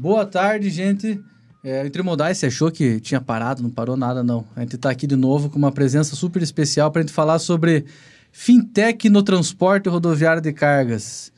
Boa 0.00 0.24
tarde, 0.24 0.70
gente. 0.70 1.20
É, 1.64 1.84
entre 1.84 2.04
modais, 2.04 2.38
você 2.38 2.46
achou 2.46 2.70
que 2.70 3.00
tinha 3.00 3.20
parado, 3.20 3.64
não 3.64 3.68
parou 3.68 3.96
nada, 3.96 4.22
não. 4.22 4.44
A 4.54 4.60
gente 4.60 4.76
está 4.76 4.90
aqui 4.90 5.08
de 5.08 5.16
novo 5.16 5.50
com 5.50 5.58
uma 5.58 5.72
presença 5.72 6.14
super 6.14 6.40
especial 6.40 6.88
para 6.92 7.00
a 7.00 7.02
gente 7.02 7.12
falar 7.12 7.40
sobre 7.40 7.84
fintech 8.30 9.10
no 9.10 9.24
transporte 9.24 9.88
rodoviário 9.88 10.40
de 10.40 10.52
cargas. 10.52 11.32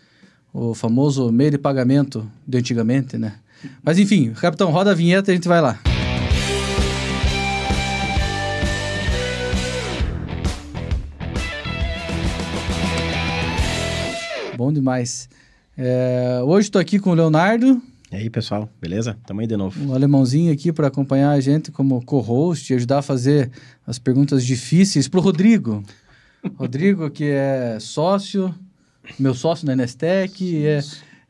O 0.52 0.74
famoso 0.74 1.32
meio 1.32 1.52
de 1.52 1.56
pagamento 1.56 2.30
de 2.46 2.58
antigamente, 2.58 3.16
né? 3.16 3.36
Mas 3.82 3.98
enfim, 3.98 4.30
capitão, 4.34 4.70
roda 4.70 4.90
a 4.90 4.94
vinheta 4.94 5.30
e 5.30 5.32
a 5.32 5.34
gente 5.36 5.48
vai 5.48 5.62
lá. 5.62 5.78
Bom 14.54 14.70
demais. 14.70 15.30
É, 15.78 16.42
hoje 16.44 16.68
estou 16.68 16.78
aqui 16.78 16.98
com 16.98 17.12
o 17.12 17.14
Leonardo. 17.14 17.80
E 18.12 18.16
aí, 18.16 18.28
pessoal, 18.28 18.68
beleza? 18.80 19.16
Tamo 19.24 19.40
aí 19.40 19.46
de 19.46 19.56
novo. 19.56 19.80
Um 19.84 19.94
alemãozinho 19.94 20.52
aqui 20.52 20.72
para 20.72 20.88
acompanhar 20.88 21.30
a 21.30 21.40
gente 21.40 21.70
como 21.70 22.04
co-host 22.04 22.72
e 22.72 22.76
ajudar 22.76 22.98
a 22.98 23.02
fazer 23.02 23.50
as 23.86 24.00
perguntas 24.00 24.44
difíceis 24.44 25.06
para 25.06 25.20
o 25.20 25.22
Rodrigo. 25.22 25.84
Rodrigo, 26.56 27.08
que 27.08 27.24
é 27.24 27.78
sócio, 27.78 28.52
meu 29.16 29.32
sócio 29.32 29.64
na 29.64 29.76
Nestec, 29.76 30.66
é, 30.66 30.80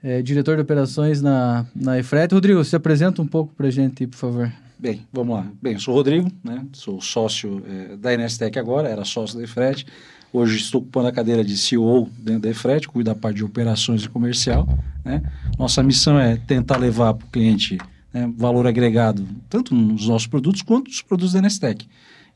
é, 0.02 0.22
diretor 0.22 0.56
de 0.56 0.62
operações 0.62 1.20
na, 1.20 1.66
na 1.76 1.98
Efret. 1.98 2.32
Rodrigo, 2.32 2.64
se 2.64 2.74
apresenta 2.74 3.20
um 3.20 3.26
pouco 3.26 3.52
para 3.54 3.66
a 3.66 3.70
gente, 3.70 4.06
por 4.06 4.16
favor. 4.16 4.52
Bem, 4.80 5.06
vamos 5.12 5.36
lá. 5.36 5.46
Bem, 5.60 5.74
eu 5.74 5.78
sou 5.78 5.92
o 5.92 5.96
Rodrigo, 5.98 6.32
né? 6.42 6.64
sou 6.72 7.02
sócio 7.02 7.62
é, 7.68 7.96
da 7.98 8.16
Nestec 8.16 8.58
agora, 8.58 8.88
era 8.88 9.04
sócio 9.04 9.36
da 9.36 9.44
Efret. 9.44 9.84
Hoje 10.32 10.56
estou 10.56 10.80
ocupando 10.80 11.06
a 11.06 11.12
cadeira 11.12 11.44
de 11.44 11.54
CEO 11.58 12.08
dentro 12.18 12.40
da 12.40 12.48
Efret, 12.48 12.88
cuido 12.88 13.10
da 13.10 13.14
parte 13.14 13.36
de 13.36 13.44
operações 13.44 14.04
e 14.04 14.08
comercial. 14.08 14.66
Né? 15.04 15.22
Nossa 15.58 15.82
missão 15.82 16.18
é 16.18 16.34
tentar 16.34 16.78
levar 16.78 17.12
para 17.12 17.26
o 17.26 17.30
cliente 17.30 17.76
né, 18.10 18.32
valor 18.38 18.66
agregado, 18.66 19.28
tanto 19.50 19.74
nos 19.74 20.08
nossos 20.08 20.26
produtos 20.26 20.62
quanto 20.62 20.88
nos 20.88 21.02
produtos 21.02 21.34
da 21.34 21.42
Nestec. 21.42 21.86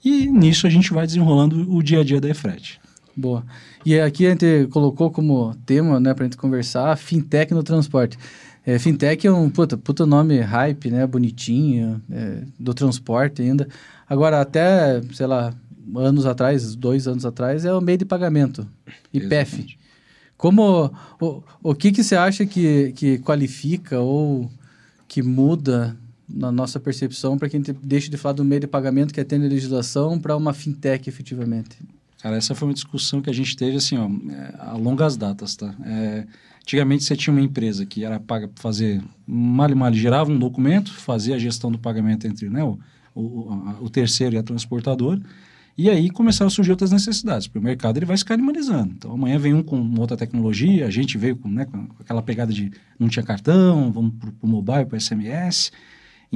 E 0.04 0.26
nisso 0.26 0.66
a 0.66 0.70
gente 0.70 0.92
vai 0.92 1.06
desenrolando 1.06 1.74
o 1.74 1.82
dia 1.82 2.00
a 2.00 2.04
dia 2.04 2.20
da 2.20 2.28
Efret. 2.28 2.78
Boa. 3.16 3.42
E 3.86 3.98
aqui 3.98 4.26
a 4.26 4.30
gente 4.30 4.66
colocou 4.70 5.10
como 5.10 5.54
tema, 5.64 5.98
né, 5.98 6.12
para 6.12 6.24
a 6.24 6.26
gente 6.26 6.36
conversar, 6.36 6.94
fintech 6.98 7.54
no 7.54 7.62
transporte. 7.62 8.18
É, 8.66 8.78
fintech 8.78 9.26
é 9.26 9.32
um 9.32 9.50
puta, 9.50 9.76
puta 9.76 10.06
nome 10.06 10.40
hype, 10.40 10.90
né, 10.90 11.06
bonitinho, 11.06 12.02
é, 12.10 12.42
do 12.58 12.72
transporte 12.72 13.42
ainda. 13.42 13.68
Agora, 14.08 14.40
até, 14.40 15.02
sei 15.12 15.26
lá, 15.26 15.52
anos 15.96 16.24
atrás, 16.24 16.74
dois 16.74 17.06
anos 17.06 17.26
atrás, 17.26 17.64
é 17.64 17.74
o 17.74 17.80
meio 17.80 17.98
de 17.98 18.04
pagamento, 18.04 18.66
IPF. 19.12 19.36
Exatamente. 19.36 19.78
Como, 20.36 20.90
o, 21.20 21.42
o 21.62 21.74
que, 21.74 21.92
que 21.92 22.02
você 22.02 22.16
acha 22.16 22.44
que, 22.44 22.92
que 22.92 23.18
qualifica 23.18 24.00
ou 24.00 24.50
que 25.06 25.22
muda 25.22 25.96
na 26.28 26.50
nossa 26.50 26.80
percepção 26.80 27.38
para 27.38 27.48
que 27.48 27.56
a 27.56 27.58
gente 27.60 27.72
deixe 27.72 28.10
de 28.10 28.16
falar 28.16 28.32
do 28.32 28.44
meio 28.44 28.62
de 28.62 28.66
pagamento 28.66 29.12
que 29.12 29.20
atende 29.20 29.46
a 29.46 29.48
legislação 29.48 30.18
para 30.18 30.36
uma 30.36 30.52
fintech 30.52 31.08
efetivamente? 31.08 31.76
Cara, 32.20 32.36
essa 32.36 32.54
foi 32.54 32.68
uma 32.68 32.74
discussão 32.74 33.20
que 33.20 33.28
a 33.28 33.32
gente 33.32 33.54
teve 33.54 33.76
assim, 33.76 33.96
ó, 33.98 34.08
é, 34.32 34.54
a 34.58 34.72
longas 34.72 35.16
datas, 35.16 35.54
tá? 35.56 35.74
É, 35.84 36.26
antigamente 36.64 37.04
você 37.04 37.14
tinha 37.14 37.32
uma 37.32 37.42
empresa 37.42 37.84
que 37.84 38.04
era 38.04 38.18
paga 38.18 38.48
para 38.48 38.60
fazer 38.60 39.02
mal 39.26 39.70
e 39.70 39.74
mal, 39.74 39.92
gerava 39.92 40.32
um 40.32 40.38
documento, 40.38 40.90
fazia 40.92 41.36
a 41.36 41.38
gestão 41.38 41.70
do 41.70 41.78
pagamento 41.78 42.26
entre 42.26 42.48
né, 42.48 42.64
o, 42.64 42.78
o, 43.14 43.84
o 43.84 43.90
terceiro 43.90 44.34
e 44.34 44.38
a 44.38 44.42
transportadora, 44.42 45.20
e 45.76 45.90
aí 45.90 46.08
começaram 46.08 46.46
a 46.46 46.50
surgir 46.50 46.70
outras 46.70 46.90
necessidades, 46.90 47.46
porque 47.46 47.58
o 47.58 47.62
mercado 47.62 47.98
ele 47.98 48.06
vai 48.06 48.16
se 48.16 48.24
canibalizando. 48.24 48.94
Então 48.96 49.12
amanhã 49.12 49.38
vem 49.38 49.52
um 49.52 49.62
com 49.62 49.94
outra 49.98 50.16
tecnologia, 50.16 50.86
a 50.86 50.90
gente 50.90 51.18
veio 51.18 51.36
com, 51.36 51.48
né, 51.48 51.66
com 51.66 51.86
aquela 52.00 52.22
pegada 52.22 52.52
de 52.52 52.72
não 52.98 53.08
tinha 53.08 53.24
cartão, 53.24 53.92
vamos 53.92 54.14
para 54.14 54.30
o 54.40 54.48
mobile, 54.48 54.86
para 54.86 54.98
SMS. 54.98 55.70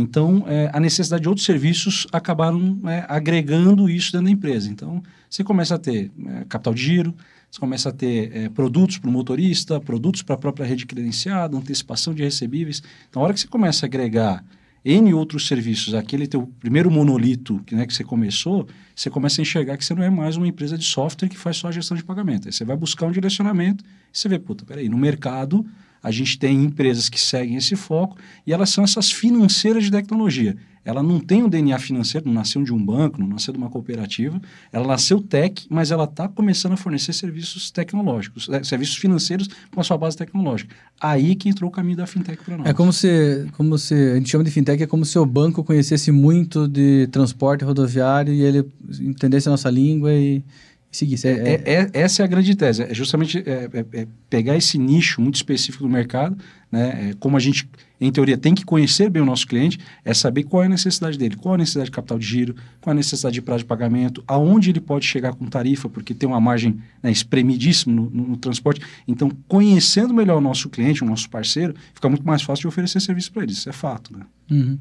Então, 0.00 0.44
é, 0.46 0.70
a 0.72 0.78
necessidade 0.78 1.22
de 1.22 1.28
outros 1.28 1.44
serviços 1.44 2.06
acabaram 2.12 2.78
é, 2.86 3.04
agregando 3.08 3.90
isso 3.90 4.12
dentro 4.12 4.26
da 4.26 4.30
empresa. 4.30 4.70
Então, 4.70 5.02
você 5.28 5.42
começa 5.42 5.74
a 5.74 5.78
ter 5.78 6.12
é, 6.24 6.44
capital 6.48 6.72
de 6.72 6.80
giro, 6.80 7.12
você 7.50 7.58
começa 7.58 7.88
a 7.88 7.92
ter 7.92 8.30
é, 8.32 8.48
produtos 8.48 8.96
para 8.96 9.10
o 9.10 9.12
motorista, 9.12 9.80
produtos 9.80 10.22
para 10.22 10.36
a 10.36 10.38
própria 10.38 10.64
rede 10.64 10.86
credenciada, 10.86 11.56
antecipação 11.56 12.14
de 12.14 12.22
recebíveis. 12.22 12.80
Então, 13.10 13.20
a 13.20 13.24
hora 13.24 13.34
que 13.34 13.40
você 13.40 13.48
começa 13.48 13.86
a 13.86 13.88
agregar 13.88 14.44
N 14.84 15.12
outros 15.14 15.48
serviços, 15.48 15.92
aquele 15.94 16.28
teu 16.28 16.46
primeiro 16.60 16.92
monolito 16.92 17.60
que, 17.66 17.74
né, 17.74 17.84
que 17.84 17.92
você 17.92 18.04
começou, 18.04 18.68
você 18.94 19.10
começa 19.10 19.40
a 19.40 19.42
enxergar 19.42 19.76
que 19.76 19.84
você 19.84 19.96
não 19.96 20.04
é 20.04 20.10
mais 20.10 20.36
uma 20.36 20.46
empresa 20.46 20.78
de 20.78 20.84
software 20.84 21.28
que 21.28 21.36
faz 21.36 21.56
só 21.56 21.66
a 21.66 21.72
gestão 21.72 21.96
de 21.96 22.04
pagamento. 22.04 22.46
Aí 22.46 22.52
você 22.52 22.64
vai 22.64 22.76
buscar 22.76 23.06
um 23.06 23.10
direcionamento 23.10 23.82
e 23.84 24.16
você 24.16 24.28
vê, 24.28 24.38
puta, 24.38 24.64
peraí, 24.64 24.88
no 24.88 24.96
mercado 24.96 25.66
a 26.02 26.10
gente 26.10 26.38
tem 26.38 26.64
empresas 26.64 27.08
que 27.08 27.20
seguem 27.20 27.56
esse 27.56 27.76
foco 27.76 28.16
e 28.46 28.52
elas 28.52 28.70
são 28.70 28.84
essas 28.84 29.10
financeiras 29.10 29.84
de 29.84 29.90
tecnologia. 29.90 30.56
Ela 30.88 31.02
não 31.02 31.20
tem 31.20 31.42
um 31.42 31.50
DNA 31.50 31.78
financeiro, 31.78 32.26
não 32.26 32.32
nasceu 32.32 32.64
de 32.64 32.72
um 32.72 32.82
banco, 32.82 33.20
não 33.20 33.28
nasceu 33.28 33.52
de 33.52 33.58
uma 33.58 33.68
cooperativa. 33.68 34.40
Ela 34.72 34.86
nasceu 34.86 35.20
tech, 35.20 35.66
mas 35.68 35.90
ela 35.90 36.04
está 36.04 36.26
começando 36.26 36.72
a 36.72 36.76
fornecer 36.78 37.12
serviços 37.12 37.70
tecnológicos, 37.70 38.48
é, 38.48 38.64
serviços 38.64 38.96
financeiros 38.96 39.50
com 39.70 39.82
a 39.82 39.84
sua 39.84 39.98
base 39.98 40.16
tecnológica. 40.16 40.74
Aí 40.98 41.34
que 41.34 41.46
entrou 41.46 41.68
o 41.68 41.70
caminho 41.70 41.98
da 41.98 42.06
fintech 42.06 42.42
para 42.42 42.56
nós. 42.56 42.66
É 42.66 42.72
como 42.72 42.90
se, 42.90 43.46
como 43.52 43.76
se, 43.76 43.94
a 43.94 44.14
gente 44.14 44.30
chama 44.30 44.44
de 44.44 44.50
fintech, 44.50 44.82
é 44.82 44.86
como 44.86 45.04
se 45.04 45.18
o 45.18 45.26
banco 45.26 45.62
conhecesse 45.62 46.10
muito 46.10 46.66
de 46.66 47.06
transporte 47.08 47.66
rodoviário 47.66 48.32
e 48.32 48.40
ele 48.40 48.64
entendesse 48.98 49.46
a 49.46 49.50
nossa 49.50 49.68
língua 49.68 50.10
e 50.14 50.42
seguir. 50.90 51.18
É, 51.24 51.30
é, 51.30 51.62
é, 51.64 51.90
essa 51.92 52.22
é 52.22 52.24
a 52.24 52.26
grande 52.28 52.54
tese, 52.54 52.82
é 52.82 52.94
justamente 52.94 53.42
é, 53.46 53.68
é, 53.92 54.06
pegar 54.30 54.56
esse 54.56 54.78
nicho 54.78 55.20
muito 55.20 55.36
específico 55.36 55.84
do 55.84 55.90
mercado, 55.90 56.36
né? 56.72 57.12
como 57.20 57.36
a 57.36 57.40
gente, 57.40 57.68
em 58.00 58.10
teoria, 58.10 58.36
tem 58.36 58.54
que 58.54 58.64
conhecer 58.64 59.10
bem 59.10 59.22
o 59.22 59.26
nosso 59.26 59.46
cliente, 59.46 59.78
é 60.04 60.14
saber 60.14 60.44
qual 60.44 60.62
é 60.62 60.66
a 60.66 60.68
necessidade 60.68 61.18
dele, 61.18 61.36
qual 61.36 61.54
a 61.54 61.58
necessidade 61.58 61.86
de 61.86 61.92
capital 61.92 62.18
de 62.18 62.26
giro, 62.26 62.54
qual 62.80 62.92
a 62.92 62.94
necessidade 62.94 63.34
de 63.34 63.42
prazo 63.42 63.60
de 63.60 63.66
pagamento, 63.66 64.24
aonde 64.26 64.70
ele 64.70 64.80
pode 64.80 65.04
chegar 65.04 65.34
com 65.34 65.46
tarifa, 65.46 65.88
porque 65.88 66.14
tem 66.14 66.28
uma 66.28 66.40
margem 66.40 66.80
né, 67.02 67.10
espremidíssima 67.10 67.94
no, 67.94 68.10
no, 68.10 68.28
no, 68.28 68.36
transporte. 68.36 68.80
Então, 69.06 69.30
conhecendo 69.46 70.14
melhor 70.14 70.38
o 70.38 70.40
nosso 70.40 70.68
cliente, 70.68 71.02
o 71.02 71.06
nosso 71.06 71.28
parceiro, 71.28 71.74
fica 71.94 72.08
muito 72.08 72.26
mais 72.26 72.42
fácil 72.42 72.62
de 72.62 72.68
oferecer 72.68 73.00
serviço 73.00 73.30
para 73.32 73.42
ele, 73.42 73.52
isso 73.52 73.68
é 73.68 73.72
fato. 73.72 74.16
Né? 74.16 74.24
Uhum. 74.50 74.78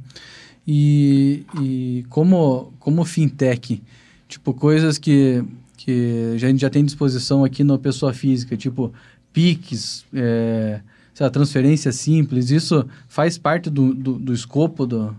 E, 0.66 1.46
e 1.62 2.06
como, 2.10 2.74
como 2.80 3.06
fintech, 3.06 3.82
tipo, 4.28 4.54
coisas 4.54 4.98
que 4.98 5.44
que 5.78 6.34
a 6.34 6.38
gente 6.38 6.60
já 6.60 6.70
tem 6.70 6.84
disposição 6.84 7.44
aqui 7.44 7.64
na 7.64 7.78
pessoa 7.78 8.12
física, 8.14 8.58
tipo 8.58 8.92
PIX, 9.32 10.06
é, 10.14 10.82
lá, 11.20 11.30
transferência 11.30 11.92
simples, 11.92 12.50
isso 12.50 12.86
faz 13.08 13.38
parte 13.38 13.70
do, 13.70 13.94
do, 13.94 14.14
do 14.14 14.34
escopo 14.34 14.86
do, 14.86 15.16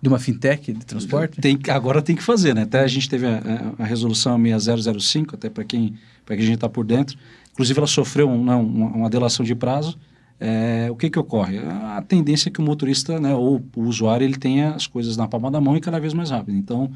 de 0.00 0.08
uma 0.08 0.18
fintech 0.18 0.72
de 0.72 0.84
transporte? 0.86 1.40
Tem, 1.40 1.58
agora 1.68 2.00
tem 2.00 2.16
que 2.16 2.22
fazer, 2.22 2.54
né? 2.54 2.62
Até 2.62 2.80
a 2.80 2.86
gente 2.86 3.08
teve 3.08 3.26
a, 3.26 3.74
a, 3.78 3.82
a 3.82 3.86
resolução 3.86 4.40
6005, 4.42 5.34
até 5.34 5.50
para 5.50 5.64
quem, 5.64 5.94
quem 6.26 6.36
a 6.36 6.40
gente 6.40 6.54
está 6.54 6.68
por 6.68 6.84
dentro. 6.84 7.18
Inclusive, 7.52 7.78
ela 7.78 7.86
sofreu 7.86 8.28
um, 8.28 8.42
não, 8.42 8.62
uma, 8.62 8.86
uma 8.86 9.10
delação 9.10 9.44
de 9.44 9.54
prazo. 9.54 9.98
É, 10.40 10.86
o 10.90 10.94
que, 10.94 11.10
que 11.10 11.18
ocorre? 11.18 11.58
A 11.58 12.00
tendência 12.06 12.48
é 12.48 12.52
que 12.52 12.60
o 12.60 12.62
motorista, 12.62 13.18
né, 13.18 13.34
ou 13.34 13.62
o 13.74 13.82
usuário, 13.82 14.24
ele 14.24 14.36
tenha 14.36 14.70
as 14.70 14.86
coisas 14.86 15.16
na 15.16 15.26
palma 15.26 15.50
da 15.50 15.60
mão 15.60 15.76
e 15.76 15.80
cada 15.80 15.98
vez 15.98 16.14
mais 16.14 16.30
rápido. 16.30 16.56
Então, 16.56 16.92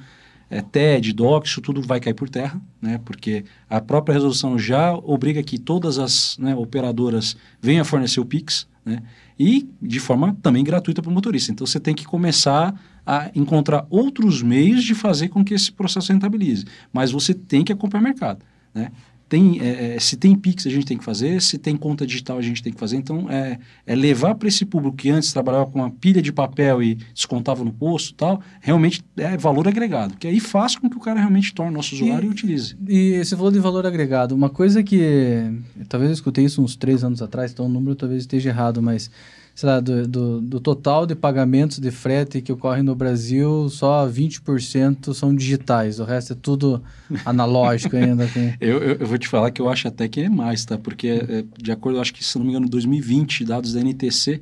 é, 0.52 0.60
TED, 0.60 1.14
DOC, 1.14 1.46
isso 1.46 1.62
tudo 1.62 1.80
vai 1.80 1.98
cair 1.98 2.12
por 2.12 2.28
terra, 2.28 2.60
né? 2.80 3.00
porque 3.06 3.42
a 3.70 3.80
própria 3.80 4.12
resolução 4.12 4.58
já 4.58 4.94
obriga 4.94 5.42
que 5.42 5.58
todas 5.58 5.98
as 5.98 6.36
né, 6.36 6.54
operadoras 6.54 7.34
venham 7.58 7.80
a 7.80 7.86
fornecer 7.86 8.20
o 8.20 8.24
PIX, 8.26 8.68
né? 8.84 9.02
e 9.38 9.66
de 9.80 9.98
forma 9.98 10.36
também 10.42 10.62
gratuita 10.62 11.00
para 11.00 11.10
o 11.10 11.12
motorista. 11.12 11.50
Então 11.50 11.66
você 11.66 11.80
tem 11.80 11.94
que 11.94 12.04
começar 12.04 12.78
a 13.06 13.30
encontrar 13.34 13.86
outros 13.88 14.42
meios 14.42 14.84
de 14.84 14.94
fazer 14.94 15.30
com 15.30 15.42
que 15.42 15.54
esse 15.54 15.72
processo 15.72 16.12
rentabilize, 16.12 16.66
mas 16.92 17.10
você 17.10 17.32
tem 17.32 17.64
que 17.64 17.72
acompanhar 17.72 18.02
o 18.02 18.04
mercado. 18.04 18.44
Né? 18.74 18.92
Tem, 19.32 19.58
é, 19.62 19.94
é, 19.94 19.98
se 19.98 20.14
tem 20.14 20.36
Pix 20.36 20.66
a 20.66 20.70
gente 20.70 20.84
tem 20.84 20.98
que 20.98 21.04
fazer, 21.04 21.40
se 21.40 21.56
tem 21.56 21.74
conta 21.74 22.06
digital 22.06 22.36
a 22.36 22.42
gente 22.42 22.62
tem 22.62 22.70
que 22.70 22.78
fazer. 22.78 22.98
Então, 22.98 23.30
é, 23.30 23.58
é 23.86 23.94
levar 23.94 24.34
para 24.34 24.46
esse 24.46 24.62
público 24.66 24.94
que 24.94 25.08
antes 25.08 25.32
trabalhava 25.32 25.70
com 25.70 25.78
uma 25.78 25.90
pilha 25.90 26.20
de 26.20 26.30
papel 26.30 26.82
e 26.82 26.96
descontava 27.14 27.64
no 27.64 27.72
posto 27.72 28.12
tal, 28.12 28.42
realmente 28.60 29.02
é 29.16 29.34
valor 29.38 29.66
agregado. 29.66 30.18
Que 30.18 30.26
aí 30.26 30.38
faz 30.38 30.76
com 30.76 30.90
que 30.90 30.98
o 30.98 31.00
cara 31.00 31.18
realmente 31.18 31.54
torne 31.54 31.72
nosso 31.72 31.94
usuário 31.94 32.26
e, 32.26 32.28
e 32.28 32.30
utilize. 32.30 32.76
E 32.86 33.24
você 33.24 33.34
falou 33.34 33.50
de 33.50 33.58
valor 33.58 33.86
agregado. 33.86 34.34
Uma 34.34 34.50
coisa 34.50 34.82
que, 34.82 35.50
talvez 35.88 36.10
eu 36.10 36.14
escutei 36.14 36.44
isso 36.44 36.62
uns 36.62 36.76
três 36.76 37.02
anos 37.02 37.22
atrás, 37.22 37.52
então 37.52 37.64
o 37.64 37.70
número 37.70 37.96
talvez 37.96 38.24
esteja 38.24 38.50
errado, 38.50 38.82
mas 38.82 39.10
sei 39.54 39.68
lá, 39.68 39.80
do, 39.80 40.06
do, 40.08 40.40
do, 40.40 40.60
total 40.60 41.06
de 41.06 41.14
pagamentos 41.14 41.78
de 41.78 41.90
frete 41.90 42.40
que 42.40 42.52
ocorrem 42.52 42.82
no 42.82 42.94
Brasil, 42.94 43.68
só 43.68 44.08
20% 44.08 45.12
são 45.12 45.34
digitais, 45.34 46.00
o 46.00 46.04
resto 46.04 46.32
é 46.32 46.36
tudo 46.36 46.82
analógico 47.24 47.96
ainda. 47.96 48.26
Com... 48.28 48.52
eu, 48.60 48.78
eu, 48.78 48.96
eu, 48.96 49.06
vou 49.06 49.18
te 49.18 49.28
falar 49.28 49.50
que 49.50 49.60
eu 49.60 49.68
acho 49.68 49.86
até 49.88 50.08
que 50.08 50.20
é 50.20 50.28
mais, 50.28 50.64
tá? 50.64 50.78
Porque, 50.78 51.08
é, 51.08 51.44
de 51.60 51.70
acordo, 51.70 52.00
acho 52.00 52.14
que, 52.14 52.24
se 52.24 52.38
não 52.38 52.44
me 52.44 52.50
engano, 52.50 52.66
em 52.66 52.70
2020, 52.70 53.44
dados 53.44 53.74
da 53.74 53.80
NTC, 53.80 54.40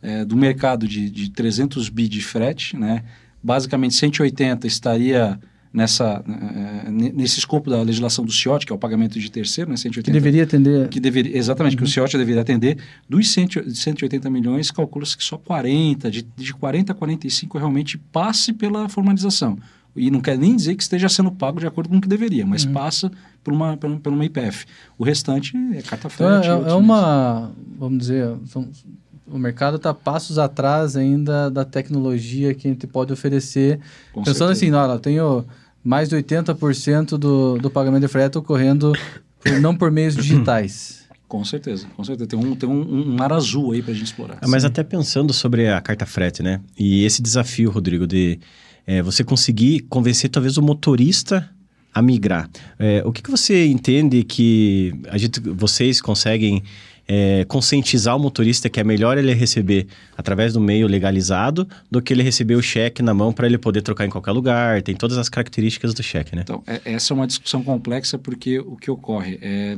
é, 0.00 0.24
do 0.24 0.36
mercado 0.36 0.86
de, 0.86 1.10
de 1.10 1.30
300 1.30 1.88
bi 1.88 2.08
de 2.08 2.20
frete, 2.20 2.76
né? 2.76 3.04
Basicamente, 3.42 3.94
180 3.94 4.66
estaria 4.66 5.40
nessa, 5.72 6.22
é, 6.28 6.90
nesse 6.90 7.38
escopo 7.38 7.70
da 7.70 7.80
legislação 7.80 8.24
do 8.24 8.32
CIOT, 8.32 8.66
que 8.66 8.72
é 8.72 8.74
o 8.74 8.78
pagamento 8.78 9.18
de 9.18 9.30
terceiro, 9.30 9.70
né, 9.70 9.76
180, 9.76 10.04
que 10.04 10.12
deveria 10.12 10.42
atender. 10.42 10.88
Que 10.88 11.00
deveria, 11.00 11.36
exatamente, 11.36 11.72
uhum. 11.72 11.78
que 11.78 11.84
o 11.84 11.88
CIOT 11.88 12.18
deveria 12.18 12.42
atender. 12.42 12.78
Dos 13.08 13.32
180 13.32 14.28
milhões, 14.28 14.70
calcula-se 14.70 15.16
que 15.16 15.24
só 15.24 15.38
40, 15.38 16.10
de, 16.10 16.26
de 16.36 16.52
40 16.52 16.92
a 16.92 16.94
45 16.94 17.58
realmente 17.58 17.96
passe 17.96 18.52
pela 18.52 18.88
formalização. 18.88 19.58
E 19.94 20.10
não 20.10 20.20
quer 20.20 20.38
nem 20.38 20.56
dizer 20.56 20.74
que 20.74 20.82
esteja 20.82 21.08
sendo 21.08 21.30
pago 21.30 21.60
de 21.60 21.66
acordo 21.66 21.90
com 21.90 21.96
o 21.96 22.00
que 22.00 22.08
deveria, 22.08 22.46
mas 22.46 22.64
uhum. 22.64 22.72
passa 22.72 23.10
por 23.44 23.52
uma, 23.52 23.76
por, 23.76 23.90
por 23.98 24.12
uma 24.12 24.24
IPF. 24.24 24.64
O 24.98 25.04
restante 25.04 25.56
é 25.74 25.82
carta 25.82 26.08
frete. 26.08 26.46
Então, 26.46 26.66
é, 26.66 26.70
é 26.70 26.74
uma, 26.74 27.52
vamos 27.78 27.98
dizer, 27.98 28.34
são, 28.46 28.68
o 29.26 29.38
mercado 29.38 29.76
está 29.76 29.92
passos 29.92 30.38
atrás 30.38 30.96
ainda 30.96 31.50
da 31.50 31.64
tecnologia 31.64 32.54
que 32.54 32.68
a 32.68 32.70
gente 32.70 32.86
pode 32.86 33.12
oferecer. 33.12 33.80
Com 34.12 34.22
Pensando 34.22 34.48
certeza. 34.48 34.52
assim, 34.52 34.70
não, 34.70 34.90
eu 34.90 34.98
tenho 34.98 35.44
mais 35.84 36.08
de 36.08 36.16
80% 36.16 37.18
do, 37.18 37.58
do 37.58 37.70
pagamento 37.70 38.02
de 38.02 38.08
frete 38.08 38.38
ocorrendo 38.38 38.92
por, 39.42 39.60
não 39.60 39.76
por 39.76 39.90
meios 39.90 40.14
digitais. 40.14 41.02
Com 41.32 41.46
certeza, 41.46 41.86
com 41.96 42.04
certeza. 42.04 42.28
Tem 42.28 42.38
um, 42.38 42.54
tem 42.54 42.68
um, 42.68 42.82
um 42.82 43.16
mar 43.16 43.32
azul 43.32 43.72
aí 43.72 43.80
para 43.80 43.92
a 43.92 43.94
gente 43.94 44.04
explorar. 44.04 44.36
Ah, 44.42 44.46
mas 44.46 44.66
até 44.66 44.84
pensando 44.84 45.32
sobre 45.32 45.66
a 45.66 45.80
carta 45.80 46.04
frete, 46.04 46.42
né? 46.42 46.60
E 46.78 47.06
esse 47.06 47.22
desafio, 47.22 47.70
Rodrigo, 47.70 48.06
de 48.06 48.38
é, 48.86 49.00
você 49.00 49.24
conseguir 49.24 49.80
convencer 49.88 50.28
talvez 50.28 50.58
o 50.58 50.62
motorista 50.62 51.48
a 51.94 52.02
migrar. 52.02 52.50
É, 52.78 53.02
o 53.06 53.10
que, 53.10 53.22
que 53.22 53.30
você 53.30 53.66
entende 53.66 54.22
que 54.24 54.92
a 55.08 55.16
gente, 55.16 55.40
vocês 55.40 56.02
conseguem 56.02 56.62
é, 57.06 57.44
conscientizar 57.46 58.16
o 58.16 58.18
motorista 58.18 58.68
que 58.68 58.80
é 58.80 58.84
melhor 58.84 59.18
ele 59.18 59.32
receber 59.34 59.86
através 60.16 60.52
do 60.52 60.60
meio 60.60 60.86
legalizado 60.86 61.68
do 61.90 62.00
que 62.00 62.12
ele 62.12 62.22
receber 62.22 62.54
o 62.54 62.62
cheque 62.62 63.02
na 63.02 63.12
mão 63.12 63.32
para 63.32 63.46
ele 63.46 63.58
poder 63.58 63.82
trocar 63.82 64.06
em 64.06 64.10
qualquer 64.10 64.32
lugar. 64.32 64.82
Tem 64.82 64.94
todas 64.94 65.18
as 65.18 65.28
características 65.28 65.94
do 65.94 66.02
cheque, 66.02 66.34
né? 66.36 66.42
Então, 66.42 66.62
é, 66.66 66.80
essa 66.84 67.12
é 67.12 67.14
uma 67.14 67.26
discussão 67.26 67.62
complexa 67.62 68.18
porque 68.18 68.58
o 68.58 68.76
que 68.76 68.90
ocorre 68.90 69.38
é, 69.42 69.76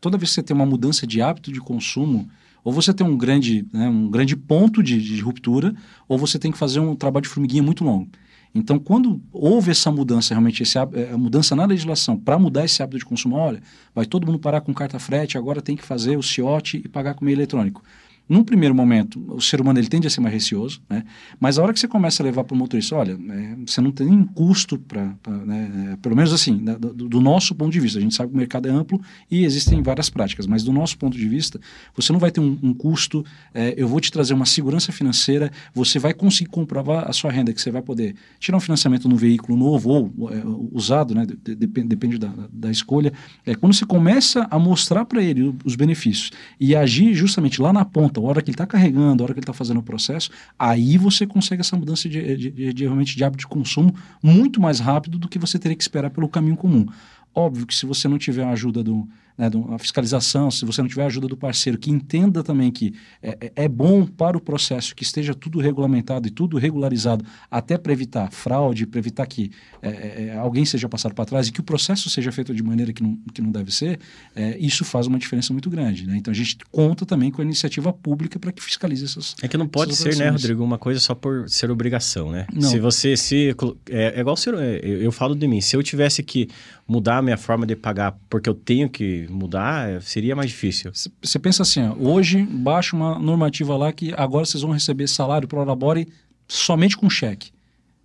toda 0.00 0.16
vez 0.16 0.30
que 0.30 0.34
você 0.36 0.42
tem 0.42 0.54
uma 0.54 0.66
mudança 0.66 1.06
de 1.06 1.20
hábito 1.20 1.52
de 1.52 1.60
consumo, 1.60 2.28
ou 2.62 2.72
você 2.72 2.94
tem 2.94 3.06
um 3.06 3.16
grande, 3.16 3.66
né, 3.72 3.88
um 3.88 4.08
grande 4.10 4.34
ponto 4.34 4.82
de, 4.82 5.00
de 5.00 5.20
ruptura, 5.20 5.74
ou 6.08 6.16
você 6.16 6.38
tem 6.38 6.50
que 6.50 6.56
fazer 6.56 6.80
um 6.80 6.96
trabalho 6.96 7.24
de 7.24 7.28
formiguinha 7.28 7.62
muito 7.62 7.84
longo. 7.84 8.08
Então, 8.54 8.78
quando 8.78 9.20
houve 9.32 9.72
essa 9.72 9.90
mudança, 9.90 10.32
realmente, 10.32 10.62
esse, 10.62 10.78
a 10.78 10.88
eh, 10.92 11.16
mudança 11.16 11.56
na 11.56 11.64
legislação 11.64 12.16
para 12.16 12.38
mudar 12.38 12.64
esse 12.64 12.80
hábito 12.82 12.98
de 12.98 13.04
consumo, 13.04 13.34
olha, 13.34 13.60
vai 13.92 14.06
todo 14.06 14.24
mundo 14.24 14.38
parar 14.38 14.60
com 14.60 14.72
carta 14.72 14.96
frete, 15.00 15.36
agora 15.36 15.60
tem 15.60 15.74
que 15.74 15.84
fazer 15.84 16.16
o 16.16 16.22
CIOT 16.22 16.82
e 16.84 16.88
pagar 16.88 17.14
com 17.14 17.24
meio 17.24 17.34
eletrônico. 17.34 17.82
Num 18.26 18.42
primeiro 18.42 18.74
momento, 18.74 19.22
o 19.28 19.40
ser 19.40 19.60
humano 19.60 19.78
ele 19.78 19.88
tende 19.88 20.06
a 20.06 20.10
ser 20.10 20.22
mais 20.22 20.32
receoso, 20.32 20.80
né? 20.88 21.04
mas 21.38 21.58
a 21.58 21.62
hora 21.62 21.74
que 21.74 21.80
você 21.80 21.86
começa 21.86 22.22
a 22.22 22.24
levar 22.24 22.42
para 22.44 22.54
o 22.54 22.56
motorista, 22.56 22.96
olha, 22.96 23.12
é, 23.12 23.56
você 23.66 23.82
não 23.82 23.92
tem 23.92 24.06
nem 24.06 24.24
custo 24.24 24.78
para, 24.78 25.14
né, 25.44 25.92
é, 25.92 25.96
pelo 25.96 26.16
menos 26.16 26.32
assim, 26.32 26.56
da, 26.56 26.74
do, 26.74 26.92
do, 26.92 27.20
nosso 27.20 27.54
ponto 27.54 27.70
de 27.70 27.80
vista, 27.80 27.98
a 27.98 28.02
gente 28.02 28.14
sabe 28.14 28.30
que 28.30 28.34
o 28.34 28.38
mercado 28.38 28.66
é 28.66 28.70
amplo 28.70 28.98
e 29.30 29.44
existem 29.44 29.82
várias 29.82 30.08
práticas, 30.08 30.46
mas 30.46 30.62
do 30.62 30.72
nosso 30.72 30.96
ponto 30.96 31.18
de 31.18 31.28
vista, 31.28 31.60
você 31.94 32.12
não 32.14 32.18
vai 32.18 32.30
ter 32.30 32.40
um, 32.40 32.58
um 32.62 32.72
custo, 32.72 33.24
é, 33.52 33.74
eu 33.76 33.86
vou 33.86 34.00
te 34.00 34.10
trazer 34.10 34.32
uma 34.32 34.46
segurança 34.46 34.90
financeira, 34.90 35.52
você 35.74 35.98
vai 35.98 36.14
conseguir 36.14 36.48
comprovar 36.48 37.08
a 37.08 37.12
sua 37.12 37.30
renda, 37.30 37.52
que 37.52 37.60
você 37.60 37.70
vai 37.70 37.82
poder 37.82 38.14
tirar 38.38 38.56
um 38.56 38.60
financiamento 38.60 39.06
no 39.06 39.16
veículo 39.16 39.56
novo 39.56 39.90
ou 39.90 40.30
é, 40.30 40.42
usado, 40.72 41.14
né, 41.14 41.26
de, 41.26 41.54
de, 41.54 41.66
depende 41.66 42.16
da, 42.18 42.32
da 42.50 42.70
escolha, 42.70 43.12
é, 43.44 43.54
quando 43.54 43.74
você 43.74 43.84
começa 43.84 44.46
a 44.50 44.58
mostrar 44.58 45.04
para 45.04 45.22
ele 45.22 45.54
os 45.62 45.76
benefícios 45.76 46.30
e 46.58 46.74
agir 46.74 47.12
justamente 47.12 47.60
lá 47.60 47.70
na 47.70 47.84
ponta, 47.84 48.13
a 48.20 48.24
hora 48.24 48.42
que 48.42 48.50
ele 48.50 48.54
está 48.54 48.66
carregando, 48.66 49.22
a 49.22 49.24
hora 49.24 49.34
que 49.34 49.40
ele 49.40 49.44
está 49.44 49.52
fazendo 49.52 49.80
o 49.80 49.82
processo, 49.82 50.30
aí 50.58 50.98
você 50.98 51.26
consegue 51.26 51.60
essa 51.60 51.76
mudança 51.76 52.08
de, 52.08 52.36
de, 52.36 52.50
de, 52.50 52.72
de, 52.72 52.84
realmente 52.84 53.16
de 53.16 53.24
hábito 53.24 53.40
de 53.40 53.46
consumo 53.46 53.94
muito 54.22 54.60
mais 54.60 54.80
rápido 54.80 55.18
do 55.18 55.28
que 55.28 55.38
você 55.38 55.58
teria 55.58 55.76
que 55.76 55.82
esperar 55.82 56.10
pelo 56.10 56.28
caminho 56.28 56.56
comum. 56.56 56.86
Óbvio 57.34 57.66
que 57.66 57.74
se 57.74 57.86
você 57.86 58.06
não 58.06 58.18
tiver 58.18 58.44
a 58.44 58.50
ajuda 58.50 58.82
do, 58.82 59.08
né, 59.36 59.50
a 59.70 59.78
fiscalização, 59.78 60.50
se 60.50 60.64
você 60.64 60.80
não 60.80 60.88
tiver 60.88 61.02
a 61.02 61.06
ajuda 61.06 61.26
do 61.26 61.36
parceiro, 61.36 61.76
que 61.76 61.90
entenda 61.90 62.42
também 62.42 62.70
que 62.70 62.94
é, 63.22 63.36
é, 63.40 63.64
é 63.64 63.68
bom 63.68 64.06
para 64.06 64.36
o 64.36 64.40
processo 64.40 64.94
que 64.94 65.02
esteja 65.02 65.34
tudo 65.34 65.58
regulamentado 65.58 66.28
e 66.28 66.30
tudo 66.30 66.56
regularizado, 66.56 67.24
até 67.50 67.76
para 67.76 67.92
evitar 67.92 68.30
fraude, 68.32 68.86
para 68.86 68.98
evitar 68.98 69.26
que 69.26 69.50
é, 69.82 69.88
é, 69.88 70.24
é 70.26 70.36
alguém 70.36 70.64
seja 70.64 70.88
passado 70.88 71.14
para 71.14 71.24
trás 71.24 71.48
e 71.48 71.52
que 71.52 71.60
o 71.60 71.64
processo 71.64 72.08
seja 72.08 72.30
feito 72.30 72.54
de 72.54 72.62
maneira 72.62 72.92
que 72.92 73.02
não, 73.02 73.16
que 73.32 73.42
não 73.42 73.50
deve 73.50 73.72
ser, 73.72 73.98
é, 74.36 74.56
isso 74.58 74.84
faz 74.84 75.06
uma 75.06 75.18
diferença 75.18 75.52
muito 75.52 75.68
grande. 75.68 76.06
Né? 76.06 76.16
Então 76.16 76.30
a 76.30 76.34
gente 76.34 76.56
conta 76.70 77.04
também 77.04 77.30
com 77.30 77.42
a 77.42 77.44
iniciativa 77.44 77.92
pública 77.92 78.38
para 78.38 78.52
que 78.52 78.62
fiscalize 78.62 79.04
essas. 79.04 79.34
É 79.42 79.48
que 79.48 79.56
não 79.56 79.66
pode 79.66 79.96
ser, 79.96 80.16
né, 80.16 80.28
Rodrigo, 80.28 80.62
uma 80.62 80.78
coisa 80.78 81.00
só 81.00 81.14
por 81.14 81.48
ser 81.48 81.70
obrigação, 81.70 82.30
né? 82.30 82.46
Não. 82.52 82.62
Se 82.62 82.78
você 82.78 83.16
se. 83.16 83.54
É, 83.90 84.20
igual 84.20 84.36
ser, 84.36 84.54
eu, 84.54 85.02
eu 85.02 85.12
falo 85.12 85.34
de 85.34 85.46
mim, 85.48 85.60
se 85.60 85.76
eu 85.76 85.82
tivesse 85.82 86.22
que 86.22 86.48
mudar 86.86 87.18
a 87.18 87.22
minha 87.22 87.36
forma 87.36 87.66
de 87.66 87.74
pagar 87.74 88.16
porque 88.28 88.48
eu 88.48 88.54
tenho 88.54 88.88
que 88.88 89.23
mudar, 89.28 90.00
seria 90.02 90.34
mais 90.34 90.50
difícil. 90.50 90.92
Você 90.92 91.38
pensa 91.38 91.62
assim, 91.62 91.82
ó, 91.82 91.94
hoje 91.94 92.42
baixa 92.42 92.94
uma 92.94 93.18
normativa 93.18 93.76
lá 93.76 93.92
que 93.92 94.12
agora 94.16 94.44
vocês 94.44 94.62
vão 94.62 94.72
receber 94.72 95.08
salário 95.08 95.48
para 95.48 95.60
o 95.60 95.64
labore 95.64 96.08
somente 96.48 96.96
com 96.96 97.08
cheque. 97.08 97.52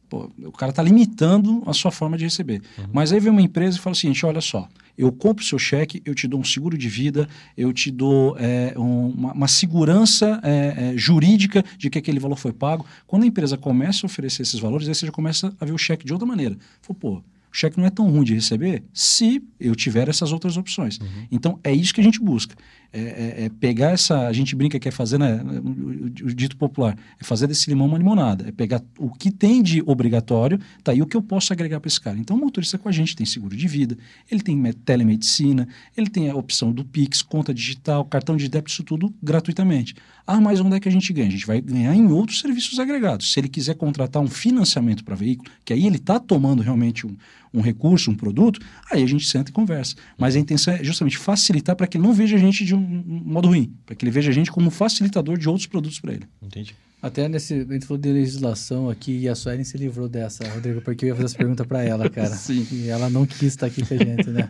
Pô, 0.10 0.32
o 0.44 0.52
cara 0.52 0.72
está 0.72 0.82
limitando 0.82 1.62
a 1.68 1.74
sua 1.74 1.92
forma 1.92 2.18
de 2.18 2.24
receber. 2.24 2.62
Uhum. 2.78 2.86
Mas 2.92 3.12
aí 3.12 3.20
vem 3.20 3.32
uma 3.32 3.42
empresa 3.42 3.78
e 3.78 3.80
fala 3.80 3.94
o 3.94 3.96
seguinte, 3.96 4.26
olha 4.26 4.42
só, 4.42 4.68
eu 4.98 5.12
compro 5.12 5.46
seu 5.46 5.60
cheque, 5.60 6.02
eu 6.04 6.16
te 6.16 6.28
dou 6.28 6.40
um 6.40 6.44
seguro 6.44 6.76
de 6.76 6.90
vida, 6.90 7.30
eu 7.56 7.72
te 7.72 7.92
dou 7.92 8.36
é, 8.40 8.74
um, 8.76 9.10
uma, 9.10 9.34
uma, 9.34 9.48
segurança 9.48 10.42
é, 10.44 10.92
é, 10.94 10.98
jurídica 10.98 11.64
de 11.78 11.90
que 11.92 12.00
aquele 12.00 12.20
valor 12.20 12.36
foi 12.38 12.52
pago. 12.52 12.86
Quando 13.06 13.24
a 13.24 13.28
empresa 13.28 13.56
começa 13.56 14.06
a 14.06 14.08
oferecer 14.08 14.42
esses 14.42 14.60
valores, 14.60 14.88
aí 14.88 14.96
você 14.96 15.06
já 15.06 15.12
começa 15.12 15.56
a 15.60 15.66
ver 15.66 15.74
o 15.74 15.78
cheque 15.78 16.06
de 16.06 16.12
outra 16.12 16.28
maneira. 16.28 16.58
Fala, 16.82 17.00
pô, 17.00 17.24
o 17.52 17.56
cheque 17.56 17.78
não 17.78 17.86
é 17.86 17.90
tão 17.90 18.10
ruim 18.10 18.24
de 18.24 18.34
receber 18.34 18.84
se 18.94 19.44
eu 19.60 19.76
tiver 19.76 20.08
essas 20.08 20.32
outras 20.32 20.58
opções. 20.58 21.00
Uhum. 21.00 21.28
Então, 21.32 21.60
é 21.64 21.74
isso 21.74 21.94
que 21.94 22.02
a 22.02 22.04
gente 22.04 22.20
busca. 22.20 22.56
É, 22.92 23.00
é, 23.00 23.46
é, 23.46 23.50
pegar 23.50 23.92
essa. 23.92 24.28
A 24.28 24.34
gente 24.34 24.56
brinca 24.56 24.80
que 24.80 24.88
é 24.88 24.92
fazer, 24.92 25.20
né? 25.20 25.40
O, 25.64 26.06
o, 26.06 26.34
dito 26.34 26.58
popular, 26.58 26.98
é 27.22 27.24
fazer 27.24 27.46
desse 27.46 27.70
limão 27.70 27.86
uma 27.86 27.98
limonada. 28.00 28.48
É 28.48 28.52
pegar 28.52 28.82
o 28.98 29.12
que 29.12 29.30
tem 29.30 29.62
de 29.62 29.84
obrigatório, 29.86 30.60
tá 30.84 30.92
aí 30.92 31.00
o 31.00 31.06
que 31.06 31.16
eu 31.16 31.22
posso 31.22 31.54
agregar 31.54 31.80
para 31.80 31.88
esse 31.88 32.02
cara. 32.02 32.18
Então, 32.18 32.36
o 32.36 32.40
motorista 32.40 32.80
com 32.80 32.90
a 32.90 32.92
gente 32.92 33.16
tem 33.16 33.28
seguro 33.28 33.56
de 33.56 33.68
vida, 33.68 33.96
ele 34.32 34.42
tem 34.42 34.60
telemedicina, 34.74 35.68
ele 35.96 36.10
tem 36.10 36.32
a 36.32 36.36
opção 36.36 36.72
do 36.72 36.84
Pix, 36.84 37.22
conta 37.22 37.54
digital, 37.54 38.04
cartão 38.06 38.36
de 38.36 38.50
débito, 38.50 38.72
isso 38.72 38.84
tudo 38.84 39.14
gratuitamente. 39.22 39.94
Ah, 40.26 40.42
mas 40.42 40.60
onde 40.60 40.76
é 40.76 40.80
que 40.80 40.90
a 40.90 40.92
gente 40.92 41.14
ganha? 41.14 41.28
A 41.28 41.32
gente 41.32 41.46
vai 41.46 41.62
ganhar 41.62 41.94
em 41.94 42.08
outros 42.08 42.40
serviços 42.40 42.80
agregados. 42.80 43.32
Se 43.32 43.40
ele 43.40 43.50
quiser 43.50 43.76
contratar 43.76 44.22
um 44.22 44.28
financiamento 44.28 45.04
para 45.04 45.16
veículo, 45.16 45.50
que 45.64 45.74
aí 45.74 45.86
ele 45.86 45.98
está 45.98 46.20
tomando 46.20 46.64
realmente 46.64 47.06
um, 47.06 47.16
um 47.54 47.62
recurso, 47.62 48.12
um 48.12 48.16
produto, 48.16 48.60
aí 48.92 49.04
a 49.04 49.08
gente 49.08 49.28
senta 49.28 49.50
e 49.50 49.54
conversa. 49.54 49.96
Mas 50.18 50.36
a 50.36 50.40
intenção 50.40 50.74
é 50.74 50.84
justamente 50.84 51.18
facilitar 51.18 51.76
para 51.76 51.88
que 51.88 51.98
ele 51.98 52.06
não 52.06 52.14
veja 52.14 52.36
a 52.36 52.40
gente 52.40 52.64
de 52.66 52.76
um, 52.76 52.80
um 52.80 53.22
modo 53.26 53.48
ruim, 53.48 53.74
para 53.86 53.96
que 53.96 54.04
ele 54.04 54.12
veja 54.12 54.30
a 54.30 54.34
gente 54.34 54.52
como 54.52 54.70
facilitador 54.70 55.38
de 55.38 55.50
outros 55.50 55.68
produtos 55.68 56.00
para 56.00 56.14
ele. 56.14 56.26
Entendi. 56.42 56.76
Até 57.02 57.30
nesse, 57.30 57.54
a 57.54 57.74
gente 57.74 57.86
falou 57.86 57.98
de 57.98 58.12
legislação 58.12 58.90
aqui 58.90 59.20
e 59.20 59.30
a 59.30 59.36
Suelen 59.36 59.64
se 59.64 59.78
livrou 59.78 60.10
dessa, 60.10 60.48
Rodrigo, 60.50 60.82
porque 60.82 61.06
eu 61.06 61.10
ia 61.10 61.16
fazer 61.16 61.28
essa 61.28 61.38
pergunta 61.38 61.64
para 61.64 61.82
ela, 61.82 62.08
cara. 62.12 62.36
Sim. 62.36 62.68
E 62.72 62.90
ela 62.90 63.10
não 63.10 63.26
quis 63.26 63.44
estar 63.44 63.68
aqui 63.68 63.86
com 63.86 63.94
a 63.94 63.98
gente, 63.98 64.30
né? 64.30 64.50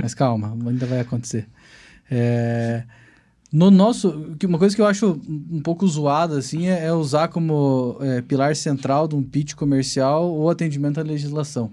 Mas 0.00 0.14
calma, 0.14 0.56
ainda 0.68 0.86
vai 0.86 1.00
acontecer. 1.00 1.48
É, 2.08 2.84
no 3.50 3.70
nosso, 3.70 4.36
uma 4.44 4.58
coisa 4.58 4.76
que 4.76 4.80
eu 4.80 4.86
acho 4.86 5.20
um 5.28 5.60
pouco 5.60 5.86
zoada, 5.88 6.38
assim, 6.38 6.68
é, 6.68 6.84
é 6.84 6.92
usar 6.92 7.28
como 7.28 7.96
é, 8.00 8.22
pilar 8.22 8.54
central 8.54 9.08
de 9.08 9.16
um 9.16 9.22
pitch 9.22 9.54
comercial 9.54 10.30
o 10.32 10.48
atendimento 10.48 11.00
à 11.00 11.02
legislação. 11.02 11.72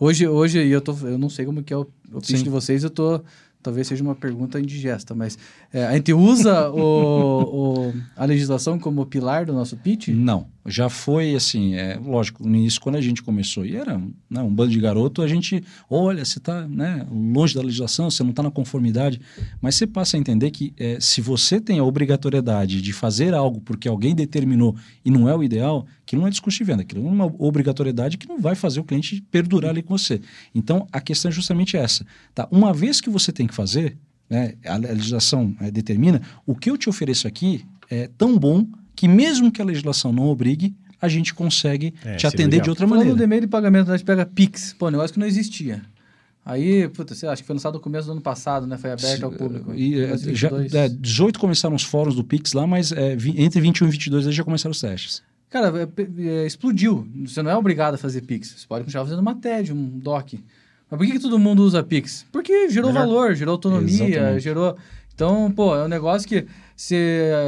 Hoje, 0.00 0.26
hoje 0.26 0.66
eu, 0.66 0.80
tô, 0.80 0.96
eu 1.02 1.18
não 1.18 1.28
sei 1.28 1.44
como 1.44 1.62
que 1.62 1.74
é 1.74 1.76
o, 1.76 1.86
o 2.10 2.20
pitch 2.20 2.42
de 2.42 2.48
vocês, 2.48 2.82
eu 2.82 2.88
tô 2.88 3.20
talvez 3.62 3.86
seja 3.86 4.02
uma 4.02 4.14
pergunta 4.14 4.58
indigesta, 4.58 5.14
mas 5.14 5.38
é, 5.70 5.84
a 5.84 5.92
gente 5.92 6.14
usa 6.14 6.70
o, 6.70 7.90
o, 7.90 7.94
a 8.16 8.24
legislação 8.24 8.78
como 8.78 9.04
pilar 9.04 9.44
do 9.44 9.52
nosso 9.52 9.76
pitch? 9.76 10.08
Não 10.08 10.46
já 10.66 10.88
foi 10.88 11.34
assim, 11.34 11.74
é, 11.74 11.96
lógico, 11.96 12.46
no 12.46 12.54
início, 12.54 12.80
quando 12.80 12.96
a 12.96 13.00
gente 13.00 13.22
começou, 13.22 13.64
e 13.64 13.76
era 13.76 13.98
né, 14.28 14.42
um 14.42 14.52
bando 14.52 14.70
de 14.70 14.80
garoto, 14.80 15.22
a 15.22 15.28
gente, 15.28 15.62
olha, 15.88 16.24
você 16.24 16.38
está 16.38 16.66
né, 16.68 17.06
longe 17.10 17.54
da 17.54 17.62
legislação, 17.62 18.10
você 18.10 18.22
não 18.22 18.30
está 18.30 18.42
na 18.42 18.50
conformidade, 18.50 19.20
mas 19.60 19.74
você 19.74 19.86
passa 19.86 20.16
a 20.16 20.20
entender 20.20 20.50
que 20.50 20.72
é, 20.76 20.98
se 21.00 21.20
você 21.20 21.60
tem 21.60 21.78
a 21.78 21.84
obrigatoriedade 21.84 22.82
de 22.82 22.92
fazer 22.92 23.34
algo 23.34 23.60
porque 23.60 23.88
alguém 23.88 24.14
determinou 24.14 24.76
e 25.04 25.10
não 25.10 25.28
é 25.28 25.34
o 25.34 25.42
ideal, 25.42 25.86
que 26.04 26.14
não 26.14 26.26
é 26.26 26.30
discurso 26.30 26.58
de 26.58 26.64
venda, 26.64 26.82
aquilo 26.82 27.06
é 27.06 27.10
uma 27.10 27.32
obrigatoriedade 27.38 28.18
que 28.18 28.28
não 28.28 28.40
vai 28.40 28.54
fazer 28.54 28.80
o 28.80 28.84
cliente 28.84 29.22
perdurar 29.30 29.70
ali 29.70 29.82
com 29.82 29.96
você. 29.96 30.20
Então, 30.54 30.86
a 30.92 31.00
questão 31.00 31.30
é 31.30 31.32
justamente 31.32 31.76
essa. 31.76 32.04
Tá? 32.34 32.46
Uma 32.50 32.72
vez 32.72 33.00
que 33.00 33.08
você 33.08 33.32
tem 33.32 33.46
que 33.46 33.54
fazer, 33.54 33.96
né, 34.28 34.54
a 34.64 34.76
legislação 34.76 35.56
é, 35.60 35.70
determina, 35.70 36.20
o 36.46 36.54
que 36.54 36.70
eu 36.70 36.76
te 36.76 36.88
ofereço 36.88 37.26
aqui 37.26 37.64
é 37.88 38.08
tão 38.16 38.38
bom 38.38 38.66
que 39.00 39.08
mesmo 39.08 39.50
que 39.50 39.62
a 39.62 39.64
legislação 39.64 40.12
não 40.12 40.26
obrigue, 40.26 40.76
a 41.00 41.08
gente 41.08 41.32
consegue 41.32 41.94
é, 42.04 42.16
te 42.16 42.26
atender 42.26 42.56
legal. 42.56 42.64
de 42.64 42.68
outra 42.68 42.86
Falando 42.86 42.98
maneira. 42.98 43.16
Falando 43.16 43.18
do 43.18 43.24
e-mail 43.24 43.40
de 43.40 43.46
pagamento, 43.46 43.90
a 43.90 43.96
gente 43.96 44.04
pega 44.04 44.26
Pix, 44.26 44.74
pô, 44.78 44.90
negócio 44.90 45.14
que 45.14 45.18
não 45.18 45.26
existia. 45.26 45.80
Aí, 46.44 46.86
puta, 46.88 47.14
você 47.14 47.26
acha 47.26 47.40
que 47.40 47.46
foi 47.46 47.54
lançado 47.54 47.74
no 47.74 47.80
começo 47.80 48.04
do 48.08 48.12
ano 48.12 48.20
passado, 48.20 48.66
né? 48.66 48.76
Foi 48.76 48.92
aberto 48.92 49.24
ao 49.24 49.32
público. 49.32 49.72
E, 49.72 50.02
é, 50.02 50.18
já, 50.34 50.50
é, 50.74 50.90
18 50.90 51.40
começaram 51.40 51.74
os 51.74 51.82
fóruns 51.82 52.14
do 52.14 52.22
Pix 52.22 52.52
lá, 52.52 52.66
mas 52.66 52.92
é, 52.92 53.16
vi, 53.16 53.40
entre 53.42 53.58
21 53.58 53.88
e 53.88 53.90
22 53.90 54.34
já 54.34 54.44
começaram 54.44 54.72
os 54.72 54.80
testes. 54.82 55.22
Cara, 55.48 55.72
é, 55.80 56.22
é, 56.22 56.46
explodiu. 56.46 57.08
Você 57.24 57.42
não 57.42 57.50
é 57.50 57.56
obrigado 57.56 57.94
a 57.94 57.98
fazer 57.98 58.20
Pix. 58.20 58.54
Você 58.58 58.66
pode 58.66 58.84
continuar 58.84 59.06
fazendo 59.06 59.20
uma 59.20 59.34
TED, 59.34 59.72
um 59.72 59.98
DOC. 59.98 60.44
Mas 60.90 60.98
por 60.98 61.06
que, 61.06 61.12
que 61.12 61.20
todo 61.20 61.38
mundo 61.38 61.62
usa 61.62 61.82
Pix? 61.82 62.26
Porque 62.30 62.68
gerou 62.68 62.92
Melhor. 62.92 63.06
valor, 63.06 63.34
gerou 63.34 63.52
autonomia, 63.52 64.08
Exatamente. 64.08 64.42
gerou... 64.42 64.76
Então, 65.20 65.52
pô, 65.52 65.76
é 65.76 65.84
um 65.84 65.88
negócio 65.88 66.26
que 66.26 66.46
se 66.74 66.96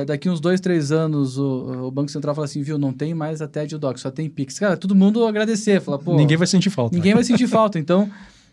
daqui 0.06 0.28
uns 0.28 0.40
dois, 0.40 0.60
três 0.60 0.92
anos 0.92 1.38
o, 1.38 1.86
o 1.86 1.90
Banco 1.90 2.10
Central 2.10 2.34
falar 2.34 2.44
assim, 2.44 2.60
viu, 2.60 2.76
não 2.76 2.92
tem 2.92 3.14
mais 3.14 3.40
a 3.40 3.48
TED 3.48 3.72
e 3.72 3.76
o 3.76 3.78
DOC, 3.78 3.98
só 3.98 4.10
tem 4.10 4.28
Pix. 4.28 4.58
Cara, 4.58 4.76
todo 4.76 4.94
mundo 4.94 5.26
agradecer, 5.26 5.80
falar, 5.80 5.98
pô... 5.98 6.14
Ninguém 6.14 6.36
vai 6.36 6.46
sentir 6.46 6.68
falta. 6.68 6.94
Ninguém 6.94 7.14
vai 7.14 7.24
sentir 7.24 7.46
falta. 7.48 7.78
Então, 7.78 8.10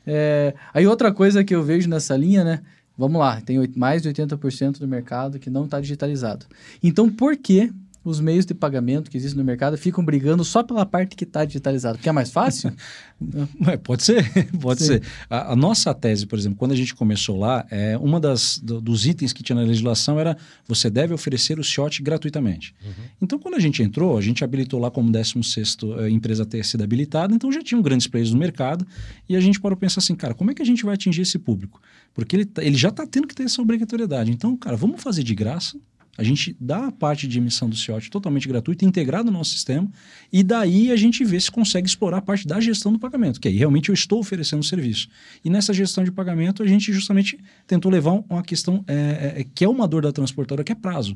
é... 0.08 0.54
aí 0.74 0.88
outra 0.88 1.12
coisa 1.12 1.44
que 1.44 1.54
eu 1.54 1.62
vejo 1.62 1.90
nessa 1.90 2.16
linha, 2.16 2.46
né? 2.46 2.62
Vamos 2.98 3.20
lá, 3.20 3.42
tem 3.42 3.58
mais 3.76 4.02
de 4.02 4.08
80% 4.08 4.80
do 4.80 4.88
mercado 4.88 5.38
que 5.38 5.50
não 5.50 5.66
está 5.66 5.82
digitalizado. 5.82 6.46
Então, 6.82 7.10
por 7.10 7.36
que 7.36 7.74
os 8.04 8.20
meios 8.20 8.46
de 8.46 8.54
pagamento 8.54 9.10
que 9.10 9.18
existem 9.18 9.38
no 9.38 9.44
mercado 9.44 9.78
ficam 9.78 10.04
brigando 10.04 10.44
só 10.44 10.64
pela 10.64 10.86
parte 10.86 11.16
que 11.16 11.24
está 11.24 11.44
digitalizada, 11.44 11.96
porque 11.96 12.10
é 12.10 12.12
mais 12.12 12.32
fácil? 12.32 12.72
é, 13.68 13.78
pode 13.78 14.04
ser, 14.04 14.24
pode 14.60 14.82
Sim. 14.82 14.88
ser. 14.88 15.04
A, 15.30 15.54
a, 15.54 15.56
nossa 15.56 15.94
tese, 15.94 16.26
por 16.26 16.40
exemplo, 16.40 16.58
quando 16.58 16.72
a 16.72 16.76
gente 16.76 16.96
começou 16.96 17.38
lá, 17.38 17.66
é, 17.70 17.98
uma 17.98 18.20
das 18.20 18.60
do, 18.60 18.80
dos 18.80 19.06
itens 19.06 19.34
que 19.34 19.44
tinha 19.44 19.56
na 19.56 19.64
legislação 19.64 20.20
era 20.20 20.38
você 20.68 20.90
deve 20.90 21.14
oferecer 21.14 21.60
o 21.60 21.64
shot 21.64 22.02
gratuitamente. 22.02 22.74
Uhum. 22.84 23.04
Então, 23.22 23.38
quando 23.38 23.56
a 23.56 23.60
gente 23.60 23.84
entrou, 23.84 24.18
a 24.18 24.22
gente 24.22 24.44
habilitou 24.44 24.80
lá 24.80 24.90
como 24.90 25.12
16 25.12 25.78
é, 26.00 26.10
empresa 26.10 26.44
a 26.44 26.46
ter 26.46 26.64
sido 26.64 26.84
habilitada, 26.84 27.34
então 27.34 27.52
já 27.52 27.62
tinham 27.62 27.82
grandes 27.82 28.08
players 28.08 28.32
no 28.32 28.40
mercado 28.40 28.88
e 29.28 29.36
a 29.36 29.42
gente 29.42 29.60
parou 29.60 29.78
pensar 29.78 30.00
assim, 30.00 30.16
cara, 30.16 30.34
como 30.34 30.52
é 30.52 30.54
que 30.54 30.62
a 30.62 30.66
gente 30.66 30.86
vai 30.86 30.96
atingir 30.96 31.22
esse 31.22 31.38
público? 31.38 31.82
Porque 32.14 32.36
ele, 32.36 32.46
tá, 32.46 32.64
ele 32.64 32.76
já 32.76 32.90
está 32.90 33.06
tendo 33.06 33.28
que 33.28 33.36
ter 33.36 33.44
essa 33.44 33.62
obrigatoriedade. 33.62 34.32
Então, 34.32 34.56
cara, 34.56 34.76
vamos 34.76 35.02
fazer 35.02 35.24
de 35.24 35.36
graça, 35.36 35.78
a 36.20 36.24
gente 36.24 36.54
dá 36.60 36.88
a 36.88 36.92
parte 36.92 37.26
de 37.26 37.38
emissão 37.38 37.70
do 37.70 37.78
CIOT 37.78 38.12
totalmente 38.12 38.46
gratuita, 38.46 38.84
integrado 38.84 39.32
no 39.32 39.38
nosso 39.38 39.52
sistema, 39.52 39.90
e 40.34 40.44
daí 40.44 40.92
a 40.92 40.96
gente 40.98 41.24
vê 41.24 41.40
se 41.40 41.50
consegue 41.50 41.88
explorar 41.88 42.18
a 42.18 42.22
parte 42.22 42.46
da 42.46 42.60
gestão 42.60 42.92
do 42.92 43.00
pagamento, 43.00 43.40
que 43.40 43.48
aí 43.48 43.56
realmente 43.56 43.88
eu 43.88 43.94
estou 43.94 44.20
oferecendo 44.20 44.62
serviço. 44.62 45.08
E 45.46 45.50
nessa 45.50 45.74
gestão 45.74 46.04
de 46.04 46.12
pagamento, 46.12 46.62
a 46.62 46.68
gente 46.68 46.92
justamente 46.92 47.40
tentou 47.66 47.90
levar 47.90 48.22
uma 48.30 48.44
questão 48.44 48.84
é, 48.86 49.36
é, 49.38 49.46
que 49.56 49.64
é 49.64 49.70
uma 49.70 49.88
dor 49.88 50.02
da 50.02 50.12
transportadora, 50.12 50.62
que 50.62 50.74
é 50.74 50.76
prazo. 50.76 51.16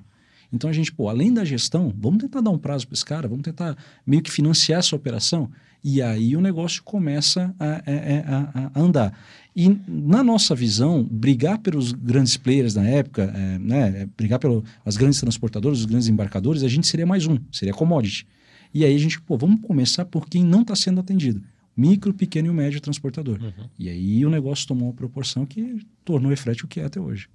Então 0.51 0.69
a 0.69 0.73
gente, 0.73 0.91
pô, 0.91 1.09
além 1.09 1.33
da 1.33 1.43
gestão, 1.43 1.93
vamos 1.97 2.19
tentar 2.19 2.41
dar 2.41 2.51
um 2.51 2.57
prazo 2.57 2.87
para 2.87 2.93
esse 2.93 3.05
cara, 3.05 3.27
vamos 3.27 3.43
tentar 3.43 3.77
meio 4.05 4.21
que 4.21 4.31
financiar 4.31 4.79
essa 4.79 4.95
operação. 4.95 5.49
E 5.83 6.01
aí 6.01 6.35
o 6.35 6.41
negócio 6.41 6.81
começa 6.83 7.53
a, 7.59 7.65
a, 7.65 8.69
a, 8.69 8.71
a 8.73 8.79
andar. 8.79 9.17
E 9.55 9.77
na 9.87 10.23
nossa 10.23 10.55
visão, 10.55 11.03
brigar 11.03 11.59
pelos 11.59 11.91
grandes 11.91 12.37
players 12.37 12.73
na 12.73 12.87
época, 12.87 13.23
é, 13.35 13.59
né, 13.59 14.09
brigar 14.17 14.39
pelas 14.39 14.97
grandes 14.97 15.19
transportadoras, 15.19 15.79
os 15.79 15.85
grandes 15.85 16.07
embarcadores, 16.07 16.63
a 16.63 16.67
gente 16.67 16.87
seria 16.87 17.05
mais 17.05 17.27
um, 17.27 17.37
seria 17.51 17.73
commodity. 17.73 18.25
E 18.73 18.83
aí 18.83 18.95
a 18.95 18.97
gente, 18.97 19.21
pô, 19.21 19.37
vamos 19.37 19.61
começar 19.61 20.05
por 20.05 20.27
quem 20.27 20.43
não 20.43 20.61
está 20.61 20.75
sendo 20.75 20.99
atendido. 20.99 21.43
Micro, 21.75 22.13
pequeno 22.13 22.49
e 22.49 22.53
médio 22.53 22.79
transportador. 22.79 23.39
Uhum. 23.41 23.69
E 23.77 23.89
aí 23.89 24.25
o 24.25 24.29
negócio 24.29 24.67
tomou 24.67 24.87
uma 24.87 24.93
proporção 24.93 25.45
que 25.45 25.79
tornou 26.05 26.29
o 26.29 26.33
Efret 26.33 26.63
o 26.63 26.67
que 26.67 26.79
é 26.79 26.85
até 26.85 26.99
hoje. 26.99 27.27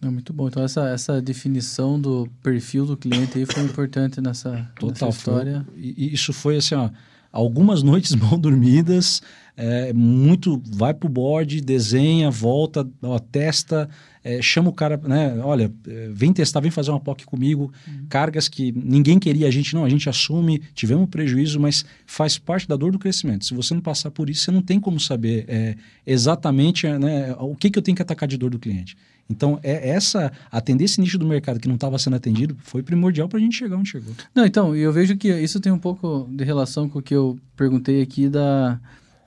Muito 0.00 0.32
bom. 0.32 0.48
Então, 0.48 0.62
essa, 0.62 0.88
essa 0.88 1.20
definição 1.20 2.00
do 2.00 2.28
perfil 2.42 2.86
do 2.86 2.96
cliente 2.96 3.38
aí 3.38 3.44
foi 3.44 3.62
importante 3.64 4.20
nessa, 4.20 4.70
Total, 4.78 5.08
nessa 5.08 5.18
história. 5.18 5.66
Foi, 5.66 5.94
isso 5.96 6.32
foi 6.32 6.56
assim, 6.56 6.74
ó, 6.76 6.90
algumas 7.32 7.82
noites 7.82 8.14
mal 8.16 8.38
dormidas, 8.38 9.20
é, 9.56 9.92
muito 9.92 10.62
vai 10.70 10.94
pro 10.94 11.08
board, 11.08 11.60
desenha, 11.60 12.30
volta, 12.30 12.88
ó, 13.02 13.18
testa, 13.18 13.88
é, 14.22 14.40
chama 14.40 14.68
o 14.68 14.72
cara, 14.72 15.00
né? 15.02 15.36
Olha, 15.42 15.72
é, 15.86 16.08
vem 16.12 16.32
testar, 16.32 16.60
vem 16.60 16.70
fazer 16.70 16.90
uma 16.90 17.00
POC 17.00 17.24
comigo. 17.24 17.72
Uhum. 17.86 18.06
Cargas 18.08 18.48
que 18.48 18.70
ninguém 18.72 19.18
queria, 19.18 19.48
a 19.48 19.50
gente 19.50 19.74
não, 19.74 19.84
a 19.84 19.88
gente 19.88 20.08
assume, 20.08 20.60
tivemos 20.74 21.08
prejuízo, 21.08 21.58
mas 21.58 21.84
faz 22.06 22.38
parte 22.38 22.68
da 22.68 22.76
dor 22.76 22.92
do 22.92 22.98
crescimento. 22.98 23.44
Se 23.44 23.54
você 23.54 23.74
não 23.74 23.80
passar 23.80 24.10
por 24.12 24.30
isso, 24.30 24.44
você 24.44 24.50
não 24.52 24.62
tem 24.62 24.78
como 24.78 25.00
saber 25.00 25.44
é, 25.48 25.76
exatamente 26.06 26.86
né, 26.86 27.34
o 27.38 27.56
que, 27.56 27.68
que 27.70 27.78
eu 27.78 27.82
tenho 27.82 27.96
que 27.96 28.02
atacar 28.02 28.28
de 28.28 28.36
dor 28.36 28.50
do 28.50 28.58
cliente. 28.58 28.96
Então, 29.30 29.60
é 29.62 29.90
essa 29.90 30.32
atender 30.50 30.84
esse 30.84 31.00
nicho 31.00 31.18
do 31.18 31.26
mercado 31.26 31.60
que 31.60 31.68
não 31.68 31.74
estava 31.74 31.98
sendo 31.98 32.16
atendido 32.16 32.56
foi 32.60 32.82
primordial 32.82 33.28
para 33.28 33.38
a 33.38 33.42
gente 33.42 33.56
chegar 33.56 33.76
onde 33.76 33.90
chegou. 33.90 34.14
Não, 34.34 34.46
então, 34.46 34.74
eu 34.74 34.92
vejo 34.92 35.16
que 35.16 35.28
isso 35.28 35.60
tem 35.60 35.70
um 35.70 35.78
pouco 35.78 36.26
de 36.30 36.44
relação 36.44 36.88
com 36.88 36.98
o 36.98 37.02
que 37.02 37.14
eu 37.14 37.38
perguntei 37.54 38.00
aqui 38.00 38.28
da, 38.28 38.80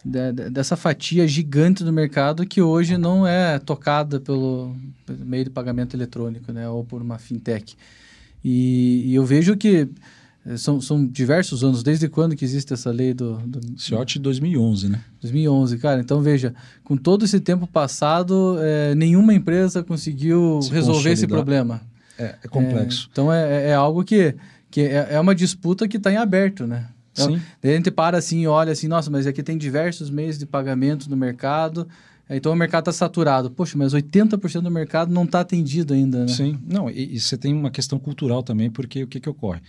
da 0.03 0.31
dessa 0.31 0.75
fatia 0.75 1.27
gigante 1.27 1.83
do 1.83 1.93
mercado 1.93 2.47
que 2.47 2.61
hoje 2.61 2.97
não 2.97 3.27
é 3.27 3.59
tocada 3.59 4.19
pelo, 4.19 4.75
meio 5.07 5.43
de 5.43 5.49
pagamento 5.51 5.95
eletrônico, 5.95 6.51
né, 6.51 6.67
ou 6.67 6.83
por 6.83 7.01
uma 7.01 7.19
fintech. 7.19 7.75
E, 8.43 9.03
e 9.05 9.15
eu 9.15 9.23
vejo 9.23 9.55
que 9.55 9.87
são, 10.57 10.81
são 10.81 11.05
diversos 11.05 11.63
anos, 11.63 11.83
desde 11.83 12.09
quando 12.09 12.35
que 12.35 12.43
existe 12.43 12.73
essa 12.73 12.89
lei 12.89 13.13
do... 13.13 13.37
do 13.45 13.79
CIOT 13.79 14.17
2011, 14.19 14.89
né? 14.89 15.01
2011, 15.21 15.77
cara. 15.77 16.01
Então, 16.01 16.21
veja, 16.21 16.53
com 16.83 16.97
todo 16.97 17.25
esse 17.25 17.39
tempo 17.39 17.67
passado, 17.67 18.57
é, 18.59 18.95
nenhuma 18.95 19.33
empresa 19.33 19.83
conseguiu 19.83 20.59
Se 20.61 20.71
resolver 20.71 21.11
esse 21.11 21.27
problema. 21.27 21.81
É, 22.17 22.35
é 22.43 22.47
complexo. 22.47 23.07
É, 23.07 23.09
então, 23.11 23.31
é, 23.31 23.69
é 23.69 23.73
algo 23.73 24.03
que, 24.03 24.35
que 24.69 24.81
é, 24.81 25.09
é 25.11 25.19
uma 25.19 25.35
disputa 25.35 25.87
que 25.87 25.97
está 25.97 26.11
em 26.11 26.17
aberto, 26.17 26.65
né? 26.65 26.87
Então, 27.11 27.35
Sim. 27.35 27.41
a 27.61 27.67
gente 27.67 27.91
para 27.91 28.17
assim 28.17 28.41
e 28.41 28.47
olha 28.47 28.71
assim, 28.71 28.87
nossa, 28.87 29.11
mas 29.11 29.27
aqui 29.27 29.43
tem 29.43 29.57
diversos 29.57 30.09
meios 30.09 30.39
de 30.39 30.45
pagamento 30.45 31.09
no 31.09 31.17
mercado, 31.17 31.87
então 32.29 32.53
o 32.53 32.55
mercado 32.55 32.89
está 32.89 32.93
saturado. 32.93 33.51
Poxa, 33.51 33.77
mas 33.77 33.93
80% 33.93 34.61
do 34.61 34.71
mercado 34.71 35.13
não 35.13 35.25
está 35.25 35.41
atendido 35.41 35.93
ainda, 35.93 36.21
né? 36.21 36.27
Sim, 36.29 36.57
não, 36.65 36.89
e, 36.89 37.15
e, 37.15 37.19
você 37.19 37.37
tem 37.37 37.53
uma 37.53 37.69
questão 37.69 37.99
cultural 37.99 38.41
também, 38.41 38.71
porque 38.71 39.03
o 39.03 39.07
que, 39.07 39.19
que 39.19 39.29
ocorre? 39.29 39.59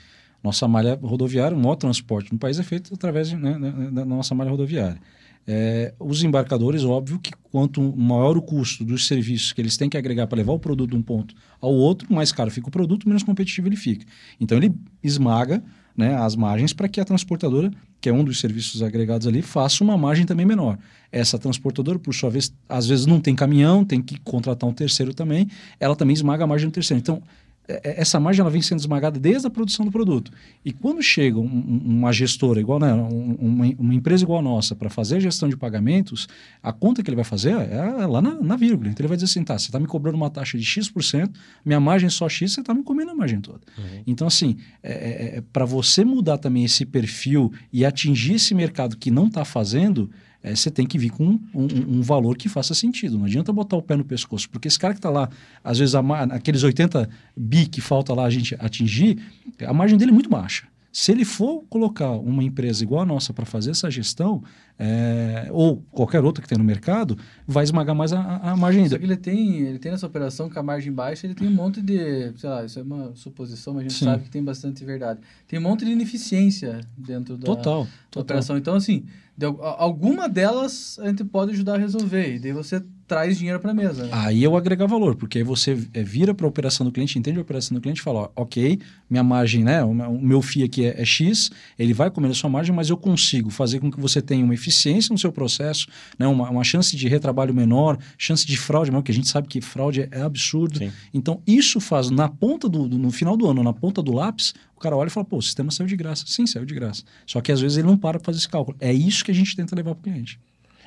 Nossa 0.42 0.66
malha 0.66 0.99
rodoviária, 1.00 1.56
o 1.56 1.61
maior 1.61 1.76
transporte 1.76 2.32
no 2.32 2.38
país 2.38 2.58
é 2.58 2.62
feito 2.62 2.92
através 2.92 3.32
né, 3.32 3.58
né, 3.58 3.70
né, 3.70 3.90
da 3.90 4.04
nossa 4.04 4.34
malha 4.34 4.50
rodoviária. 4.50 4.99
É, 5.46 5.92
os 5.99 6.22
embarcadores, 6.22 6.84
óbvio 6.84 7.18
que 7.18 7.32
quanto 7.50 7.80
maior 7.96 8.37
o 8.37 8.42
custo 8.42 8.84
dos 8.84 9.06
serviços 9.06 9.52
que 9.52 9.61
eles 9.61 9.76
têm 9.76 9.88
que 9.88 9.96
agregar 9.96 10.26
para 10.26 10.37
levar 10.37 10.52
o 10.52 10.58
produto 10.58 10.90
de 10.90 10.96
um 10.96 11.02
ponto 11.02 11.34
ao 11.61 11.72
outro, 11.72 12.12
mais 12.12 12.30
caro 12.30 12.50
fica 12.50 12.68
o 12.68 12.70
produto, 12.70 13.08
menos 13.08 13.22
competitivo 13.22 13.66
ele 13.66 13.76
fica. 13.76 14.06
Então 14.40 14.56
ele 14.56 14.72
esmaga 15.02 15.62
né, 15.96 16.14
as 16.14 16.37
margens 16.37 16.72
para 16.72 16.88
que 16.88 17.00
a 17.00 17.04
transportadora, 17.04 17.70
que 18.00 18.08
é 18.08 18.12
um 18.12 18.25
dos 18.25 18.40
serviços 18.40 18.82
agregados 18.82 19.26
ali, 19.26 19.42
faça 19.42 19.82
uma 19.82 19.96
margem 19.96 20.25
também 20.25 20.46
menor. 20.46 20.78
Essa 21.11 21.38
transportadora, 21.38 21.99
por 21.99 22.14
sua 22.14 22.30
vez, 22.30 22.54
às 22.68 22.87
vezes 22.87 23.04
não 23.04 23.20
tem 23.20 23.34
caminhão, 23.34 23.84
tem 23.84 24.00
que 24.00 24.18
contratar 24.20 24.68
um 24.68 24.72
terceiro 24.72 25.12
também, 25.12 25.49
ela 25.78 25.94
também 25.94 26.14
esmaga 26.14 26.44
a 26.44 26.46
margem 26.46 26.68
do 26.68 26.72
terceiro. 26.72 27.00
Então, 27.00 27.22
essa 27.69 28.19
margem 28.19 28.40
ela 28.40 28.50
vem 28.50 28.61
sendo 28.61 28.81
esmagada 28.81 29.19
desde 29.21 29.47
a 29.47 29.50
produção 29.50 29.85
do 29.85 29.92
produto. 29.92 30.33
E 30.64 30.73
quando 30.73 31.00
chega 31.02 31.38
um, 31.38 31.81
uma 31.85 32.12
gestora 32.12 32.61
igual, 32.61 32.81
né, 32.81 32.92
uma, 32.92 33.66
uma, 33.78 33.95
empresa 33.95 34.25
igual 34.25 34.40
a 34.40 34.42
nossa 34.42 34.75
para 34.75 34.90
fazer 34.90 35.16
a 35.16 35.21
gestão 35.21 35.49
de 35.49 35.57
pagamentos, 35.57 36.28
a 36.62 36.73
conta 36.73 37.02
que 37.02 37.09
ele 37.09 37.16
vai 37.16 37.25
fazer 37.25 37.50
é 37.50 38.07
lá 38.07 38.21
na, 38.21 38.35
na 38.35 38.57
vírgula. 38.57 38.90
Então 38.90 39.02
ele 39.02 39.09
vai 39.09 39.16
dizer 39.16 39.26
assim, 39.26 39.45
tá, 39.45 39.57
você 39.57 39.66
está 39.66 39.78
me 39.78 39.87
cobrando 39.87 40.16
uma 40.16 40.28
taxa 40.28 40.59
de 40.59 40.64
X%, 40.64 41.31
minha 41.64 41.78
margem 41.78 42.09
é 42.09 42.11
só 42.11 42.28
X, 42.28 42.52
você 42.52 42.61
está 42.61 42.75
me 42.75 42.83
comendo 42.83 43.12
a 43.12 43.14
margem 43.14 43.40
toda. 43.40 43.61
Uhum. 43.78 44.02
Então 44.07 44.26
assim, 44.26 44.57
é, 44.83 44.92
é, 44.92 45.38
é 45.38 45.42
para 45.52 45.64
você 45.64 46.04
mudar 46.04 46.38
também 46.38 46.64
esse 46.64 46.85
perfil 46.85 47.52
e 47.73 47.85
atingir 47.85 48.35
esse 48.35 48.54
mercado 48.54 48.97
que 48.97 49.11
não 49.11 49.26
está 49.28 49.45
fazendo, 49.45 50.11
é, 50.42 50.54
você 50.54 50.70
tem 50.70 50.87
que 50.87 50.99
vir 50.99 51.11
com 51.11 51.25
um, 51.25 51.40
um, 51.54 51.99
um, 51.99 52.02
valor 52.02 52.37
que 52.37 52.49
faça 52.49 52.75
sentido. 52.75 53.18
Não 53.18 53.26
adianta 53.26 53.52
botar 53.52 53.76
o 53.76 53.82
pé 53.82 53.96
no 53.96 54.04
pescoço, 54.04 54.50
porque 54.50 54.66
esse 54.66 54.78
cara 54.78 54.92
que 54.92 54.99
está 54.99 55.11
lá, 55.11 55.28
às 55.62 55.78
vezes, 55.78 55.94
a, 55.94 56.00
aqueles 56.30 56.62
80 56.62 57.08
bi 57.37 57.66
que 57.66 57.80
falta 57.80 58.12
lá 58.12 58.25
a 58.25 58.30
gente 58.30 58.56
atingir, 58.58 59.18
a 59.64 59.72
margem 59.72 59.96
dele 59.96 60.11
é 60.11 60.14
muito 60.14 60.28
baixa. 60.28 60.66
Se 60.92 61.11
ele 61.11 61.25
for 61.25 61.64
colocar 61.70 62.11
uma 62.11 62.44
empresa 62.44 62.84
igual 62.84 63.00
a 63.00 63.06
nossa 63.06 63.32
para 63.32 63.46
fazer 63.46 63.70
essa 63.70 63.90
gestão, 63.90 64.44
é, 64.78 65.49
ou 65.50 65.82
qualquer 65.90 66.22
outra 66.22 66.42
que 66.42 66.49
tem 66.49 66.58
no 66.58 66.64
mercado, 66.64 67.16
vai 67.46 67.64
esmagar 67.64 67.94
mais 67.94 68.12
a, 68.12 68.20
a 68.20 68.56
margem 68.56 68.87
dele. 68.87 69.02
Ele 69.02 69.16
tem, 69.16 69.61
ele 69.61 69.78
tem 69.78 69.90
nessa 69.90 70.06
operação 70.06 70.50
com 70.50 70.58
a 70.58 70.62
margem 70.62 70.92
baixa, 70.92 71.26
ele 71.26 71.34
tem 71.34 71.49
um 71.49 71.52
monte 71.52 71.80
de, 71.80 72.32
sei 72.37 72.50
lá, 72.50 72.62
isso 72.62 72.78
é 72.78 72.82
uma 72.82 73.16
suposição, 73.16 73.72
mas 73.72 73.80
a 73.80 73.88
gente 73.88 73.99
Sim. 73.99 74.04
sabe 74.04 74.25
que 74.25 74.30
tem 74.30 74.44
bastante 74.44 74.84
verdade. 74.84 75.20
Tem 75.49 75.58
um 75.58 75.62
monte 75.62 75.82
de 75.84 75.92
ineficiência 75.92 76.80
dentro 76.96 77.38
da, 77.38 77.46
total, 77.46 77.84
da 77.84 77.90
total. 78.11 78.22
operação. 78.22 78.58
Então, 78.58 78.75
assim, 78.75 79.06
de, 79.34 79.46
alguma 79.46 80.28
delas 80.28 80.99
a 81.00 81.08
gente 81.08 81.25
pode 81.25 81.52
ajudar 81.52 81.76
a 81.76 81.78
resolver. 81.78 82.34
E 82.34 82.38
daí 82.38 82.52
você 82.52 82.82
traz 83.06 83.38
dinheiro 83.38 83.61
para 83.61 83.71
a 83.73 83.75
mesa. 83.75 84.04
Né? 84.04 84.11
Aí 84.12 84.42
eu 84.42 84.56
agregar 84.56 84.87
valor, 84.87 85.14
porque 85.16 85.38
aí 85.38 85.44
você 85.44 85.78
é, 85.92 86.02
vira 86.02 86.32
para 86.32 86.47
a 86.47 86.49
operação 86.49 86.87
do 86.87 86.92
cliente, 86.92 87.18
entende 87.18 87.38
a 87.38 87.42
operação 87.42 87.75
do 87.75 87.80
cliente 87.80 88.00
e 88.00 88.02
fala, 88.02 88.21
ó, 88.21 88.42
ok, 88.42 88.78
minha 89.11 89.23
margem, 89.23 89.64
né, 89.64 89.82
o 89.82 89.92
meu 90.18 90.40
FII 90.40 90.64
aqui 90.64 90.85
é, 90.85 91.00
é, 91.00 91.04
X, 91.04 91.50
ele 91.78 91.92
vai 91.92 92.11
comer 92.11 92.28
a 92.28 92.35
sua 92.35 92.49
margem, 92.49 92.75
mas 92.75 92.88
eu 92.88 92.97
consigo 92.97 93.50
fazer 93.50 93.80
com 93.80 93.90
que 93.90 94.00
você 94.00 94.23
tenha 94.23 94.44
uma 94.44 94.54
eficiência 94.54 95.12
no 95.12 95.18
seu 95.18 95.32
processo, 95.32 95.87
né, 96.18 96.26
uma, 96.26 96.49
uma 96.49 96.64
chance 96.64 96.97
de 96.97 97.09
retrabalho 97.09 97.52
menor, 97.52 97.99
chance 98.16 98.47
de 98.47 98.56
fraude 98.56 98.90
menor, 98.90 99.02
que 99.02 99.12
a 99.12 99.14
gente 99.14 99.28
sabe 99.28 99.49
que 99.49 99.61
fraude 99.61 100.02
é, 100.02 100.09
é 100.11 100.23
absurdo. 100.23 100.78
Sim. 100.78 100.92
Então, 101.12 101.42
isso 101.47 101.80
faz, 101.80 102.11
na 102.11 102.28
ponta 102.28 102.68
do, 102.68 102.88
do, 102.88 102.99
no 102.99 103.11
final 103.11 103.37
do 103.37 103.49
ano, 103.49 103.62
na 103.62 103.73
ponta 103.73 104.02
do 104.02 104.12
lápis, 104.12 104.54
o 104.76 104.80
cara 104.80 104.97
olha 104.97 105.09
e 105.09 105.11
fala, 105.11 105.25
pô, 105.25 105.37
o 105.37 105.42
sistema 105.42 105.71
saiu 105.71 105.87
de 105.87 105.97
graça. 105.97 106.25
Sim, 106.26 106.47
saiu 106.47 106.64
de 106.64 106.75
graça. 106.75 107.02
Só 107.26 107.40
que 107.40 107.52
às 107.52 107.61
vezes 107.61 107.78
ele 107.78 107.87
não 107.87 107.97
para 107.97 108.18
para 108.18 108.26
fazer 108.26 108.38
esse 108.38 108.49
cálculo. 108.49 108.76
É 108.80 108.92
isso 108.92 109.25
que 109.25 109.30
a 109.30 109.35
gente 109.35 109.54
tenta 109.54 109.75
levar 109.75 109.94
para 109.94 110.00
o 110.00 110.02
cliente. 110.02 110.38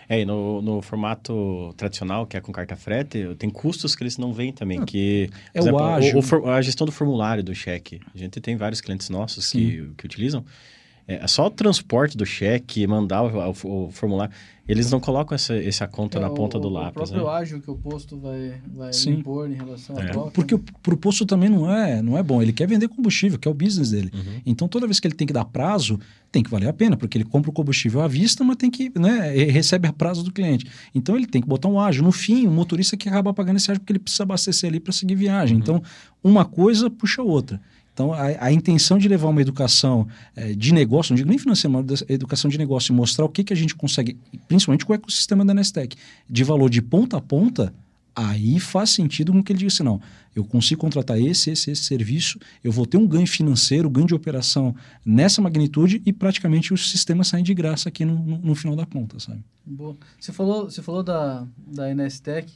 É, 0.07 0.21
e 0.21 0.25
no, 0.25 0.61
no 0.61 0.81
formato 0.81 1.73
tradicional, 1.77 2.25
que 2.27 2.37
é 2.37 2.41
com 2.41 2.51
carta 2.51 2.75
frete, 2.75 3.25
tem 3.39 3.49
custos 3.49 3.95
que 3.95 4.03
eles 4.03 4.17
não 4.17 4.31
veem 4.33 4.51
também, 4.53 4.79
Ah, 4.81 4.85
que... 4.85 5.29
é 5.53 5.61
o 5.61 5.77
ágil. 5.79 6.17
o 6.19 6.21
for- 6.21 6.47
a 6.49 6.61
gestão 6.61 6.85
do 6.85 6.91
formulário 6.91 7.43
do 7.43 7.55
cheque. 7.55 7.99
A 8.13 8.17
gente 8.17 8.39
tem 8.39 8.55
vários 8.55 8.81
clientes 8.81 9.09
nossos 9.09 9.51
que, 9.51 9.89
que 9.97 10.05
utilizam. 10.05 10.45
É 11.07 11.27
só 11.27 11.45
o 11.45 11.51
transporte 11.51 12.17
do 12.17 12.25
cheque, 12.25 12.87
mandar 12.87 13.21
o, 13.23 13.51
o- 13.63 13.85
o 13.87 13.91
formulário. 13.91 14.33
Eles 14.67 14.89
não 14.89 14.99
colocam 14.99 15.35
essa, 15.35 15.55
essa 15.55 15.87
conta 15.87 16.19
na 16.19 16.25
É, 16.25 16.29
ponta 16.31 16.57
o, 16.57 16.59
do 16.59 16.67
o 16.67 16.71
lápis, 16.71 16.93
próprio 17.11 17.23
né? 17.27 17.29
ágil 17.39 17.61
que 17.61 17.69
o 17.69 17.75
posto 17.75 18.17
vai, 18.17 18.55
vai 18.73 18.91
Sim. 18.91 19.11
impor 19.19 19.47
em 19.47 19.53
relação 19.53 19.95
à 19.95 20.01
É. 20.01 20.07
troca. 20.07 20.31
Porque 20.31 20.57
para 20.81 20.93
o 20.95 20.97
posto 20.97 21.23
também 21.23 21.47
não 21.47 21.71
é, 21.71 22.01
não 22.01 22.17
é 22.17 22.23
bom. 22.23 22.41
Ele 22.41 22.51
quer 22.51 22.67
vender 22.67 22.87
combustível, 22.87 23.37
que 23.37 23.47
é 23.47 23.51
o 23.51 23.53
business 23.53 23.91
dele. 23.91 24.09
Uhum. 24.11 24.41
Então, 24.43 24.67
toda 24.67 24.87
vez 24.87 24.99
que 24.99 25.05
ele 25.05 25.13
tem 25.13 25.27
que 25.27 25.33
dar 25.33 25.45
prazo, 25.45 25.99
tem 26.31 26.41
que 26.41 26.49
valer 26.49 26.67
a 26.67 26.73
pena, 26.73 26.97
porque 26.97 27.15
ele 27.15 27.25
compra 27.25 27.51
o 27.51 27.53
combustível 27.53 28.01
à 28.01 28.07
vista, 28.07 28.43
mas 28.43 28.55
tem 28.55 28.71
que, 28.71 28.91
né, 28.97 29.29
recebe 29.51 29.87
a 29.87 29.93
prazo 29.93 30.23
do 30.23 30.31
cliente. 30.31 30.65
Então, 30.95 31.15
ele 31.15 31.27
tem 31.27 31.39
que 31.39 31.47
botar 31.47 31.67
um 31.67 31.79
ágio. 31.79 32.03
No 32.03 32.11
fim, 32.11 32.47
o 32.47 32.51
motorista 32.51 32.97
que 32.97 33.07
acaba 33.07 33.31
pagando 33.31 33.57
esse 33.57 33.69
ágio 33.69 33.81
porque 33.81 33.91
ele 33.91 33.99
precisa 33.99 34.23
abastecer 34.23 34.67
ali 34.67 34.79
para 34.79 34.91
seguir 34.91 35.13
viagem. 35.13 35.59
Então, 35.59 35.79
uma 36.23 36.43
coisa 36.43 36.89
puxa 36.89 37.21
a 37.21 37.25
outra. 37.25 37.61
Então, 37.95 38.11
a, 38.11 38.25
a 38.41 38.51
intenção 38.51 38.97
de 38.97 39.07
levar 39.07 39.29
uma 39.29 39.39
educação 39.39 40.05
eh, 40.35 40.53
de 40.53 40.73
negócio, 40.73 41.13
não 41.13 41.15
digo 41.15 41.29
nem 41.29 41.37
financeira, 41.37 41.81
mas 41.81 42.03
educação 42.09 42.51
de 42.51 42.57
negócio 42.57 42.91
e 42.91 42.95
mostrar 42.95 43.23
o 43.23 43.29
que, 43.29 43.41
que 43.41 43.53
a 43.53 43.55
gente 43.55 43.73
consegue, 43.73 44.17
principalmente 44.49 44.85
com 44.85 44.91
o 44.91 44.95
ecossistema 44.95 45.45
da 45.45 45.53
Nestec, 45.53 45.95
de 46.29 46.43
valor 46.43 46.69
de 46.69 46.81
ponta 46.81 47.15
a 47.15 47.21
ponta, 47.21 47.73
aí 48.13 48.59
faz 48.59 48.89
sentido 48.89 49.31
com 49.31 49.41
que 49.41 49.53
ele 49.53 49.59
diga 49.59 49.69
assim, 49.71 49.83
não, 49.83 50.01
eu 50.35 50.43
consigo 50.43 50.81
contratar 50.81 51.17
esse, 51.17 51.51
esse, 51.51 51.71
esse 51.71 51.83
serviço, 51.83 52.37
eu 52.61 52.69
vou 52.69 52.85
ter 52.85 52.97
um 52.97 53.07
ganho 53.07 53.25
financeiro, 53.25 53.89
ganho 53.89 54.07
de 54.07 54.13
operação 54.13 54.75
nessa 55.05 55.41
magnitude 55.41 56.01
e 56.05 56.11
praticamente 56.11 56.73
os 56.73 56.91
sistemas 56.91 57.29
saem 57.29 57.45
de 57.45 57.53
graça 57.53 57.87
aqui 57.87 58.03
no, 58.03 58.19
no, 58.19 58.37
no 58.39 58.55
final 58.55 58.75
da 58.75 58.85
conta, 58.85 59.21
sabe? 59.21 59.39
Boa. 59.65 59.95
Você 60.19 60.33
falou, 60.33 60.69
você 60.69 60.81
falou 60.81 61.01
da, 61.01 61.47
da 61.65 61.95
NSTech. 61.95 62.53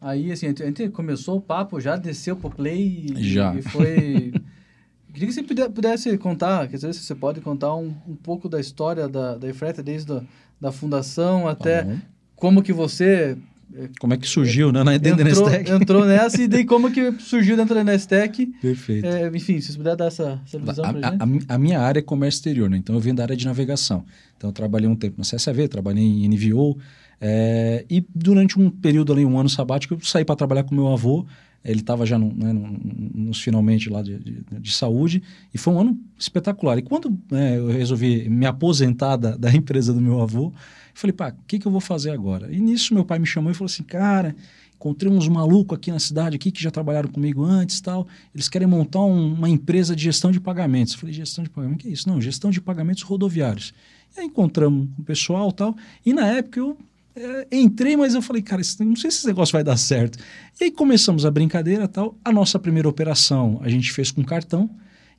Aí, 0.00 0.30
assim, 0.30 0.46
a 0.46 0.48
gente, 0.50 0.62
a 0.62 0.66
gente 0.66 0.88
começou 0.90 1.38
o 1.38 1.40
papo, 1.40 1.80
já 1.80 1.96
desceu 1.96 2.36
pro 2.36 2.50
play 2.50 3.06
e, 3.16 3.32
Já. 3.34 3.52
e 3.56 3.62
foi... 3.62 4.32
Queria 5.12 5.28
que 5.28 5.34
você 5.34 5.42
pudesse 5.68 6.16
contar, 6.18 6.68
quer 6.68 6.76
dizer, 6.76 6.92
se 6.94 7.00
você 7.00 7.14
pode 7.14 7.40
contar 7.40 7.74
um, 7.74 7.94
um 8.08 8.14
pouco 8.14 8.48
da 8.48 8.60
história 8.60 9.08
da, 9.08 9.36
da 9.36 9.48
Efreta, 9.48 9.82
desde 9.82 10.12
a, 10.12 10.22
da 10.60 10.70
fundação 10.72 11.48
até 11.48 11.82
bom. 11.84 11.96
como 12.36 12.62
que 12.62 12.72
você 12.72 13.36
Como 13.98 14.14
é 14.14 14.16
que 14.16 14.26
surgiu, 14.26 14.70
né, 14.72 14.98
dentro 14.98 15.24
da 15.24 15.30
entrou, 15.30 15.50
Nestec? 15.50 15.70
entrou 15.70 16.04
nessa 16.06 16.42
e 16.42 16.48
daí 16.48 16.64
como 16.64 16.90
que 16.90 17.12
surgiu 17.20 17.56
dentro 17.56 17.74
da 17.74 17.82
Nestec. 17.84 18.46
Perfeito. 18.60 19.06
É, 19.06 19.28
enfim, 19.28 19.60
se 19.60 19.72
você 19.72 19.78
puder 19.78 19.96
dar 19.96 20.06
essa, 20.06 20.40
essa 20.46 20.58
visão 20.58 20.84
A, 20.84 20.92
pra 20.92 21.08
a- 21.08 21.10
gente. 21.26 21.46
a 21.48 21.54
a 21.54 21.58
minha 21.58 21.80
área 21.80 21.98
é 22.00 22.02
comércio 22.02 22.38
exterior, 22.38 22.68
né? 22.70 22.76
então 22.76 22.94
eu 22.94 23.00
venho 23.00 23.14
da 23.16 23.22
área 23.24 23.36
de 23.36 23.44
navegação. 23.46 24.04
Então 24.36 24.50
eu 24.50 24.54
trabalhei 24.54 24.88
um 24.88 24.96
tempo 24.96 25.16
na 25.18 25.24
CSAV, 25.24 25.68
trabalhei 25.68 26.02
em 26.04 26.24
NVO, 26.28 26.78
é, 27.20 27.84
e 27.90 28.04
durante 28.14 28.58
um 28.58 28.70
período 28.70 29.12
ali, 29.12 29.24
um 29.26 29.38
ano 29.38 29.48
sabático, 29.48 29.94
eu 29.94 30.00
saí 30.00 30.24
para 30.24 30.36
trabalhar 30.36 30.64
com 30.64 30.74
meu 30.74 30.88
avô. 30.88 31.26
Ele 31.64 31.80
estava 31.80 32.06
já 32.06 32.18
no, 32.18 32.32
né, 32.34 32.52
no- 32.52 32.78
nos 33.26 33.40
finalmente 33.40 33.90
lá 33.90 34.02
de, 34.02 34.18
de, 34.18 34.44
de 34.60 34.72
saúde, 34.72 35.22
e 35.52 35.58
foi 35.58 35.74
um 35.74 35.80
ano 35.80 36.00
espetacular. 36.18 36.78
E 36.78 36.82
quando 36.82 37.16
né, 37.30 37.58
eu 37.58 37.68
resolvi 37.68 38.28
me 38.28 38.46
aposentar 38.46 39.16
da, 39.16 39.36
da 39.36 39.52
empresa 39.54 39.92
do 39.92 40.00
meu 40.00 40.20
avô, 40.20 40.52
falei, 40.94 41.12
pá, 41.12 41.28
o 41.38 41.44
que, 41.46 41.58
que 41.58 41.66
eu 41.66 41.72
vou 41.72 41.80
fazer 41.80 42.10
agora? 42.10 42.50
E 42.52 42.58
nisso 42.60 42.94
meu 42.94 43.04
pai 43.04 43.18
me 43.18 43.26
chamou 43.26 43.50
e 43.50 43.54
falou 43.54 43.66
assim, 43.66 43.82
cara, 43.82 44.34
encontrei 44.74 45.12
uns 45.12 45.28
malucos 45.28 45.76
aqui 45.76 45.90
na 45.92 45.98
cidade 45.98 46.36
aqui 46.36 46.50
que 46.50 46.62
já 46.62 46.70
trabalharam 46.70 47.10
comigo 47.10 47.44
antes 47.44 47.78
tal. 47.82 48.06
Eles 48.34 48.48
querem 48.48 48.66
montar 48.66 49.00
um- 49.00 49.34
uma 49.34 49.48
empresa 49.48 49.94
de 49.94 50.02
gestão 50.02 50.30
de 50.30 50.40
pagamentos. 50.40 50.94
Eu 50.94 50.98
falei, 51.00 51.14
gestão 51.14 51.44
de 51.44 51.50
pagamentos? 51.50 51.82
Que 51.82 51.88
é 51.90 51.92
isso? 51.92 52.08
Não, 52.08 52.20
gestão 52.20 52.50
de 52.50 52.60
pagamentos 52.60 53.02
rodoviários. 53.02 53.74
E 54.16 54.20
aí 54.20 54.26
encontramos 54.26 54.88
o 54.98 55.02
pessoal 55.02 55.52
tal. 55.52 55.76
E 56.04 56.12
na 56.14 56.26
época 56.26 56.58
eu 56.58 56.76
é, 57.14 57.46
entrei, 57.52 57.96
mas 57.96 58.14
eu 58.14 58.22
falei, 58.22 58.42
cara, 58.42 58.62
não 58.80 58.96
sei 58.96 59.10
se 59.10 59.18
esse 59.18 59.26
negócio 59.26 59.52
vai 59.52 59.64
dar 59.64 59.76
certo. 59.76 60.18
E 60.60 60.64
aí 60.64 60.70
começamos 60.70 61.26
a 61.26 61.30
brincadeira 61.30 61.84
e 61.84 61.88
tal. 61.88 62.18
A 62.24 62.32
nossa 62.32 62.58
primeira 62.58 62.88
operação 62.88 63.60
a 63.62 63.68
gente 63.68 63.92
fez 63.92 64.10
com 64.10 64.24
cartão. 64.24 64.70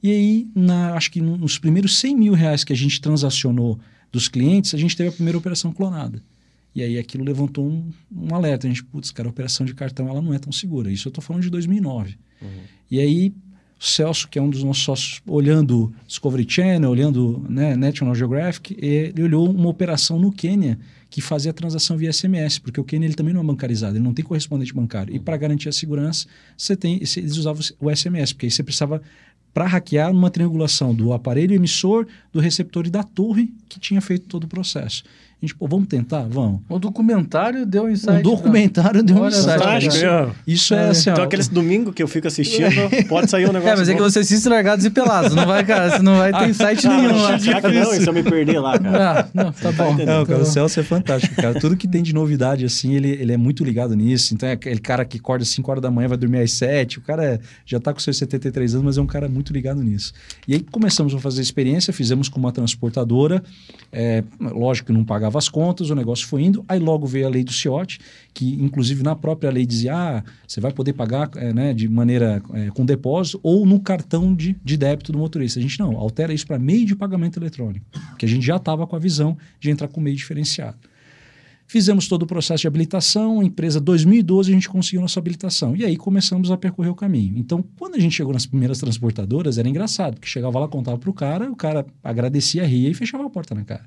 E 0.01 0.09
aí, 0.11 0.47
na, 0.55 0.95
acho 0.95 1.11
que 1.11 1.21
nos 1.21 1.59
primeiros 1.59 1.99
100 1.99 2.15
mil 2.15 2.33
reais 2.33 2.63
que 2.63 2.73
a 2.73 2.75
gente 2.75 2.99
transacionou 2.99 3.79
dos 4.11 4.27
clientes, 4.27 4.73
a 4.73 4.77
gente 4.77 4.95
teve 4.95 5.09
a 5.09 5.11
primeira 5.11 5.37
operação 5.37 5.71
clonada. 5.71 6.23
E 6.73 6.81
aí 6.81 6.97
aquilo 6.97 7.23
levantou 7.23 7.67
um, 7.67 7.91
um 8.11 8.33
alerta. 8.33 8.65
A 8.65 8.69
gente, 8.69 8.83
putz, 8.83 9.11
cara, 9.11 9.29
a 9.29 9.31
operação 9.31 9.65
de 9.65 9.73
cartão 9.73 10.07
ela 10.07 10.21
não 10.21 10.33
é 10.33 10.39
tão 10.39 10.51
segura. 10.51 10.91
Isso 10.91 11.07
eu 11.07 11.11
estou 11.11 11.23
falando 11.23 11.43
de 11.43 11.49
2009. 11.49 12.17
E 12.89 12.99
aí 12.99 13.33
o 13.79 13.83
Celso, 13.83 14.27
que 14.27 14.37
é 14.37 14.41
um 14.41 14.49
dos 14.49 14.63
nossos 14.63 14.83
sócios, 14.83 15.21
olhando 15.27 15.91
Discovery 16.07 16.45
Channel, 16.47 16.89
olhando 16.89 17.45
né, 17.49 17.75
National 17.75 18.13
Geographic, 18.13 18.77
ele 18.79 19.23
olhou 19.23 19.49
uma 19.49 19.69
operação 19.69 20.19
no 20.19 20.31
Quênia 20.31 20.79
que 21.11 21.19
fazia 21.19 21.51
a 21.51 21.53
transação 21.53 21.97
via 21.97 22.11
SMS, 22.11 22.57
porque 22.57 22.79
o 22.79 22.85
Quênia 22.85 23.05
ele 23.05 23.13
também 23.13 23.33
não 23.33 23.41
é 23.41 23.43
bancarizado, 23.43 23.97
ele 23.97 24.03
não 24.03 24.13
tem 24.13 24.23
correspondente 24.23 24.73
bancário. 24.73 25.13
E 25.13 25.19
para 25.19 25.35
garantir 25.35 25.67
a 25.67 25.73
segurança, 25.73 26.25
você 26.57 26.73
tem, 26.73 26.95
eles 26.95 27.35
usavam 27.35 27.61
o 27.81 27.93
SMS, 27.93 28.31
porque 28.31 28.45
aí 28.45 28.51
você 28.51 28.63
precisava 28.63 29.01
para 29.53 29.67
hackear 29.67 30.09
uma 30.09 30.31
triangulação 30.31 30.95
do 30.95 31.11
aparelho 31.11 31.53
emissor, 31.53 32.07
do 32.31 32.39
receptor 32.39 32.87
e 32.87 32.89
da 32.89 33.03
torre 33.03 33.53
que 33.67 33.77
tinha 33.77 33.99
feito 33.99 34.25
todo 34.25 34.45
o 34.45 34.47
processo. 34.47 35.03
A 35.41 35.45
gente, 35.45 35.55
pô, 35.55 35.67
vamos 35.67 35.87
tentar? 35.87 36.21
Vamos. 36.29 36.61
O 36.69 36.77
documentário 36.77 37.65
deu 37.65 37.85
um 37.85 37.89
insight. 37.89 38.19
Um 38.19 38.21
documentário 38.21 39.01
deu 39.01 39.15
um 39.17 39.21
Olha 39.21 39.29
insight. 39.35 39.87
isso. 39.87 40.05
Isso 40.45 40.73
é, 40.75 40.77
É, 40.85 40.89
assim, 40.89 41.09
ó, 41.09 41.13
Então, 41.13 41.23
aqueles 41.25 41.47
domingo 41.47 41.91
que 41.91 42.03
eu 42.03 42.07
fico 42.07 42.27
assistindo, 42.27 42.69
pode 43.09 43.27
sair 43.27 43.49
um 43.49 43.51
negócio 43.51 43.69
É, 43.73 43.75
mas 43.75 43.89
é 43.89 43.93
que 43.93 43.99
bom. 43.99 44.07
você 44.07 44.19
assiste 44.19 44.47
largados 44.47 44.85
e 44.85 44.91
pelados. 44.91 45.33
Não 45.33 45.47
vai, 45.47 45.65
cara, 45.65 45.89
você 45.97 46.03
não 46.03 46.17
vai 46.17 46.31
ter 46.31 46.47
insight 46.49 46.85
Ah, 46.85 46.95
nenhum. 46.97 47.15
lá. 47.23 47.39
será 47.39 47.59
que 47.59 47.71
não? 47.71 47.85
Se 47.91 48.07
eu 48.07 48.13
me 48.13 48.21
perder 48.21 48.59
lá, 48.59 48.77
cara? 48.77 49.19
Ah, 49.21 49.27
não, 49.33 49.51
tá 49.51 49.71
bom. 49.71 49.93
entendendo. 49.93 50.07
Não, 50.09 50.25
cara, 50.25 50.37
Tá 50.37 50.43
o 50.43 50.45
bom. 50.45 50.51
Celso 50.51 50.79
é 50.79 50.83
fantástico, 50.83 51.35
cara. 51.35 51.59
Tudo 51.59 51.75
que 51.75 51.87
tem 51.87 52.03
de 52.03 52.13
novidade, 52.13 52.63
assim, 52.63 52.93
ele, 52.93 53.09
ele 53.09 53.33
é 53.33 53.37
muito 53.37 53.63
ligado 53.63 53.95
nisso. 53.95 54.35
Então, 54.35 54.47
é 54.47 54.51
aquele 54.51 54.79
cara 54.79 55.03
que 55.03 55.17
acorda 55.17 55.41
às 55.41 55.49
5 55.49 55.71
horas 55.71 55.81
da 55.81 55.89
manhã, 55.89 56.07
vai 56.07 56.17
dormir 56.19 56.37
às 56.39 56.51
7. 56.51 56.99
O 56.99 57.01
cara 57.01 57.23
é- 57.25 57.39
já 57.65 57.79
tá 57.79 57.91
com 57.91 57.99
seus 57.99 58.15
73 58.17 58.73
anos, 58.75 58.85
mas 58.85 58.97
é 58.99 59.01
um 59.01 59.07
cara 59.07 59.27
muito 59.27 59.51
ligado 59.51 59.81
nisso. 59.83 60.13
E 60.47 60.53
aí 60.53 60.59
começamos 60.71 61.15
a 61.15 61.19
fazer 61.19 61.39
a 61.39 61.43
experiência, 61.43 61.91
fizemos 61.91 62.29
com 62.29 62.39
uma 62.39 62.51
transportadora. 62.51 63.41
É, 63.91 64.23
lógico 64.39 64.87
que 64.87 64.93
não 64.93 65.03
pagava 65.03 65.30
as 65.37 65.49
contas, 65.49 65.89
o 65.89 65.95
negócio 65.95 66.27
foi 66.27 66.43
indo. 66.43 66.63
Aí 66.67 66.79
logo 66.79 67.05
veio 67.05 67.27
a 67.27 67.29
lei 67.29 67.43
do 67.43 67.51
CIOT, 67.51 67.99
que 68.33 68.53
inclusive 68.55 69.03
na 69.03 69.15
própria 69.15 69.51
lei 69.51 69.65
dizia, 69.65 69.93
ah, 69.95 70.23
você 70.47 70.59
vai 70.59 70.71
poder 70.71 70.93
pagar 70.93 71.29
é, 71.35 71.53
né, 71.53 71.73
de 71.73 71.87
maneira 71.87 72.41
é, 72.53 72.69
com 72.71 72.85
depósito 72.85 73.39
ou 73.43 73.65
no 73.65 73.79
cartão 73.79 74.33
de, 74.33 74.55
de 74.63 74.77
débito 74.77 75.11
do 75.11 75.17
motorista. 75.17 75.59
A 75.59 75.61
gente 75.61 75.79
não, 75.79 75.97
altera 75.97 76.33
isso 76.33 76.47
para 76.47 76.59
meio 76.59 76.85
de 76.85 76.95
pagamento 76.95 77.39
eletrônico, 77.39 77.85
porque 78.09 78.25
a 78.25 78.29
gente 78.29 78.45
já 78.45 78.55
estava 78.55 78.85
com 78.87 78.95
a 78.95 78.99
visão 78.99 79.37
de 79.59 79.69
entrar 79.69 79.87
com 79.87 80.01
meio 80.01 80.15
diferenciado. 80.15 80.77
Fizemos 81.71 82.05
todo 82.05 82.23
o 82.23 82.27
processo 82.27 82.59
de 82.59 82.67
habilitação, 82.67 83.39
a 83.39 83.45
empresa 83.45 83.79
2012 83.79 84.51
a 84.51 84.53
gente 84.53 84.67
conseguiu 84.67 84.99
nossa 84.99 85.17
habilitação. 85.17 85.73
E 85.73 85.85
aí 85.85 85.95
começamos 85.95 86.51
a 86.51 86.57
percorrer 86.57 86.89
o 86.89 86.95
caminho. 86.95 87.37
Então, 87.37 87.63
quando 87.79 87.95
a 87.95 87.97
gente 87.97 88.13
chegou 88.13 88.33
nas 88.33 88.45
primeiras 88.45 88.77
transportadoras, 88.79 89.57
era 89.57 89.69
engraçado, 89.69 90.15
porque 90.15 90.27
chegava 90.27 90.59
lá, 90.59 90.67
contava 90.67 90.97
para 90.97 91.09
o 91.09 91.13
cara, 91.13 91.49
o 91.49 91.55
cara 91.55 91.85
agradecia, 92.03 92.67
ria 92.67 92.89
e 92.89 92.93
fechava 92.93 93.25
a 93.25 93.29
porta 93.29 93.55
na 93.55 93.63
cara. 93.63 93.85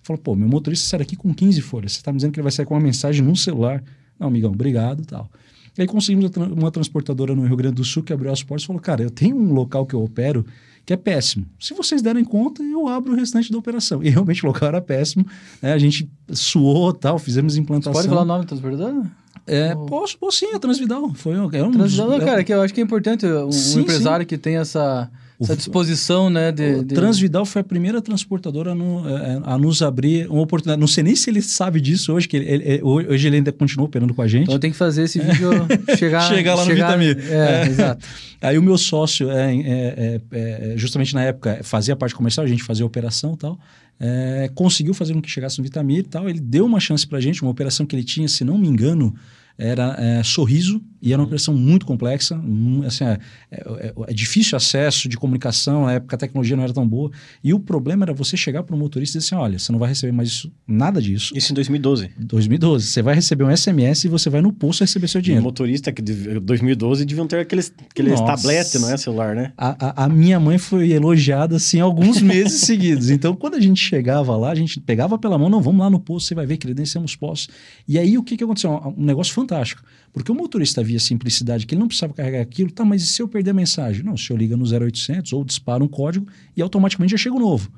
Falou, 0.00 0.22
pô, 0.22 0.36
meu 0.36 0.48
motorista 0.48 0.86
sai 0.86 1.00
daqui 1.00 1.16
com 1.16 1.34
15 1.34 1.60
folhas, 1.60 1.94
você 1.94 1.98
está 1.98 2.12
me 2.12 2.18
dizendo 2.18 2.30
que 2.30 2.38
ele 2.38 2.44
vai 2.44 2.52
sair 2.52 2.66
com 2.66 2.74
uma 2.74 2.80
mensagem 2.80 3.20
num 3.20 3.34
celular. 3.34 3.82
Não, 4.16 4.28
amigão, 4.28 4.52
obrigado 4.52 5.02
e 5.02 5.04
tal. 5.04 5.28
E 5.76 5.82
aí 5.82 5.88
conseguimos 5.88 6.30
uma 6.36 6.70
transportadora 6.70 7.34
no 7.34 7.44
Rio 7.44 7.56
Grande 7.56 7.74
do 7.74 7.84
Sul 7.84 8.04
que 8.04 8.12
abriu 8.12 8.30
as 8.30 8.44
portas 8.44 8.62
e 8.62 8.66
falou, 8.68 8.80
cara, 8.80 9.02
eu 9.02 9.10
tenho 9.10 9.36
um 9.36 9.52
local 9.52 9.84
que 9.84 9.94
eu 9.94 10.04
opero 10.04 10.46
que 10.86 10.92
é 10.92 10.96
péssimo. 10.96 11.46
Se 11.58 11.72
vocês 11.74 12.02
derem 12.02 12.24
conta, 12.24 12.62
eu 12.62 12.86
abro 12.88 13.12
o 13.12 13.16
restante 13.16 13.50
da 13.50 13.56
operação. 13.58 14.02
E 14.02 14.10
realmente 14.10 14.44
o 14.44 14.46
local 14.48 14.68
era 14.68 14.80
péssimo. 14.80 15.26
Né? 15.62 15.72
A 15.72 15.78
gente 15.78 16.08
suou 16.30 16.92
tal, 16.92 17.18
fizemos 17.18 17.54
Você 17.54 17.60
implantação. 17.60 17.92
pode 17.92 18.08
falar 18.08 18.22
o 18.22 18.24
nome 18.26 18.44
do 18.44 18.48
transportador? 18.48 19.04
É, 19.46 19.74
Oh. 19.74 19.86
posso, 19.86 20.16
posso 20.18 20.38
sim, 20.38 20.54
a 20.54 20.58
Transvidal. 20.58 21.12
Foi, 21.14 21.34
um- 21.38 21.50
é 21.52 21.62
um 21.62 21.70
Transportador, 21.70 22.16
dos- 22.16 22.24
cara, 22.24 22.42
que 22.44 22.52
eu 22.52 22.62
acho 22.62 22.72
que 22.72 22.80
é 22.80 22.84
importante 22.84 23.26
um, 23.26 23.46
um 23.48 23.52
Sim, 23.52 23.80
empresário 23.80 24.24
que 24.26 24.38
tem 24.38 24.56
essa, 24.56 25.10
essa 25.44 25.56
disposição, 25.56 26.28
né? 26.28 26.50
De, 26.50 26.82
de- 26.84 26.94
Transvidal 26.94 27.44
foi 27.46 27.60
a 27.60 27.64
primeira 27.64 28.02
transportadora 28.02 28.72
a, 28.72 28.74
no- 28.74 29.08
é, 29.08 29.40
a 29.44 29.56
nos 29.58 29.82
abrir 29.82 30.28
uma 30.28 30.42
oportunidade. 30.42 30.80
Não 30.80 30.86
sei 30.88 31.04
nem 31.04 31.14
se 31.14 31.30
ele 31.30 31.40
sabe 31.42 31.80
disso 31.80 32.12
hoje, 32.12 32.26
que 32.26 32.36
ele, 32.36 32.46
ele- 32.64 32.82
hoje 32.82 33.26
ele 33.26 33.36
ainda 33.36 33.52
continua 33.52 33.86
operando 33.86 34.12
com 34.14 34.22
a 34.22 34.26
gente. 34.28 34.44
Então 34.44 34.58
tem 34.58 34.70
que 34.70 34.76
fazer 34.76 35.02
esse 35.04 35.18
vídeo 35.20 35.50
chegar... 35.98 36.28
Chegar 36.28 36.54
lá 36.54 36.64
no 36.64 36.74
Vitamir. 36.74 37.18
É, 37.30 37.62
É. 37.64 37.66
exato. 37.68 38.06
Aí 38.42 38.58
o 38.58 38.62
meu 38.62 38.76
sócio, 38.76 39.30
é, 39.30 39.54
é, 39.56 40.20
é, 40.32 40.72
é, 40.72 40.74
justamente 40.76 41.14
na 41.14 41.22
época, 41.22 41.60
fazia 41.62 41.94
a 41.94 41.96
parte 41.96 42.14
comercial, 42.14 42.44
a 42.44 42.48
gente 42.48 42.62
fazia 42.62 42.84
a 42.84 42.86
operação 42.86 43.32
e 43.32 43.36
tal, 43.38 43.58
é, 43.98 44.50
conseguiu 44.54 44.92
fazer 44.92 45.14
com 45.14 45.22
que 45.22 45.30
chegasse 45.30 45.56
no 45.58 45.64
Vitamir 45.64 46.00
e 46.00 46.02
tal. 46.02 46.28
Ele 46.28 46.40
deu 46.40 46.66
uma 46.66 46.78
chance 46.80 47.06
pra 47.06 47.20
gente, 47.20 47.40
uma 47.42 47.50
operação 47.50 47.86
que 47.86 47.94
ele 47.96 48.04
tinha, 48.04 48.28
se 48.28 48.44
não 48.44 48.58
me 48.58 48.68
engano, 48.68 49.14
era 49.56 49.96
é, 49.98 50.22
Sorriso, 50.22 50.80
e 51.04 51.12
era 51.12 51.20
uma 51.20 51.26
operação 51.26 51.52
muito 51.54 51.84
complexa, 51.84 52.40
assim, 52.86 53.04
é, 53.04 53.18
é, 53.50 53.94
é, 54.08 54.14
difícil 54.14 54.56
acesso 54.56 55.06
de 55.06 55.18
comunicação, 55.18 55.84
na 55.84 55.92
época 55.92 56.16
a 56.16 56.18
tecnologia 56.18 56.56
não 56.56 56.64
era 56.64 56.72
tão 56.72 56.88
boa, 56.88 57.10
e 57.42 57.52
o 57.52 57.60
problema 57.60 58.06
era 58.06 58.14
você 58.14 58.38
chegar 58.38 58.62
para 58.62 58.74
o 58.74 58.78
motorista 58.78 59.18
e 59.18 59.20
dizer 59.20 59.34
assim, 59.34 59.42
olha, 59.42 59.58
você 59.58 59.70
não 59.70 59.78
vai 59.78 59.90
receber 59.90 60.12
mais 60.12 60.30
isso, 60.30 60.50
nada 60.66 61.02
disso. 61.02 61.36
Isso 61.36 61.52
em 61.52 61.54
2012? 61.54 62.10
2012. 62.18 62.86
Você 62.86 63.02
vai 63.02 63.14
receber 63.14 63.44
um 63.44 63.54
SMS 63.54 64.04
e 64.04 64.08
você 64.08 64.30
vai 64.30 64.40
no 64.40 64.50
posto 64.50 64.80
receber 64.80 65.06
seu 65.08 65.20
dinheiro. 65.20 65.42
o 65.42 65.44
motorista 65.44 65.92
que 65.92 66.00
de 66.00 66.40
2012 66.40 67.04
deviam 67.04 67.26
ter 67.26 67.40
aqueles, 67.40 67.70
aqueles 67.90 68.18
tablet, 68.22 68.78
não 68.78 68.90
é 68.90 68.96
celular, 68.96 69.36
né? 69.36 69.52
A, 69.58 70.02
a, 70.02 70.04
a 70.04 70.08
minha 70.08 70.40
mãe 70.40 70.56
foi 70.56 70.92
elogiada, 70.92 71.56
assim, 71.56 71.80
alguns 71.80 72.20
meses 72.22 72.62
seguidos. 72.62 73.10
Então, 73.10 73.36
quando 73.36 73.56
a 73.56 73.60
gente 73.60 73.78
chegava 73.78 74.34
lá, 74.38 74.50
a 74.50 74.54
gente 74.54 74.80
pegava 74.80 75.18
pela 75.18 75.36
mão, 75.36 75.50
não, 75.50 75.60
vamos 75.60 75.80
lá 75.80 75.90
no 75.90 76.00
posto, 76.00 76.28
você 76.28 76.34
vai 76.34 76.46
ver, 76.46 76.56
credenciamos 76.56 77.14
postos. 77.14 77.54
E 77.86 77.98
aí, 77.98 78.16
o 78.16 78.22
que, 78.22 78.38
que 78.38 78.44
aconteceu? 78.44 78.94
Um 78.96 79.04
negócio 79.04 79.34
fantástico. 79.44 79.82
Porque 80.12 80.30
o 80.30 80.34
motorista 80.34 80.82
via 80.82 80.98
simplicidade, 80.98 81.66
que 81.66 81.74
ele 81.74 81.80
não 81.80 81.88
precisava 81.88 82.14
carregar 82.14 82.40
aquilo, 82.40 82.70
tá, 82.70 82.84
mas 82.84 83.02
e 83.02 83.06
se 83.06 83.20
eu 83.20 83.28
perder 83.28 83.50
a 83.50 83.54
mensagem? 83.54 84.02
Não, 84.02 84.14
o 84.14 84.18
senhor 84.18 84.38
liga 84.38 84.56
no 84.56 84.64
0800 84.64 85.32
ou 85.32 85.44
dispara 85.44 85.82
um 85.82 85.88
código 85.88 86.26
e 86.56 86.62
automaticamente 86.62 87.12
já 87.12 87.16
chega 87.16 87.36
o 87.36 87.40
novo. 87.40 87.70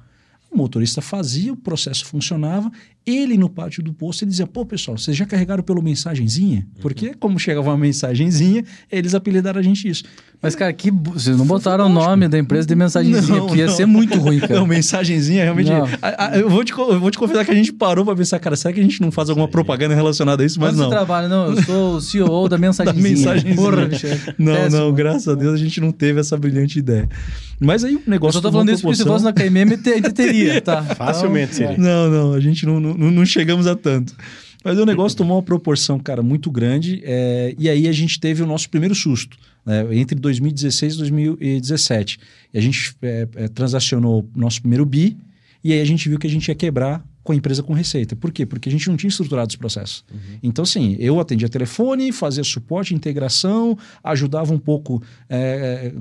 O 0.51 0.57
motorista 0.57 1.03
fazia, 1.03 1.53
o 1.53 1.57
processo 1.57 2.05
funcionava, 2.07 2.71
ele 3.07 3.39
no 3.39 3.49
pátio 3.49 3.83
do 3.83 3.93
posto 3.93 4.25
ele 4.25 4.31
dizia: 4.31 4.47
pô, 4.47 4.67
pessoal, 4.67 4.99
vocês 4.99 5.17
já 5.17 5.25
carregaram 5.25 5.63
pelo 5.63 5.81
mensagenzinha? 5.81 6.67
Porque, 6.81 7.15
como 7.15 7.39
chegava 7.39 7.71
uma 7.71 7.77
mensagenzinha, 7.77 8.65
eles 8.91 9.15
apelidaram 9.15 9.61
a 9.61 9.63
gente 9.63 9.89
isso. 9.89 10.03
Mas, 10.43 10.55
cara, 10.55 10.73
que 10.73 10.91
vocês 10.91 11.37
não 11.37 11.47
botaram 11.47 11.87
o 11.87 11.89
nome 11.89 12.29
da 12.29 12.39
empresa 12.39 12.67
de 12.67 12.75
mensagenzinha, 12.75 13.39
não, 13.39 13.47
que 13.47 13.57
ia 13.57 13.67
não. 13.67 13.75
ser 13.75 13.87
muito 13.87 14.19
ruim, 14.19 14.39
cara. 14.39 14.57
Não, 14.57 14.67
mensagenzinha 14.67 15.43
realmente. 15.43 15.71
A, 15.71 16.27
a, 16.27 16.39
eu, 16.39 16.49
vou 16.49 16.65
te, 16.65 16.73
eu 16.73 16.99
vou 16.99 17.11
te 17.11 17.19
confessar 17.19 17.45
que 17.45 17.51
a 17.51 17.55
gente 17.55 17.73
parou 17.73 18.05
para 18.05 18.17
pensar, 18.17 18.39
cara, 18.39 18.57
será 18.57 18.73
que 18.73 18.81
a 18.81 18.83
gente 18.83 19.01
não 19.03 19.11
faz 19.11 19.29
alguma 19.29 19.49
propaganda 19.49 19.95
relacionada 19.95 20.43
a 20.43 20.47
isso? 20.47 20.59
Mas 20.59 20.77
não. 20.77 20.85
Você 20.85 20.91
trabalha? 20.91 21.29
Não, 21.29 21.51
eu 21.51 21.63
sou 21.63 21.97
o 21.97 22.01
CEO 22.01 22.49
da 22.49 22.57
mensagenzinha. 22.57 23.03
da 23.03 23.09
mensagenzinha. 23.09 23.57
Porra, 23.57 23.89
não, 24.39 24.55
Péssimo. 24.55 24.81
não, 24.81 24.93
graças 24.93 25.29
a 25.29 25.35
Deus 25.35 25.55
a 25.55 25.57
gente 25.57 25.81
não 25.81 25.91
teve 25.91 26.21
essa 26.21 26.37
brilhante 26.37 26.79
ideia. 26.79 27.09
Mas 27.61 27.85
aí 27.85 27.97
o 27.97 28.03
negócio. 28.07 28.39
Eu 28.39 28.43
só 28.43 28.49
tô 28.49 28.53
falando 28.53 28.71
isso 28.71 28.83
porque 28.83 28.97
se 28.97 29.05
fosse 29.05 29.25
na 29.25 29.33
KMM, 29.33 29.73
a 29.73 29.77
gente 29.77 30.13
teria, 30.13 30.61
tá? 30.61 30.83
Facilmente 30.95 31.57
então, 31.57 31.75
seria. 31.75 31.79
Não, 31.79 32.11
não, 32.11 32.33
a 32.35 32.41
gente 32.41 32.67
não, 32.67 32.79
não, 32.79 32.95
não 32.97 33.25
chegamos 33.25 33.67
a 33.67 33.75
tanto. 33.75 34.15
Mas 34.67 34.79
o 34.81 34.85
negócio 34.85 35.17
tomou 35.17 35.37
uma 35.37 35.43
proporção, 35.45 35.97
cara, 35.97 36.25
muito 36.25 36.51
grande. 36.51 37.01
É, 37.05 37.55
e 37.57 37.69
aí 37.69 37.87
a 37.87 37.93
gente 37.93 38.19
teve 38.19 38.43
o 38.43 38.47
nosso 38.47 38.69
primeiro 38.69 38.97
susto, 38.97 39.39
né, 39.65 39.87
entre 39.93 40.19
2016 40.19 40.95
e 40.95 40.99
2017. 40.99 42.19
E 42.53 42.59
a 42.59 42.61
gente 42.61 42.97
é, 43.01 43.29
é, 43.37 43.49
transacionou 43.49 44.29
nosso 44.35 44.61
primeiro 44.61 44.85
BI, 44.85 45.17
e 45.63 45.73
aí 45.73 45.81
a 45.81 45.85
gente 45.85 46.09
viu 46.09 46.19
que 46.19 46.27
a 46.27 46.31
gente 46.31 46.49
ia 46.49 46.55
quebrar 46.57 47.05
com 47.23 47.33
a 47.33 47.37
empresa 47.37 47.63
com 47.63 47.73
receita. 47.75 48.17
Por 48.17 48.33
quê? 48.33 48.45
Porque 48.45 48.69
a 48.69 48.73
gente 48.73 48.89
não 48.89 48.97
tinha 48.97 49.09
estruturado 49.09 49.51
os 49.51 49.57
processos. 49.57 50.05
Uhum. 50.13 50.39
Então, 50.43 50.65
assim, 50.65 50.97
eu 50.99 51.21
atendia 51.21 51.49
telefone, 51.49 52.11
fazia 52.11 52.43
suporte, 52.43 52.93
integração, 52.93 53.79
ajudava 54.03 54.53
um 54.53 54.59
pouco 54.59 55.01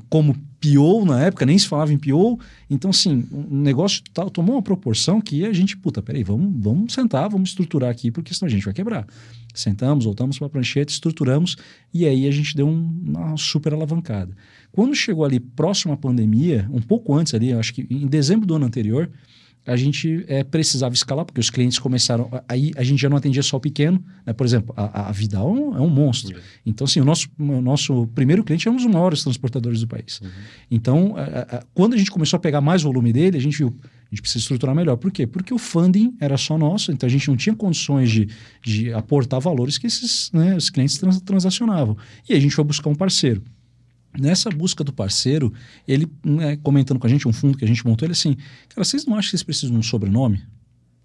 como 0.09 0.35
PO 0.73 1.05
na 1.05 1.21
época, 1.23 1.45
nem 1.45 1.57
se 1.57 1.67
falava 1.67 1.93
em 1.93 1.97
PO. 1.97 2.39
Então, 2.69 2.89
assim, 2.89 3.27
o 3.31 3.55
negócio 3.55 4.01
tal, 4.13 4.29
tomou 4.29 4.55
uma 4.55 4.61
proporção 4.61 5.21
que 5.21 5.45
a 5.45 5.53
gente, 5.53 5.77
puta, 5.77 6.01
peraí, 6.01 6.23
vamos, 6.23 6.53
vamos 6.57 6.93
sentar, 6.93 7.29
vamos 7.29 7.49
estruturar 7.49 7.89
aqui, 7.89 8.09
porque 8.11 8.33
senão 8.33 8.47
a 8.47 8.51
gente 8.51 8.65
vai 8.65 8.73
quebrar. 8.73 9.05
Sentamos, 9.53 10.05
voltamos 10.05 10.37
para 10.37 10.47
a 10.47 10.49
prancheta, 10.49 10.91
estruturamos 10.91 11.55
e 11.93 12.05
aí 12.05 12.27
a 12.27 12.31
gente 12.31 12.55
deu 12.55 12.67
um, 12.67 13.03
uma 13.07 13.37
super 13.37 13.73
alavancada. 13.73 14.35
Quando 14.71 14.93
chegou 14.93 15.23
ali 15.23 15.39
próximo 15.39 15.93
à 15.93 15.97
pandemia, 15.97 16.67
um 16.71 16.81
pouco 16.81 17.13
antes 17.13 17.33
ali, 17.33 17.53
acho 17.53 17.73
que 17.73 17.87
em 17.89 18.07
dezembro 18.07 18.45
do 18.45 18.55
ano 18.55 18.65
anterior, 18.65 19.09
a 19.65 19.75
gente 19.75 20.23
é, 20.27 20.43
precisava 20.43 20.93
escalar, 20.93 21.25
porque 21.25 21.39
os 21.39 21.49
clientes 21.49 21.79
começaram. 21.79 22.29
Aí 22.47 22.71
a 22.75 22.83
gente 22.83 23.01
já 23.01 23.09
não 23.09 23.17
atendia 23.17 23.41
só 23.41 23.57
o 23.57 23.59
pequeno. 23.59 24.03
Né? 24.25 24.33
Por 24.33 24.45
exemplo, 24.45 24.73
a, 24.77 25.09
a 25.09 25.11
Vidal 25.11 25.47
é 25.47 25.59
um, 25.59 25.77
é 25.77 25.81
um 25.81 25.89
monstro. 25.89 26.35
Uhum. 26.35 26.41
Então, 26.65 26.85
assim, 26.85 27.01
o 27.01 27.05
nosso, 27.05 27.27
o 27.37 27.61
nosso 27.61 28.07
primeiro 28.13 28.43
cliente 28.43 28.67
é 28.67 28.71
um 28.71 28.75
dos 28.75 28.85
maiores 28.85 29.23
transportadores 29.23 29.81
do 29.81 29.87
país. 29.87 30.21
Uhum. 30.21 30.29
Então, 30.69 31.13
a, 31.17 31.57
a, 31.57 31.63
quando 31.73 31.93
a 31.93 31.97
gente 31.97 32.11
começou 32.11 32.37
a 32.37 32.39
pegar 32.39 32.61
mais 32.61 32.83
volume 32.83 33.11
dele, 33.11 33.37
a 33.37 33.41
gente 33.41 33.57
viu. 33.57 33.75
A 33.79 34.15
gente 34.15 34.21
precisa 34.21 34.43
estruturar 34.43 34.75
melhor. 34.75 34.97
Por 34.97 35.11
quê? 35.11 35.25
Porque 35.25 35.53
o 35.53 35.57
funding 35.57 36.15
era 36.21 36.37
só 36.37 36.57
nosso, 36.57 36.91
então 36.91 37.07
a 37.07 37.09
gente 37.09 37.27
não 37.27 37.35
tinha 37.35 37.55
condições 37.55 38.11
de, 38.11 38.29
de 38.63 38.93
aportar 38.93 39.41
valores 39.41 39.79
que 39.79 39.87
esses 39.87 40.31
né, 40.31 40.55
os 40.55 40.69
clientes 40.69 40.97
trans, 40.97 41.19
transacionavam. 41.21 41.97
E 42.29 42.33
a 42.33 42.39
gente 42.39 42.53
foi 42.53 42.63
buscar 42.63 42.89
um 42.89 42.95
parceiro. 42.95 43.41
Nessa 44.17 44.49
busca 44.49 44.83
do 44.83 44.93
parceiro, 44.93 45.53
ele 45.87 46.07
né, 46.23 46.57
comentando 46.57 46.99
com 46.99 47.07
a 47.07 47.09
gente, 47.09 47.27
um 47.27 47.33
fundo 47.33 47.57
que 47.57 47.65
a 47.65 47.67
gente 47.67 47.85
montou, 47.85 48.05
ele 48.05 48.13
assim, 48.13 48.35
cara, 48.69 48.83
vocês 48.83 49.05
não 49.05 49.15
acham 49.15 49.27
que 49.27 49.31
vocês 49.31 49.43
precisam 49.43 49.71
de 49.71 49.79
um 49.79 49.83
sobrenome? 49.83 50.41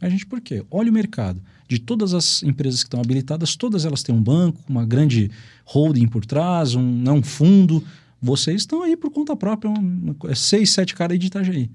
A 0.00 0.08
gente, 0.08 0.24
por 0.24 0.40
quê? 0.40 0.64
Olha 0.70 0.90
o 0.90 0.94
mercado. 0.94 1.42
De 1.68 1.78
todas 1.78 2.14
as 2.14 2.42
empresas 2.42 2.82
que 2.82 2.86
estão 2.86 3.00
habilitadas, 3.00 3.54
todas 3.54 3.84
elas 3.84 4.02
têm 4.02 4.14
um 4.14 4.22
banco, 4.22 4.60
uma 4.68 4.84
grande 4.84 5.30
holding 5.64 6.08
por 6.08 6.24
trás, 6.24 6.74
um, 6.74 6.82
não, 6.82 7.18
um 7.18 7.22
fundo. 7.22 7.84
Vocês 8.20 8.62
estão 8.62 8.82
aí 8.82 8.96
por 8.96 9.10
conta 9.10 9.36
própria, 9.36 9.70
um, 9.70 10.16
é 10.24 10.34
seis, 10.34 10.70
sete 10.70 10.94
caras 10.94 11.12
aí 11.12 11.18
de 11.18 11.26
Itajaí. 11.26 11.70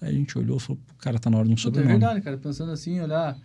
Aí 0.00 0.08
a 0.08 0.12
gente 0.12 0.36
olhou 0.38 0.56
e 0.56 0.60
falou, 0.60 0.80
cara, 0.98 1.18
tá 1.18 1.28
na 1.30 1.38
hora 1.38 1.46
de 1.46 1.54
um 1.54 1.56
sobrenome. 1.56 1.94
É 1.94 1.98
verdade, 1.98 2.20
cara. 2.22 2.38
Pensando 2.38 2.72
assim, 2.72 3.00
olhar 3.00 3.36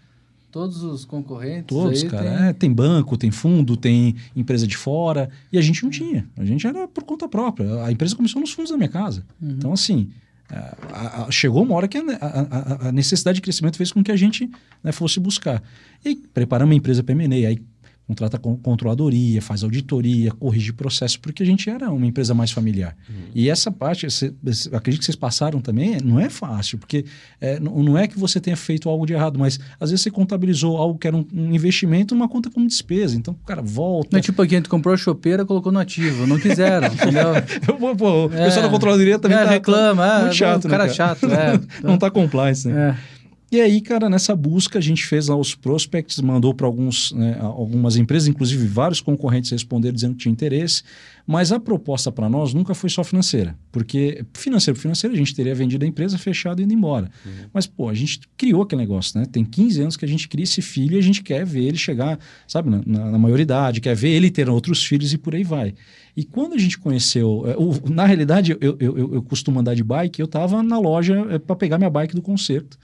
Todos 0.51 0.83
os 0.83 1.05
concorrentes. 1.05 1.67
Todos, 1.67 2.03
cara. 2.03 2.37
Tem... 2.37 2.47
É, 2.47 2.53
tem 2.53 2.73
banco, 2.73 3.15
tem 3.17 3.31
fundo, 3.31 3.77
tem 3.77 4.15
empresa 4.35 4.67
de 4.67 4.75
fora. 4.75 5.29
E 5.51 5.57
a 5.57 5.61
gente 5.61 5.81
não 5.83 5.89
tinha. 5.89 6.27
A 6.37 6.43
gente 6.43 6.67
era 6.67 6.87
por 6.87 7.03
conta 7.03 7.27
própria. 7.27 7.85
A 7.85 7.91
empresa 7.91 8.15
começou 8.15 8.41
nos 8.41 8.51
fundos 8.51 8.69
da 8.69 8.77
minha 8.77 8.89
casa. 8.89 9.25
Uhum. 9.41 9.51
Então, 9.51 9.71
assim, 9.71 10.09
a, 10.49 11.23
a, 11.23 11.31
chegou 11.31 11.63
uma 11.63 11.75
hora 11.75 11.87
que 11.87 11.97
a, 11.97 12.87
a, 12.87 12.91
necessidade 12.91 13.35
de 13.35 13.41
crescimento 13.41 13.77
fez 13.77 13.91
com 13.91 14.03
que 14.03 14.11
a 14.11 14.17
gente 14.17 14.49
né, 14.83 14.91
fosse 14.91 15.19
buscar. 15.19 15.63
E 16.03 16.15
preparamos 16.15 16.73
a 16.73 16.77
empresa 16.77 17.01
para 17.01 17.13
M&A. 17.13 17.47
Aí 17.47 17.61
contrata 18.07 18.37
controladoria, 18.37 19.41
faz 19.41 19.63
auditoria, 19.63 20.31
corrige 20.31 20.73
processo, 20.73 21.19
porque 21.19 21.43
a 21.43 21.45
gente 21.45 21.69
era 21.69 21.89
uma 21.89 22.05
empresa 22.05 22.33
mais 22.33 22.51
familiar. 22.51 22.95
Uhum. 23.09 23.15
E 23.33 23.49
essa 23.49 23.71
parte, 23.71 24.09
cê, 24.11 24.33
acredito 24.73 24.99
que 24.99 25.05
vocês 25.05 25.15
passaram 25.15 25.61
também, 25.61 25.97
não 26.03 26.19
é 26.19 26.29
fácil, 26.29 26.77
porque 26.77 27.05
é, 27.39 27.59
não 27.59 27.97
é 27.97 28.07
que 28.07 28.19
você 28.19 28.39
tenha 28.39 28.57
feito 28.57 28.89
algo 28.89 29.05
de 29.05 29.13
errado, 29.13 29.39
mas 29.39 29.59
às 29.79 29.91
vezes 29.91 30.03
você 30.03 30.11
contabilizou 30.11 30.77
algo 30.77 30.99
que 30.99 31.07
era 31.07 31.15
um, 31.15 31.25
um 31.33 31.53
investimento 31.53 32.13
uma 32.13 32.27
conta 32.27 32.49
como 32.49 32.67
despesa. 32.67 33.15
Então 33.15 33.33
o 33.33 33.45
cara 33.45 33.61
volta. 33.61 34.09
Não 34.11 34.19
é 34.19 34.21
tipo 34.21 34.41
aqui, 34.41 34.55
a 34.55 34.57
gente 34.57 34.69
comprou 34.69 34.93
a 34.93 34.97
chopeira 34.97 35.45
colocou 35.45 35.71
no 35.71 35.79
ativo, 35.79 36.27
não 36.27 36.39
quiseram, 36.39 36.87
entendeu? 36.93 37.33
pô, 37.79 37.95
pô, 37.95 38.27
o 38.27 38.33
é, 38.33 38.45
pessoal 38.45 38.63
da 38.63 38.69
controladoria 38.69 39.17
também 39.19 39.37
é, 39.37 39.43
tá, 39.43 39.49
reclama, 39.49 40.07
tá 40.07 40.19
muito 40.21 40.35
chato, 40.35 40.65
o 40.65 40.69
cara, 40.69 40.85
né, 40.85 40.93
cara? 40.93 41.15
chato, 41.15 41.25
é. 41.31 41.59
não 41.83 41.97
tá 41.97 42.09
compliance, 42.11 42.67
né? 42.67 42.97
É. 43.17 43.20
E 43.51 43.59
aí, 43.59 43.81
cara, 43.81 44.09
nessa 44.09 44.33
busca 44.33 44.79
a 44.79 44.81
gente 44.81 45.05
fez 45.05 45.27
lá 45.27 45.35
os 45.35 45.53
prospects, 45.53 46.21
mandou 46.21 46.53
para 46.53 46.65
alguns, 46.65 47.11
né, 47.11 47.37
algumas 47.41 47.97
empresas, 47.97 48.29
inclusive 48.29 48.65
vários 48.65 49.01
concorrentes 49.01 49.51
responderam 49.51 49.93
dizendo 49.93 50.13
que 50.13 50.21
tinha 50.21 50.31
interesse, 50.31 50.83
mas 51.27 51.51
a 51.51 51.59
proposta 51.59 52.09
para 52.13 52.29
nós 52.29 52.53
nunca 52.53 52.73
foi 52.73 52.89
só 52.89 53.03
financeira, 53.03 53.57
porque 53.69 54.23
financeiro 54.33 54.79
financeiro 54.79 55.13
a 55.13 55.17
gente 55.17 55.35
teria 55.35 55.53
vendido 55.53 55.83
a 55.83 55.87
empresa, 55.87 56.17
fechado 56.17 56.61
e 56.61 56.63
indo 56.63 56.73
embora. 56.73 57.11
Uhum. 57.25 57.31
Mas, 57.53 57.67
pô, 57.67 57.89
a 57.89 57.93
gente 57.93 58.21
criou 58.37 58.61
aquele 58.61 58.83
negócio, 58.83 59.19
né? 59.19 59.25
Tem 59.29 59.43
15 59.43 59.81
anos 59.81 59.97
que 59.97 60.05
a 60.05 60.07
gente 60.07 60.29
cria 60.29 60.43
esse 60.43 60.61
filho 60.61 60.95
e 60.95 60.99
a 60.99 61.03
gente 61.03 61.21
quer 61.21 61.45
ver 61.45 61.65
ele 61.65 61.77
chegar, 61.77 62.17
sabe, 62.47 62.69
na, 62.69 62.81
na, 62.85 63.11
na 63.11 63.19
maioridade, 63.19 63.81
quer 63.81 63.95
ver 63.97 64.11
ele 64.11 64.31
ter 64.31 64.49
outros 64.49 64.81
filhos 64.81 65.11
e 65.11 65.17
por 65.17 65.35
aí 65.35 65.43
vai. 65.43 65.73
E 66.15 66.23
quando 66.23 66.53
a 66.53 66.57
gente 66.57 66.79
conheceu, 66.79 67.43
é, 67.45 67.89
na 67.89 68.05
realidade, 68.05 68.51
eu, 68.53 68.77
eu, 68.79 68.97
eu, 68.97 69.13
eu 69.15 69.21
costumo 69.21 69.59
andar 69.59 69.75
de 69.75 69.83
bike, 69.83 70.21
eu 70.21 70.25
estava 70.25 70.63
na 70.63 70.79
loja 70.79 71.25
é, 71.29 71.37
para 71.37 71.55
pegar 71.57 71.77
minha 71.77 71.89
bike 71.89 72.15
do 72.15 72.21
concerto. 72.21 72.77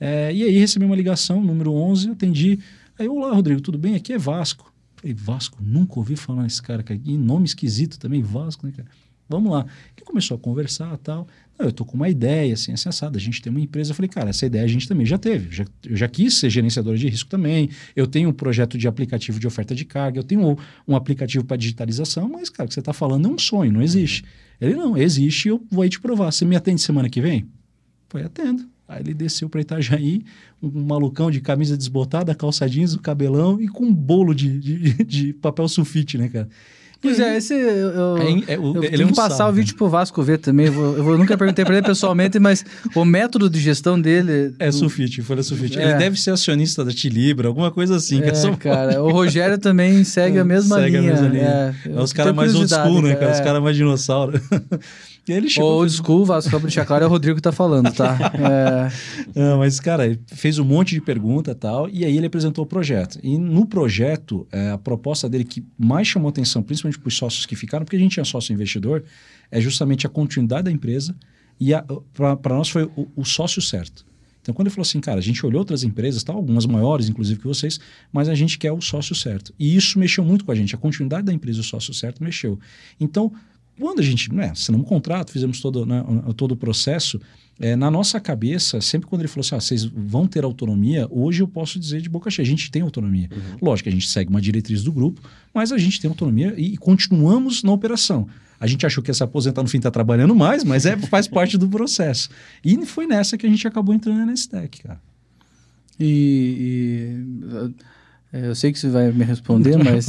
É, 0.00 0.32
e 0.34 0.42
aí 0.42 0.58
recebi 0.58 0.84
uma 0.84 0.96
ligação, 0.96 1.42
número 1.42 1.72
11, 1.72 2.10
atendi. 2.10 2.58
Aí, 2.98 3.08
olá, 3.08 3.32
Rodrigo, 3.32 3.60
tudo 3.60 3.78
bem? 3.78 3.94
Aqui 3.94 4.12
é 4.12 4.18
Vasco. 4.18 4.72
Falei, 4.96 5.14
Vasco, 5.14 5.58
nunca 5.60 5.98
ouvi 5.98 6.16
falar 6.16 6.44
nesse 6.44 6.62
cara, 6.62 6.82
cara. 6.82 7.00
E 7.04 7.16
nome 7.16 7.44
esquisito 7.44 7.98
também, 7.98 8.22
Vasco, 8.22 8.66
né, 8.66 8.72
cara? 8.76 8.88
Vamos 9.28 9.52
lá. 9.52 9.66
Que 9.96 10.04
começou 10.04 10.36
a 10.36 10.40
conversar 10.40 10.96
tal. 10.98 11.26
Não, 11.58 11.66
eu 11.66 11.72
tô 11.72 11.84
com 11.84 11.96
uma 11.96 12.08
ideia, 12.08 12.52
assim, 12.52 12.72
assim, 12.72 12.88
assada. 12.88 13.16
A 13.16 13.20
gente 13.20 13.40
tem 13.40 13.50
uma 13.50 13.60
empresa. 13.60 13.90
Eu 13.90 13.94
falei, 13.94 14.08
cara, 14.08 14.30
essa 14.30 14.44
ideia 14.44 14.64
a 14.64 14.68
gente 14.68 14.86
também 14.86 15.06
já 15.06 15.16
teve. 15.16 15.54
Já, 15.54 15.64
eu 15.84 15.96
já 15.96 16.08
quis 16.08 16.34
ser 16.34 16.50
gerenciador 16.50 16.96
de 16.96 17.08
risco 17.08 17.30
também. 17.30 17.70
Eu 17.96 18.06
tenho 18.06 18.28
um 18.28 18.32
projeto 18.32 18.76
de 18.76 18.86
aplicativo 18.86 19.38
de 19.38 19.46
oferta 19.46 19.74
de 19.74 19.84
carga. 19.84 20.18
Eu 20.18 20.24
tenho 20.24 20.46
um, 20.46 20.56
um 20.86 20.96
aplicativo 20.96 21.44
para 21.44 21.56
digitalização. 21.56 22.28
Mas, 22.28 22.50
cara, 22.50 22.66
o 22.66 22.68
que 22.68 22.74
você 22.74 22.80
está 22.80 22.92
falando 22.92 23.26
é 23.26 23.30
um 23.30 23.38
sonho, 23.38 23.72
não 23.72 23.82
existe. 23.82 24.24
Ele, 24.60 24.74
não, 24.74 24.96
existe 24.96 25.48
eu 25.48 25.64
vou 25.70 25.82
aí 25.82 25.88
te 25.88 26.00
provar. 26.00 26.30
Você 26.30 26.44
me 26.44 26.56
atende 26.56 26.82
semana 26.82 27.08
que 27.08 27.20
vem? 27.20 27.46
Foi, 28.08 28.22
atendo. 28.22 28.73
Aí 28.86 29.00
ele 29.00 29.14
desceu 29.14 29.48
para 29.48 29.60
Itajaí, 29.60 30.24
um 30.74 30.84
malucão 30.84 31.30
de 31.30 31.40
camisa 31.40 31.76
desbotada, 31.76 32.34
calça 32.34 32.68
jeans, 32.68 32.94
o 32.94 33.00
cabelão 33.00 33.60
e 33.60 33.68
com 33.68 33.84
um 33.84 33.94
bolo 33.94 34.34
de, 34.34 34.58
de, 34.58 34.78
de 35.04 35.32
papel 35.34 35.66
sulfite, 35.68 36.16
né, 36.18 36.28
cara? 36.28 36.48
Pois 37.02 37.20
é, 37.20 37.36
esse. 37.36 37.52
Eu, 37.52 37.90
eu, 37.90 38.16
É, 38.16 38.54
é, 38.54 38.58
o- 38.58 38.76
eu 38.76 38.82
ele 38.82 38.88
tenho 38.96 39.02
é 39.02 39.04
um 39.04 39.08
que 39.10 39.14
passar 39.16 39.46
o 39.46 39.52
vídeo 39.52 39.76
pro 39.76 39.90
Vasco 39.90 40.22
ver 40.22 40.38
também. 40.38 40.66
Eu, 40.68 40.72
vou- 40.72 40.96
eu 40.96 41.04
vou- 41.04 41.18
nunca 41.18 41.36
perguntei 41.36 41.62
pra 41.62 41.76
ele 41.76 41.86
pessoalmente, 41.86 42.38
mas 42.38 42.64
o 42.94 43.04
método 43.04 43.50
de 43.50 43.60
gestão 43.60 44.00
dele. 44.00 44.54
É 44.58 44.68
do- 44.68 44.72
sulfite, 44.72 45.20
folha 45.20 45.42
sulfite. 45.42 45.78
É. 45.78 45.82
Ele 45.82 45.94
deve 45.98 46.18
ser 46.18 46.30
acionista 46.30 46.82
da 46.82 46.92
Tilibra, 46.92 47.46
alguma 47.48 47.70
coisa 47.70 47.96
assim. 47.96 48.22
que 48.22 48.30
é 48.30 48.34
só- 48.34 48.48
É, 48.48 48.56
cara. 48.56 49.02
O 49.02 49.10
Rogério 49.10 49.58
também 49.58 50.02
segue 50.04 50.38
a 50.38 50.44
mesma 50.46 50.76
Segue 50.80 50.96
a 50.96 51.00
linha. 51.02 51.12
mesma 51.12 51.28
linha. 51.28 51.44
É, 51.44 51.88
É 51.90 51.92
eu 51.92 52.00
os 52.00 52.12
caras 52.14 52.34
mais 52.34 52.54
old 52.54 52.70
school, 52.72 53.02
né, 53.02 53.14
cara? 53.16 53.32
Os 53.32 53.38
é. 53.38 53.44
caras 53.44 53.62
mais 53.62 53.76
dinossauro. 53.76 54.40
e 55.28 55.32
ele 55.32 55.46
O 55.46 55.50
chegou. 55.50 55.72
old 55.80 55.92
school, 55.92 56.24
Vasco, 56.24 56.50
só 56.50 56.56
pra 56.58 56.66
deixar 56.68 56.86
claro, 56.86 57.04
é 57.04 57.06
o 57.06 57.10
Rodrigo 57.10 57.36
que 57.36 57.42
tá 57.42 57.52
falando, 57.52 57.92
tá? 57.92 58.16
É, 58.34 59.38
Não, 59.38 59.58
mas, 59.58 59.78
cara, 59.78 60.06
ele 60.06 60.20
fez 60.54 60.58
um 60.58 60.64
monte 60.64 60.94
de 60.94 61.00
pergunta 61.00 61.54
tal, 61.54 61.88
e 61.88 62.04
aí 62.04 62.16
ele 62.16 62.26
apresentou 62.26 62.64
o 62.64 62.66
projeto. 62.66 63.18
E 63.22 63.36
no 63.36 63.66
projeto, 63.66 64.46
é, 64.52 64.70
a 64.70 64.78
proposta 64.78 65.28
dele 65.28 65.44
que 65.44 65.64
mais 65.76 66.06
chamou 66.06 66.28
atenção, 66.28 66.62
principalmente 66.62 66.98
para 66.98 67.08
os 67.08 67.16
sócios 67.16 67.44
que 67.44 67.56
ficaram, 67.56 67.84
porque 67.84 67.96
a 67.96 67.98
gente 67.98 68.12
tinha 68.12 68.24
sócio 68.24 68.52
investidor, 68.52 69.04
é 69.50 69.60
justamente 69.60 70.06
a 70.06 70.10
continuidade 70.10 70.64
da 70.64 70.70
empresa 70.70 71.14
e 71.60 71.70
para 72.12 72.54
nós 72.54 72.68
foi 72.68 72.84
o, 72.96 73.08
o 73.16 73.24
sócio 73.24 73.60
certo. 73.60 74.06
Então, 74.40 74.54
quando 74.54 74.66
ele 74.66 74.74
falou 74.74 74.82
assim, 74.82 75.00
cara, 75.00 75.18
a 75.18 75.22
gente 75.22 75.44
olhou 75.44 75.60
outras 75.60 75.84
empresas, 75.84 76.22
tal, 76.22 76.36
algumas 76.36 76.66
maiores, 76.66 77.08
inclusive, 77.08 77.40
que 77.40 77.46
vocês, 77.46 77.80
mas 78.12 78.28
a 78.28 78.34
gente 78.34 78.58
quer 78.58 78.72
o 78.72 78.80
sócio 78.80 79.14
certo. 79.14 79.54
E 79.58 79.74
isso 79.74 79.98
mexeu 79.98 80.22
muito 80.22 80.44
com 80.44 80.52
a 80.52 80.54
gente. 80.54 80.74
A 80.74 80.78
continuidade 80.78 81.24
da 81.24 81.32
empresa 81.32 81.60
o 81.60 81.64
sócio 81.64 81.94
certo 81.94 82.22
mexeu. 82.22 82.58
Então, 83.00 83.32
quando 83.80 84.00
a 84.00 84.02
gente 84.02 84.32
né, 84.32 84.50
assinamos 84.50 84.86
um 84.86 84.88
contrato, 84.88 85.32
fizemos 85.32 85.60
todo, 85.60 85.86
né, 85.86 86.04
todo 86.36 86.52
o 86.52 86.56
processo, 86.56 87.18
é, 87.60 87.76
na 87.76 87.90
nossa 87.90 88.18
cabeça, 88.18 88.80
sempre 88.80 89.08
quando 89.08 89.22
ele 89.22 89.28
falou 89.28 89.42
assim, 89.42 89.54
ah, 89.54 89.60
vocês 89.60 89.84
vão 89.84 90.26
ter 90.26 90.44
autonomia, 90.44 91.06
hoje 91.10 91.42
eu 91.42 91.48
posso 91.48 91.78
dizer 91.78 92.00
de 92.00 92.08
boca 92.08 92.30
cheia, 92.30 92.44
a 92.44 92.48
gente 92.48 92.70
tem 92.70 92.82
autonomia. 92.82 93.28
Lógico 93.62 93.84
que 93.84 93.90
a 93.90 93.92
gente 93.92 94.08
segue 94.08 94.28
uma 94.28 94.40
diretriz 94.40 94.82
do 94.82 94.92
grupo, 94.92 95.22
mas 95.52 95.70
a 95.70 95.78
gente 95.78 96.00
tem 96.00 96.08
autonomia 96.08 96.54
e, 96.56 96.76
continuamos 96.76 97.62
na 97.62 97.70
operação. 97.70 98.26
A 98.58 98.66
gente 98.66 98.84
achou 98.86 99.02
que 99.02 99.10
ia 99.10 99.14
se 99.14 99.22
aposentar 99.22 99.62
no 99.62 99.68
fim 99.68 99.78
está 99.78 99.90
trabalhando 99.90 100.34
mais, 100.34 100.64
mas 100.64 100.86
é, 100.86 100.96
faz 100.96 101.28
parte 101.28 101.56
do 101.56 101.68
processo. 101.68 102.28
E 102.64 102.84
foi 102.86 103.06
nessa 103.06 103.36
que 103.36 103.46
a 103.46 103.48
gente 103.48 103.66
acabou 103.66 103.94
entrando 103.94 104.18
na 104.18 104.26
Nestec, 104.26 104.82
cara. 104.82 105.00
e, 105.98 107.14
e, 107.20 107.74
eu 108.42 108.54
sei 108.54 108.72
que 108.72 108.78
você 108.78 108.88
vai 108.88 109.12
me 109.12 109.24
responder, 109.24 109.76
mas 109.76 110.06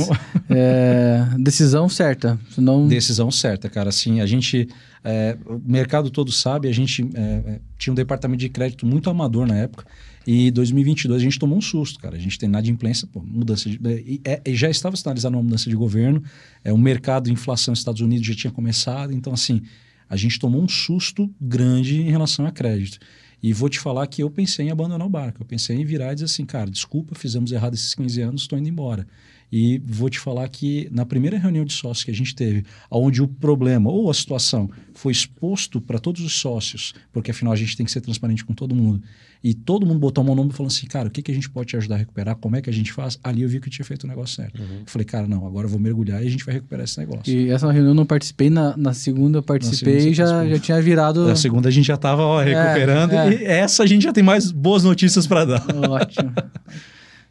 é, 0.49 1.25
decisão 1.37 1.87
certa. 1.87 2.39
Senão, 2.49 2.87
Decisão 2.87 3.29
certa, 3.29 3.69
cara. 3.69 3.89
Assim, 3.89 4.19
a 4.21 4.25
gente. 4.25 4.67
é, 5.03 5.37
o 5.45 5.61
mercado 5.63 6.09
todo 6.09 6.31
sabe, 6.31 6.67
a 6.67 6.73
gente 6.73 7.07
é, 7.13 7.21
é, 7.21 7.59
tinha 7.77 7.91
um 7.91 7.95
departamento 7.95 8.39
de 8.39 8.49
crédito 8.49 8.85
muito 8.85 9.09
amador 9.09 9.45
na 9.45 9.55
época. 9.55 9.85
E 10.27 10.49
2022 10.49 11.21
a 11.21 11.23
gente 11.23 11.37
tomou 11.37 11.55
um 11.55 11.61
susto, 11.61 11.99
cara. 11.99 12.15
A 12.15 12.19
gente 12.19 12.39
tem 12.39 12.49
inadimplência, 12.49 13.07
pô, 13.11 13.21
mudança 13.21 13.69
de. 13.69 13.79
E, 13.83 14.21
é, 14.25 14.41
e 14.43 14.55
já 14.55 14.69
estava 14.69 14.95
sinalizado 14.95 15.35
uma 15.35 15.43
mudança 15.43 15.69
de 15.69 15.75
governo. 15.75 16.23
É, 16.63 16.73
o 16.73 16.77
mercado, 16.77 17.29
inflação 17.29 17.73
nos 17.73 17.79
Estados 17.79 18.01
Unidos 18.01 18.25
já 18.25 18.33
tinha 18.33 18.51
começado. 18.51 19.13
Então, 19.13 19.33
assim, 19.33 19.61
a 20.09 20.15
gente 20.15 20.39
tomou 20.39 20.61
um 20.61 20.67
susto 20.67 21.29
grande 21.39 22.01
em 22.01 22.09
relação 22.09 22.45
a 22.45 22.51
crédito. 22.51 22.97
E 23.45 23.53
vou 23.53 23.69
te 23.69 23.79
falar 23.79 24.07
que 24.07 24.23
eu 24.23 24.29
pensei 24.31 24.65
em 24.65 24.71
abandonar 24.71 25.05
o 25.05 25.09
barco. 25.09 25.43
Eu 25.43 25.45
pensei 25.45 25.77
em 25.77 25.85
virar 25.85 26.11
e 26.11 26.15
dizer 26.15 26.25
assim, 26.25 26.43
cara, 26.47 26.67
desculpa, 26.67 27.13
fizemos 27.13 27.51
errado 27.51 27.75
esses 27.75 27.93
15 27.93 28.19
anos, 28.23 28.41
estou 28.41 28.57
indo 28.57 28.67
embora. 28.67 29.05
E 29.51 29.77
vou 29.85 30.09
te 30.09 30.17
falar 30.17 30.49
que 30.49 30.89
na 30.91 31.05
primeira 31.05 31.37
reunião 31.37 31.63
de 31.63 31.71
sócios 31.71 32.03
que 32.03 32.09
a 32.09 32.13
gente 32.15 32.33
teve, 32.33 32.65
onde 32.89 33.21
o 33.21 33.27
problema 33.27 33.91
ou 33.91 34.09
a 34.09 34.15
situação 34.15 34.67
foi 34.95 35.11
exposto 35.11 35.79
para 35.79 35.99
todos 35.99 36.23
os 36.23 36.33
sócios, 36.33 36.95
porque 37.13 37.29
afinal 37.29 37.53
a 37.53 37.55
gente 37.55 37.77
tem 37.77 37.85
que 37.85 37.91
ser 37.91 38.01
transparente 38.01 38.43
com 38.43 38.55
todo 38.55 38.73
mundo, 38.73 39.03
e 39.47 39.53
todo 39.53 39.85
mundo 39.85 39.99
botou 39.99 40.23
a 40.23 40.25
mão 40.25 40.33
no 40.33 40.41
ombro 40.41 40.57
falando 40.57 40.71
assim, 40.71 40.87
cara, 40.87 41.07
o 41.07 41.11
que, 41.11 41.21
que 41.21 41.31
a 41.31 41.33
gente 41.35 41.47
pode 41.47 41.67
te 41.67 41.77
ajudar 41.77 41.93
a 41.93 41.97
recuperar? 41.99 42.35
Como 42.35 42.55
é 42.55 42.63
que 42.63 42.67
a 42.67 42.73
gente 42.73 42.91
faz? 42.91 43.19
Ali 43.23 43.43
eu 43.43 43.47
vi 43.47 43.59
que 43.59 43.67
eu 43.67 43.71
tinha 43.71 43.85
feito 43.85 44.05
o 44.05 44.07
negócio 44.07 44.37
certo. 44.37 44.59
Eu 44.59 44.67
falei, 44.87 45.05
cara, 45.05 45.27
não, 45.27 45.45
agora 45.45 45.67
eu 45.67 45.69
vou 45.69 45.79
mergulhar 45.79 46.23
e 46.23 46.25
a 46.25 46.29
gente 46.31 46.43
vai 46.43 46.55
recuperar 46.55 46.83
esse 46.83 46.97
negócio. 46.97 47.31
E 47.31 47.51
essa 47.51 47.71
reunião 47.71 47.91
eu 47.91 47.95
não 47.95 48.07
participei, 48.07 48.49
na, 48.49 48.75
na 48.75 48.91
segunda 48.91 49.37
eu 49.37 49.43
participei 49.43 49.99
segunda 49.99 50.09
e 50.09 50.13
já, 50.15 50.23
participou. 50.25 50.57
já 50.57 50.59
tinha 50.63 50.81
virado. 50.81 51.27
Na 51.27 51.35
segunda 51.35 51.69
a 51.69 51.71
gente 51.71 51.85
já 51.85 51.93
estava 51.93 52.43
recuperando 52.43 53.11
é. 53.11 53.33
e 53.35 53.43
essa 53.45 53.83
a 53.83 53.85
gente 53.85 54.01
já 54.01 54.11
tem 54.11 54.23
mais 54.23 54.49
boas 54.51 54.83
notícias 54.83 55.27
para 55.27 55.45
dar. 55.45 55.63
Ótimo. 55.91 56.33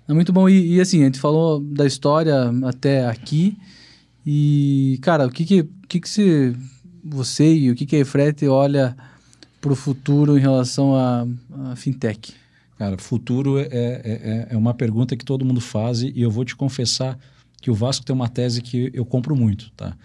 É 0.06 0.12
muito 0.12 0.32
bom. 0.32 0.48
E, 0.48 0.76
e, 0.76 0.80
assim, 0.80 1.02
a 1.02 1.06
gente 1.06 1.18
falou 1.18 1.58
da 1.58 1.84
história 1.84 2.52
até 2.64 3.08
aqui. 3.08 3.56
E, 4.24 5.00
cara, 5.02 5.26
o 5.26 5.30
que 5.30 5.44
que, 5.44 5.60
o 5.62 5.68
que, 5.88 5.98
que 5.98 6.08
se, 6.08 6.54
você 7.02 7.52
e 7.52 7.70
o 7.72 7.74
que 7.74 7.84
que 7.84 7.96
a 7.96 7.98
Efrete 7.98 8.46
olha 8.46 8.96
para 9.64 9.72
o 9.72 9.76
futuro 9.76 10.36
em 10.36 10.40
relação 10.40 10.94
à 10.94 11.26
fintech? 11.74 12.34
Cara, 12.76 12.98
futuro 12.98 13.58
é, 13.58 13.66
é, 13.70 14.48
é 14.50 14.56
uma 14.58 14.74
pergunta 14.74 15.16
que 15.16 15.24
todo 15.24 15.42
mundo 15.42 15.60
faz 15.60 16.02
e 16.02 16.12
eu 16.20 16.30
vou 16.30 16.44
te 16.44 16.54
confessar 16.54 17.18
que 17.62 17.70
o 17.70 17.74
Vasco 17.74 18.04
tem 18.04 18.14
uma 18.14 18.28
tese 18.28 18.60
que 18.60 18.90
eu 18.92 19.06
compro 19.06 19.34
muito, 19.34 19.70
tá? 19.74 19.96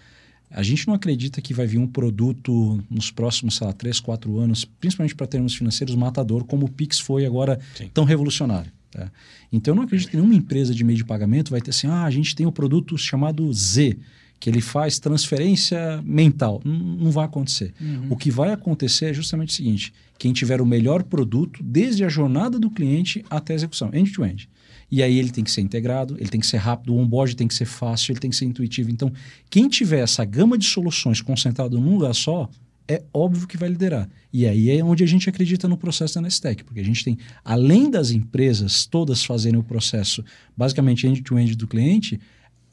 A 0.50 0.62
gente 0.62 0.88
não 0.88 0.94
acredita 0.94 1.42
que 1.42 1.52
vai 1.52 1.66
vir 1.66 1.76
um 1.76 1.86
produto 1.86 2.82
nos 2.88 3.10
próximos, 3.10 3.56
sei 3.56 3.66
lá, 3.66 3.72
3, 3.74 4.00
4 4.00 4.38
anos, 4.38 4.64
principalmente 4.64 5.14
para 5.14 5.26
termos 5.26 5.54
financeiros, 5.54 5.94
matador, 5.94 6.44
como 6.44 6.64
o 6.64 6.68
Pix 6.68 6.98
foi 6.98 7.26
agora 7.26 7.60
Sim. 7.74 7.90
tão 7.92 8.04
revolucionário. 8.04 8.72
Tá? 8.90 9.12
Então 9.52 9.72
eu 9.72 9.76
não 9.76 9.82
acredito 9.82 10.08
que 10.08 10.16
nenhuma 10.16 10.34
empresa 10.34 10.74
de 10.74 10.82
meio 10.82 10.96
de 10.96 11.04
pagamento 11.04 11.50
vai 11.50 11.60
ter 11.60 11.70
assim, 11.70 11.86
ah, 11.86 12.04
a 12.04 12.10
gente 12.10 12.34
tem 12.34 12.46
um 12.46 12.50
produto 12.50 12.96
chamado 12.96 13.52
Z, 13.52 13.98
que 14.40 14.48
ele 14.48 14.62
faz 14.62 14.98
transferência 14.98 16.02
mental. 16.02 16.62
Não, 16.64 16.72
não 16.74 17.10
vai 17.10 17.26
acontecer. 17.26 17.74
O 18.08 18.16
que 18.16 18.30
vai 18.30 18.52
acontecer 18.52 19.10
é 19.10 19.12
justamente 19.12 19.50
o 19.50 19.52
seguinte: 19.52 19.92
quem 20.18 20.32
tiver 20.32 20.60
o 20.62 20.66
melhor 20.66 21.02
produto, 21.02 21.62
desde 21.62 22.02
a 22.02 22.08
jornada 22.08 22.58
do 22.58 22.70
cliente 22.70 23.22
até 23.28 23.52
a 23.52 23.56
execução, 23.56 23.90
end-to-end. 23.92 24.48
E 24.90 25.02
aí 25.04 25.18
ele 25.18 25.30
tem 25.30 25.44
que 25.44 25.50
ser 25.52 25.60
integrado, 25.60 26.16
ele 26.18 26.28
tem 26.28 26.40
que 26.40 26.46
ser 26.46 26.56
rápido, 26.56 26.92
o 26.92 26.98
onboard 26.98 27.36
tem 27.36 27.46
que 27.46 27.54
ser 27.54 27.66
fácil, 27.66 28.12
ele 28.12 28.18
tem 28.18 28.30
que 28.30 28.36
ser 28.36 28.46
intuitivo. 28.46 28.90
Então, 28.90 29.12
quem 29.48 29.68
tiver 29.68 30.00
essa 30.00 30.24
gama 30.24 30.58
de 30.58 30.64
soluções 30.64 31.20
concentrado 31.20 31.78
num 31.78 31.92
lugar 31.92 32.12
só, 32.12 32.48
é 32.88 33.04
óbvio 33.14 33.46
que 33.46 33.56
vai 33.56 33.68
liderar. 33.68 34.08
E 34.32 34.46
aí 34.46 34.68
é 34.68 34.82
onde 34.82 35.04
a 35.04 35.06
gente 35.06 35.28
acredita 35.28 35.68
no 35.68 35.76
processo 35.76 36.16
da 36.16 36.22
Nestec, 36.22 36.64
porque 36.64 36.80
a 36.80 36.84
gente 36.84 37.04
tem, 37.04 37.16
além 37.44 37.88
das 37.88 38.10
empresas 38.10 38.84
todas 38.84 39.24
fazerem 39.24 39.60
o 39.60 39.62
processo 39.62 40.24
basicamente 40.56 41.06
end-to-end 41.06 41.54
do 41.54 41.68
cliente, 41.68 42.18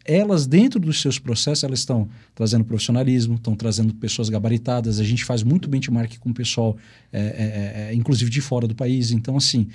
elas 0.07 0.47
dentro 0.47 0.79
dos 0.79 1.01
seus 1.01 1.19
processos 1.19 1.63
elas 1.63 1.79
estão 1.79 2.07
trazendo 2.33 2.63
profissionalismo, 2.63 3.35
estão 3.35 3.55
trazendo 3.55 3.93
pessoas 3.93 4.29
gabaritadas. 4.29 4.99
A 4.99 5.03
gente 5.03 5.25
faz 5.25 5.43
muito 5.43 5.69
benchmark 5.69 6.17
com 6.17 6.29
o 6.29 6.33
pessoal, 6.33 6.77
é, 7.11 7.19
é, 7.19 7.89
é, 7.89 7.93
inclusive 7.93 8.31
de 8.31 8.41
fora 8.41 8.67
do 8.67 8.73
país. 8.73 9.11
Então, 9.11 9.35
assim, 9.35 9.67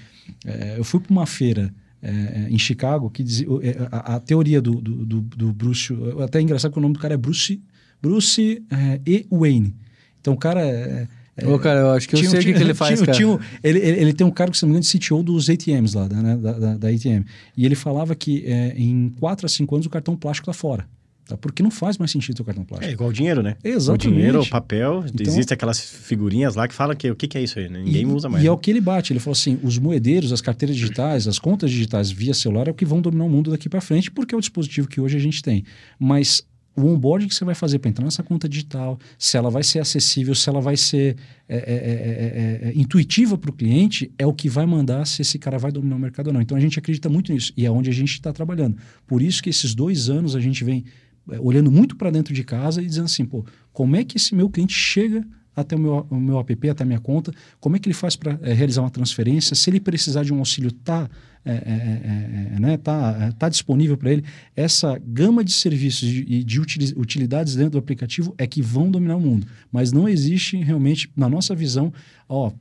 é, 0.44 0.76
eu 0.78 0.84
fui 0.84 0.98
para 0.98 1.12
uma 1.12 1.26
feira 1.26 1.72
é, 2.02 2.48
em 2.50 2.58
Chicago 2.58 3.10
que 3.10 3.22
dizia 3.22 3.46
é, 3.62 3.88
a, 3.92 4.16
a 4.16 4.20
teoria 4.20 4.60
do, 4.60 4.80
do, 4.80 5.06
do, 5.06 5.20
do 5.20 5.52
Bruce, 5.52 5.94
até 6.24 6.38
é 6.38 6.42
engraçado 6.42 6.72
que 6.72 6.78
o 6.78 6.82
nome 6.82 6.94
do 6.94 7.00
cara 7.00 7.14
é 7.14 7.18
Bruce, 7.18 7.62
Bruce 8.00 8.62
é, 8.70 9.00
E. 9.06 9.26
Wayne. 9.30 9.74
Então, 10.20 10.34
o 10.34 10.36
cara 10.36 10.60
é, 10.62 10.72
é, 10.72 11.08
Ô, 11.46 11.58
cara, 11.58 11.80
eu 11.80 11.90
acho 11.92 12.08
que 12.08 12.14
eu 12.14 12.18
tinha- 12.18 12.30
sei 12.30 12.40
o 12.40 12.42
que, 12.42 12.52
que 12.52 12.60
ele 12.62 12.74
faz, 12.74 12.94
tinha- 12.98 13.06
cara. 13.06 13.16
tinha 13.16 13.38
ele, 13.64 13.78
ele, 13.78 14.00
ele 14.00 14.12
tem 14.12 14.26
um 14.26 14.30
cargo, 14.30 14.54
se 14.54 14.62
não 14.62 14.68
me 14.68 14.72
engano, 14.78 14.84
de 14.84 14.98
CTO 14.98 15.22
dos 15.22 15.48
ATMs 15.48 15.96
lá, 15.96 16.06
né, 16.08 16.36
da, 16.36 16.52
da, 16.52 16.76
da 16.76 16.88
ATM. 16.88 17.24
E 17.56 17.64
ele 17.64 17.74
falava 17.74 18.14
que 18.14 18.44
é, 18.46 18.74
em 18.76 19.08
4 19.18 19.46
a 19.46 19.48
5 19.48 19.74
anos 19.74 19.86
o 19.86 19.90
cartão 19.90 20.14
plástico 20.16 20.50
está 20.50 20.58
fora. 20.58 20.86
Tá? 21.26 21.36
Porque 21.36 21.62
não 21.62 21.70
faz 21.70 21.96
mais 21.98 22.10
sentido 22.10 22.34
ter 22.34 22.42
o 22.42 22.44
cartão 22.44 22.64
plástico. 22.64 22.90
É 22.90 22.92
igual 22.92 23.08
o 23.08 23.12
dinheiro, 23.12 23.42
né? 23.42 23.56
Exatamente. 23.62 24.08
O 24.08 24.10
dinheiro, 24.12 24.40
o 24.42 24.48
papel, 24.48 25.04
Então- 25.06 25.24
existem 25.26 25.54
aquelas 25.54 25.80
figurinhas 25.80 26.54
lá 26.56 26.66
que 26.66 26.74
falam 26.74 26.94
que 26.96 27.08
o 27.10 27.14
que, 27.16 27.28
que 27.28 27.38
é 27.38 27.42
isso 27.42 27.58
aí, 27.60 27.68
né? 27.68 27.80
Ninguém 27.82 28.02
e, 28.02 28.06
usa 28.06 28.28
mais. 28.28 28.42
E 28.42 28.46
é 28.46 28.50
né? 28.50 28.52
o 28.52 28.58
que 28.58 28.70
ele 28.70 28.80
bate. 28.80 29.12
Ele 29.12 29.20
falou 29.20 29.32
assim: 29.32 29.56
os 29.62 29.78
moedeiros, 29.78 30.32
as 30.32 30.40
carteiras 30.40 30.76
digitais, 30.76 31.28
as 31.28 31.38
contas 31.38 31.70
digitais 31.70 32.10
via 32.10 32.34
celular 32.34 32.66
é 32.66 32.72
o 32.72 32.74
que 32.74 32.84
vão 32.84 33.00
dominar 33.00 33.24
o 33.24 33.30
mundo 33.30 33.52
daqui 33.52 33.68
para 33.68 33.80
frente, 33.80 34.10
porque 34.10 34.34
é 34.34 34.38
o 34.38 34.40
dispositivo 34.40 34.88
que 34.88 35.00
hoje 35.00 35.16
a 35.16 35.20
gente 35.20 35.40
tem. 35.40 35.64
Mas 35.98 36.44
o 36.74 36.86
onboard 36.86 37.26
que 37.26 37.34
você 37.34 37.44
vai 37.44 37.54
fazer 37.54 37.78
para 37.78 37.90
entrar 37.90 38.04
nessa 38.04 38.22
conta 38.22 38.48
digital, 38.48 38.98
se 39.18 39.36
ela 39.36 39.50
vai 39.50 39.62
ser 39.62 39.78
acessível, 39.78 40.34
se 40.34 40.48
ela 40.48 40.60
vai 40.60 40.76
ser 40.76 41.16
é, 41.48 41.56
é, 41.56 41.58
é, 41.58 42.68
é, 42.68 42.68
é, 42.68 42.72
intuitiva 42.74 43.36
para 43.36 43.50
o 43.50 43.52
cliente, 43.52 44.10
é 44.18 44.26
o 44.26 44.32
que 44.32 44.48
vai 44.48 44.64
mandar 44.64 45.06
se 45.06 45.20
esse 45.20 45.38
cara 45.38 45.58
vai 45.58 45.70
dominar 45.70 45.96
o 45.96 45.98
mercado 45.98 46.28
ou 46.28 46.32
não. 46.32 46.40
Então 46.40 46.56
a 46.56 46.60
gente 46.60 46.78
acredita 46.78 47.08
muito 47.08 47.32
nisso 47.32 47.52
e 47.56 47.66
é 47.66 47.70
onde 47.70 47.90
a 47.90 47.92
gente 47.92 48.12
está 48.12 48.32
trabalhando. 48.32 48.76
Por 49.06 49.20
isso 49.20 49.42
que 49.42 49.50
esses 49.50 49.74
dois 49.74 50.08
anos 50.08 50.34
a 50.34 50.40
gente 50.40 50.64
vem 50.64 50.84
é, 51.30 51.38
olhando 51.38 51.70
muito 51.70 51.94
para 51.96 52.10
dentro 52.10 52.32
de 52.32 52.42
casa 52.42 52.82
e 52.82 52.86
dizendo 52.86 53.04
assim, 53.04 53.24
pô, 53.24 53.44
como 53.72 53.96
é 53.96 54.04
que 54.04 54.16
esse 54.16 54.34
meu 54.34 54.48
cliente 54.48 54.72
chega 54.72 55.26
até 55.54 55.76
o 55.76 55.78
meu, 55.78 56.06
o 56.10 56.16
meu 56.16 56.38
app, 56.38 56.70
até 56.70 56.82
a 56.82 56.86
minha 56.86 56.98
conta, 56.98 57.32
como 57.60 57.76
é 57.76 57.78
que 57.78 57.86
ele 57.86 57.94
faz 57.94 58.16
para 58.16 58.38
realizar 58.42 58.80
uma 58.80 58.90
transferência, 58.90 59.54
se 59.54 59.68
ele 59.68 59.78
precisar 59.78 60.24
de 60.24 60.32
um 60.32 60.38
auxílio, 60.38 60.72
tá, 60.72 61.10
é, 61.44 61.52
é, 61.52 62.54
é, 62.56 62.60
né, 62.60 62.76
tá, 62.76 63.16
é, 63.20 63.32
tá 63.32 63.48
disponível 63.48 63.96
para 63.96 64.12
ele. 64.12 64.24
Essa 64.54 64.98
gama 65.04 65.42
de 65.44 65.52
serviços 65.52 66.08
e 66.08 66.24
de, 66.24 66.44
de 66.44 66.60
utili- 66.60 66.94
utilidades 66.96 67.54
dentro 67.56 67.72
do 67.72 67.78
aplicativo 67.78 68.34
é 68.38 68.46
que 68.46 68.62
vão 68.62 68.90
dominar 68.90 69.16
o 69.16 69.20
mundo. 69.20 69.46
Mas 69.70 69.92
não 69.92 70.08
existe 70.08 70.56
realmente, 70.56 71.10
na 71.16 71.28
nossa 71.28 71.54
visão, 71.54 71.92
ó, 72.28 72.52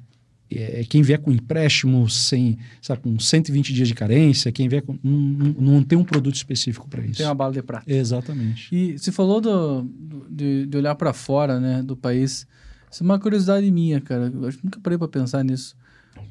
é, 0.53 0.83
quem 0.89 1.01
vier 1.01 1.17
com 1.19 1.31
empréstimo 1.31 2.09
sem, 2.09 2.57
sabe, 2.81 3.01
com 3.01 3.17
120 3.17 3.73
dias 3.73 3.87
de 3.87 3.93
carência, 3.93 4.51
quem 4.51 4.67
vier 4.67 4.81
com. 4.81 4.97
Não, 5.01 5.11
não, 5.13 5.53
não 5.75 5.83
tem 5.83 5.97
um 5.97 6.03
produto 6.03 6.35
específico 6.35 6.89
para 6.89 7.05
isso. 7.05 7.17
Tem 7.19 7.25
uma 7.25 7.33
bala 7.35 7.53
de 7.53 7.61
prata. 7.61 7.85
Exatamente. 7.89 8.67
E 8.75 8.97
você 8.97 9.11
falou 9.13 9.39
do, 9.39 9.83
do- 9.83 10.27
de, 10.67 10.75
olhar 10.77 10.95
para 10.95 11.13
fora, 11.13 11.57
né, 11.59 11.81
do 11.81 11.95
país. 11.95 12.45
Isso 12.91 13.01
é 13.01 13.05
uma 13.05 13.17
curiosidade 13.17 13.71
minha, 13.71 14.01
cara. 14.01 14.25
Eu 14.25 14.51
nunca 14.61 14.77
parei 14.81 14.97
para 14.97 15.07
pensar 15.07 15.41
nisso. 15.43 15.73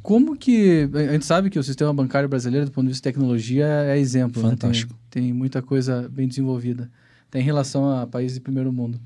Como 0.03 0.37
que 0.37 0.89
a 0.95 1.13
gente 1.13 1.27
sabe 1.27 1.51
que 1.51 1.59
o 1.59 1.63
sistema 1.63 1.93
bancário 1.93 2.29
brasileiro, 2.29 2.67
do 2.67 2.73
ponto 2.73 2.85
de 2.87 2.93
vista 2.93 3.09
de 3.09 3.13
tecnologia, 3.15 3.67
é 3.67 3.99
exemplo. 3.99 4.43
né? 4.43 4.49
Tem- 4.51 4.59
Fantástico. 4.59 4.95
Tem, 5.11 5.33
muita 5.33 5.61
coisa 5.61 6.09
bem 6.09 6.27
desenvolvida. 6.29 6.91
tem 7.31 7.43
relação 7.43 7.89
a 7.91 8.07
países 8.07 8.35
de 8.35 8.41
primeiro 8.41 8.73
mundo. 8.73 9.01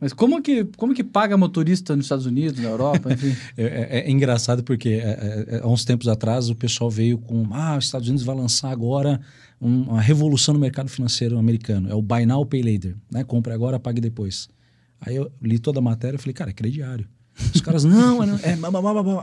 Mas 0.00 0.12
como 0.12 0.40
que, 0.40 0.64
como 0.76 0.94
que 0.94 1.02
paga 1.02 1.36
motorista 1.36 1.96
nos 1.96 2.04
Estados 2.04 2.24
Unidos, 2.24 2.60
na 2.60 2.68
Europa, 2.68 3.10
enfim? 3.14 3.34
é, 3.56 3.64
é, 3.64 3.98
é, 4.00 4.10
engraçado 4.10 4.62
porque 4.62 4.90
é, 4.90 4.94
é, 5.02 5.56
é, 5.56 5.60
há 5.62 5.66
uns 5.66 5.84
tempos 5.84 6.06
atrás 6.06 6.48
o 6.48 6.54
pessoal 6.54 6.88
veio 6.88 7.18
com 7.18 7.48
ah, 7.52 7.76
os 7.76 7.86
Estados 7.86 8.08
Unidos 8.08 8.24
vai 8.24 8.36
lançar 8.36 8.70
agora 8.70 9.20
um, 9.60 9.82
uma 9.82 10.00
revolução 10.00 10.54
no 10.54 10.60
mercado 10.60 10.88
financeiro 10.88 11.36
americano. 11.36 11.90
É 11.90 11.94
o 11.94 12.00
Buy 12.02 12.24
Now, 12.26 12.46
Pay 12.46 12.62
Later. 12.62 12.94
Né? 13.10 13.24
Compre 13.24 13.52
agora, 13.52 13.78
pague 13.80 14.00
depois. 14.00 14.48
Aí 15.00 15.16
eu 15.16 15.30
li 15.42 15.58
toda 15.58 15.80
a 15.80 15.82
matéria 15.82 16.16
e 16.16 16.20
falei, 16.20 16.32
cara, 16.34 16.50
é 16.50 16.54
crediário. 16.54 17.06
Os 17.54 17.60
caras, 17.60 17.84
não, 17.84 18.22
é. 18.22 18.26
é 18.26 18.58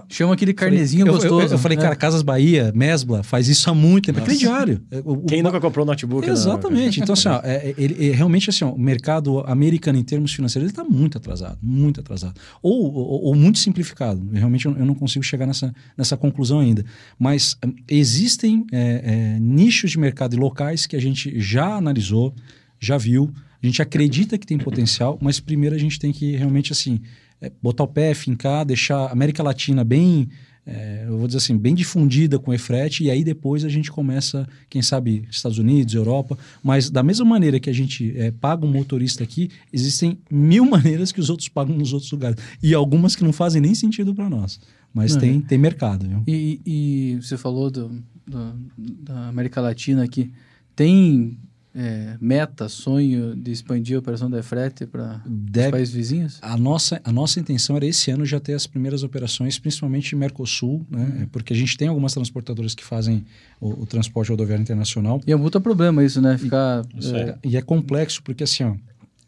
Chama 0.09 0.33
aquele 0.33 0.53
carnezinho 0.53 1.05
falei, 1.05 1.21
gostoso. 1.21 1.41
Eu, 1.41 1.47
eu, 1.47 1.51
eu 1.53 1.57
falei, 1.57 1.77
né? 1.77 1.83
cara, 1.83 1.95
Casas 1.95 2.21
Bahia, 2.21 2.71
Mesbla, 2.73 3.23
faz 3.23 3.47
isso 3.47 3.69
há 3.69 3.73
muito 3.73 4.05
tempo. 4.05 4.19
É 4.19 4.23
crediário. 4.23 4.81
O, 5.03 5.17
Quem 5.17 5.43
nunca 5.43 5.59
comprou 5.59 5.85
notebook? 5.85 6.27
Exatamente. 6.27 6.99
Não, 6.99 7.03
então, 7.03 7.13
assim, 7.13 7.29
ó, 7.29 7.41
é, 7.43 7.73
ele, 7.77 8.09
é, 8.09 8.13
realmente, 8.13 8.49
assim, 8.49 8.63
ó, 8.63 8.71
o 8.71 8.79
mercado 8.79 9.39
americano 9.41 9.97
em 9.97 10.03
termos 10.03 10.33
financeiros, 10.33 10.65
ele 10.65 10.71
está 10.71 10.83
muito 10.83 11.17
atrasado, 11.17 11.57
muito 11.61 11.99
atrasado. 11.99 12.39
Ou, 12.61 12.93
ou, 12.93 13.23
ou, 13.25 13.35
muito 13.35 13.59
simplificado. 13.59 14.21
Realmente, 14.31 14.65
eu 14.65 14.85
não 14.85 14.95
consigo 14.95 15.23
chegar 15.23 15.45
nessa, 15.45 15.73
nessa 15.97 16.15
conclusão 16.15 16.59
ainda. 16.59 16.85
Mas 17.19 17.57
um, 17.65 17.73
existem 17.87 18.65
é, 18.71 19.35
é, 19.35 19.39
nichos 19.39 19.91
de 19.91 19.99
mercado 19.99 20.35
e 20.35 20.39
locais 20.39 20.85
que 20.85 20.95
a 20.95 21.01
gente 21.01 21.39
já 21.39 21.75
analisou, 21.75 22.33
já 22.79 22.97
viu, 22.97 23.31
a 23.61 23.65
gente 23.65 23.81
acredita 23.81 24.37
que 24.37 24.45
tem 24.45 24.57
potencial, 24.57 25.17
mas 25.19 25.39
primeiro 25.39 25.75
a 25.75 25.79
gente 25.79 25.97
tem 25.97 26.11
que 26.11 26.35
realmente, 26.35 26.71
assim, 26.71 27.01
é, 27.41 27.51
botar 27.61 27.83
o 27.83 27.87
pé, 27.87 28.13
fincar, 28.13 28.65
deixar 28.65 28.97
a 28.97 29.11
América 29.11 29.43
Latina 29.43 29.83
bem, 29.83 30.29
é, 30.65 31.05
eu 31.07 31.17
vou 31.17 31.27
dizer 31.27 31.37
assim, 31.37 31.55
bem 31.55 31.75
difundida 31.75 32.39
com 32.39 32.49
o 32.49 32.53
EFRET, 32.53 33.03
e 33.03 33.11
aí 33.11 33.23
depois 33.23 33.63
a 33.63 33.69
gente 33.69 33.91
começa, 33.91 34.47
quem 34.67 34.81
sabe, 34.81 35.27
Estados 35.29 35.59
Unidos, 35.59 35.93
Europa, 35.93 36.37
mas 36.63 36.89
da 36.89 37.03
mesma 37.03 37.25
maneira 37.25 37.59
que 37.59 37.69
a 37.69 37.73
gente 37.73 38.17
é, 38.17 38.31
paga 38.31 38.65
um 38.65 38.71
motorista 38.71 39.23
aqui, 39.23 39.49
existem 39.71 40.17
mil 40.29 40.65
maneiras 40.69 41.11
que 41.11 41.19
os 41.19 41.29
outros 41.29 41.49
pagam 41.49 41.77
nos 41.77 41.93
outros 41.93 42.11
lugares, 42.11 42.37
e 42.63 42.73
algumas 42.73 43.15
que 43.15 43.23
não 43.23 43.31
fazem 43.31 43.61
nem 43.61 43.75
sentido 43.75 44.15
para 44.15 44.27
nós, 44.27 44.59
mas 44.91 45.13
uhum. 45.13 45.19
tem, 45.19 45.41
tem 45.41 45.57
mercado. 45.57 46.07
Viu? 46.07 46.23
E, 46.27 46.61
e 46.65 47.21
você 47.21 47.37
falou 47.37 47.69
do, 47.69 48.03
do, 48.25 48.55
da 48.77 49.27
América 49.27 49.61
Latina 49.61 50.03
aqui, 50.03 50.31
tem 50.75 51.37
é, 51.75 52.15
meta, 52.21 52.69
sonho 52.69 53.35
de 53.35 53.51
expandir 53.51 53.97
a 53.97 53.99
operação 53.99 54.29
da 54.29 54.39
Efrete 54.39 54.85
para 54.85 55.21
os 55.25 55.71
países 55.71 55.93
vizinhos? 55.93 56.39
A 56.41 56.55
nossa, 56.55 57.01
a 57.03 57.11
nossa 57.11 57.39
intenção 57.39 57.75
era 57.75 57.85
esse 57.85 58.09
ano 58.09 58.25
já 58.25 58.39
ter 58.39 58.53
as 58.53 58.65
primeiras 58.65 59.03
operações, 59.03 59.59
principalmente 59.59 60.15
em 60.15 60.17
Mercosul, 60.17 60.85
né? 60.89 61.17
Uhum. 61.19 61.27
Porque 61.27 61.51
a 61.51 61.55
gente 61.55 61.75
tem 61.75 61.89
algumas 61.89 62.13
transportadoras 62.13 62.73
que 62.73 62.83
fazem 62.83 63.25
o, 63.59 63.81
o, 63.81 63.85
transporte 63.85 64.31
rodoviário 64.31 64.63
internacional. 64.63 65.19
E 65.27 65.33
é 65.33 65.35
um 65.35 65.41
puta 65.41 65.59
problema 65.59 66.01
isso, 66.03 66.21
né? 66.21 66.37
Ficar, 66.37 66.85
e, 66.97 67.13
é... 67.13 67.37
e 67.43 67.57
é 67.57 67.61
complexo, 67.61 68.23
porque 68.23 68.45
assim, 68.45 68.63
ó, 68.63 68.75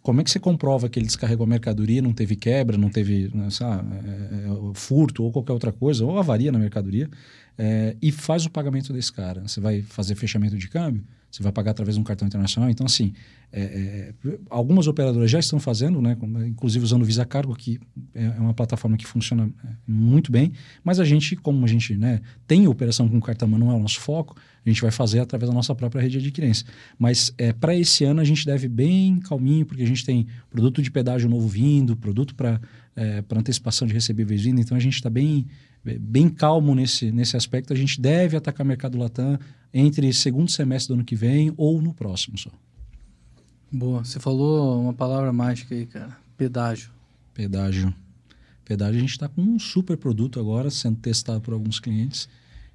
como 0.01 0.21
é 0.21 0.23
que 0.23 0.31
você 0.31 0.39
comprova 0.39 0.87
que 0.87 0.97
ele 0.97 1.05
descarregou 1.05 1.43
a 1.43 1.47
mercadoria, 1.47 2.01
não 2.01 2.13
teve 2.13 2.37
quebra, 2.37 2.77
não 2.77 2.89
teve 2.89 3.29
né, 3.35 3.49
sabe, 3.49 3.93
é, 3.93 3.99
é, 3.99 4.73
furto 4.73 5.21
ou 5.21 5.33
qualquer 5.33 5.51
outra 5.51 5.73
coisa, 5.73 6.05
ou 6.05 6.17
avaria 6.17 6.49
na 6.49 6.57
mercadoria, 6.57 7.09
é, 7.57 7.93
e 8.01 8.09
faz 8.09 8.45
o 8.45 8.49
pagamento 8.49 8.93
desse 8.93 9.11
cara? 9.11 9.45
Você 9.45 9.59
vai 9.59 9.81
fazer 9.81 10.15
fechamento 10.15 10.57
de 10.57 10.69
câmbio? 10.69 11.03
Você 11.37 11.43
vai 11.43 11.51
pagar 11.51 11.69
através 11.71 11.95
de 11.95 12.01
um 12.01 12.03
cartão 12.03 12.27
internacional. 12.27 12.67
Então, 12.67 12.83
assim, 12.83 13.13
é, 13.53 13.61
é, 14.25 14.37
algumas 14.49 14.87
operadoras 14.87 15.29
já 15.29 15.37
estão 15.37 15.59
fazendo, 15.59 16.01
né, 16.01 16.17
inclusive 16.47 16.83
usando 16.83 17.03
o 17.03 17.05
Visa 17.05 17.23
Cargo, 17.25 17.55
que 17.55 17.79
é, 18.15 18.25
é 18.25 18.39
uma 18.39 18.55
plataforma 18.55 18.97
que 18.97 19.05
funciona 19.05 19.47
é, 19.63 19.67
muito 19.87 20.31
bem, 20.31 20.51
mas 20.83 20.99
a 20.99 21.05
gente, 21.05 21.35
como 21.35 21.63
a 21.63 21.67
gente 21.67 21.95
né, 21.95 22.21
tem 22.47 22.67
operação 22.67 23.07
com 23.07 23.21
cartão, 23.21 23.47
mas 23.47 23.59
não 23.59 23.69
é 23.69 23.75
o 23.75 23.79
nosso 23.79 23.99
foco, 23.99 24.35
a 24.65 24.69
gente 24.69 24.81
vai 24.81 24.89
fazer 24.89 25.19
através 25.19 25.47
da 25.47 25.53
nossa 25.53 25.75
própria 25.75 26.01
rede 26.01 26.17
de 26.17 26.25
adquirência. 26.25 26.65
Mas 26.97 27.31
é, 27.37 27.53
para 27.53 27.75
esse 27.75 28.03
ano 28.03 28.19
a 28.19 28.23
gente 28.23 28.43
deve 28.43 28.67
bem 28.67 29.19
calminho, 29.19 29.63
porque 29.63 29.83
a 29.83 29.87
gente 29.87 30.03
tem 30.03 30.25
produto 30.49 30.81
de 30.81 30.89
pedágio 30.89 31.29
novo 31.29 31.47
vindo, 31.47 31.95
produto 31.95 32.33
para 32.33 32.59
é, 32.95 33.23
antecipação 33.35 33.87
de 33.87 33.93
recebíveis 33.93 34.41
vindo, 34.41 34.59
então 34.59 34.75
a 34.75 34.79
gente 34.79 34.95
está 34.95 35.09
bem, 35.09 35.45
bem 35.99 36.29
calmo 36.29 36.75
nesse, 36.75 37.11
nesse 37.11 37.37
aspecto. 37.37 37.71
A 37.71 37.75
gente 37.75 38.01
deve 38.01 38.35
atacar 38.35 38.65
o 38.65 38.67
mercado 38.67 38.97
Latam 38.97 39.39
entre 39.73 40.11
segundo 40.13 40.51
semestre 40.51 40.89
do 40.89 40.95
ano 40.95 41.05
que 41.05 41.15
vem 41.15 41.53
ou 41.55 41.81
no 41.81 41.93
próximo 41.93 42.37
só. 42.37 42.49
Boa. 43.71 44.03
Você 44.03 44.19
falou 44.19 44.81
uma 44.81 44.93
palavra 44.93 45.31
mágica 45.31 45.75
aí, 45.75 45.85
cara. 45.85 46.17
Pedágio. 46.37 46.89
Pedágio. 47.33 47.93
Pedágio, 48.65 48.97
a 48.97 49.01
gente 49.01 49.11
está 49.11 49.27
com 49.27 49.41
um 49.41 49.59
super 49.59 49.95
produto 49.95 50.39
agora 50.39 50.69
sendo 50.69 50.97
testado 50.97 51.41
por 51.41 51.53
alguns 51.53 51.79
clientes 51.79 52.27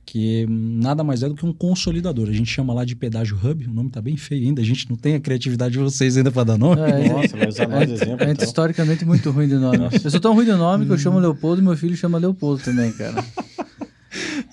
que 0.05 0.47
nada 0.49 1.05
mais 1.05 1.23
é 1.23 1.29
do 1.29 1.35
que 1.35 1.47
um 1.47 1.53
consolidador. 1.53 2.29
A 2.29 2.33
gente 2.33 2.51
chama 2.51 2.75
lá 2.75 2.85
de 2.85 2.95
pedágio 2.97 3.39
hub, 3.43 3.67
o 3.67 3.73
nome 3.73 3.89
está 3.89 4.01
bem 4.01 4.17
feio 4.17 4.47
ainda, 4.47 4.61
a 4.61 4.65
gente 4.65 4.89
não 4.91 4.97
tem 4.97 5.15
a 5.15 5.21
criatividade 5.21 5.73
de 5.73 5.79
vocês 5.79 6.17
ainda 6.17 6.31
para 6.31 6.45
dar 6.45 6.59
nome. 6.59 6.81
É, 6.83 7.09
Nossa, 7.13 7.37
vai 7.37 7.49
usar 7.49 7.69
mais 7.69 7.91
é, 7.91 7.95
exemplo. 7.95 8.27
É, 8.27 8.31
então. 8.33 8.47
historicamente 8.47 9.05
muito 9.05 9.31
ruim 9.31 9.49
de 9.49 9.55
nome. 9.55 9.89
Eu 10.05 10.11
sou 10.11 10.21
tão 10.21 10.35
ruim 10.35 10.45
de 10.45 10.53
nome 10.53 10.87
que 10.87 10.93
eu 10.93 10.99
chamo 10.99 11.19
Leopoldo 11.19 11.63
e 11.63 11.65
meu 11.65 11.77
filho 11.77 11.97
chama 11.97 12.19
Leopoldo 12.19 12.63
também, 12.63 12.93
cara. 12.93 13.25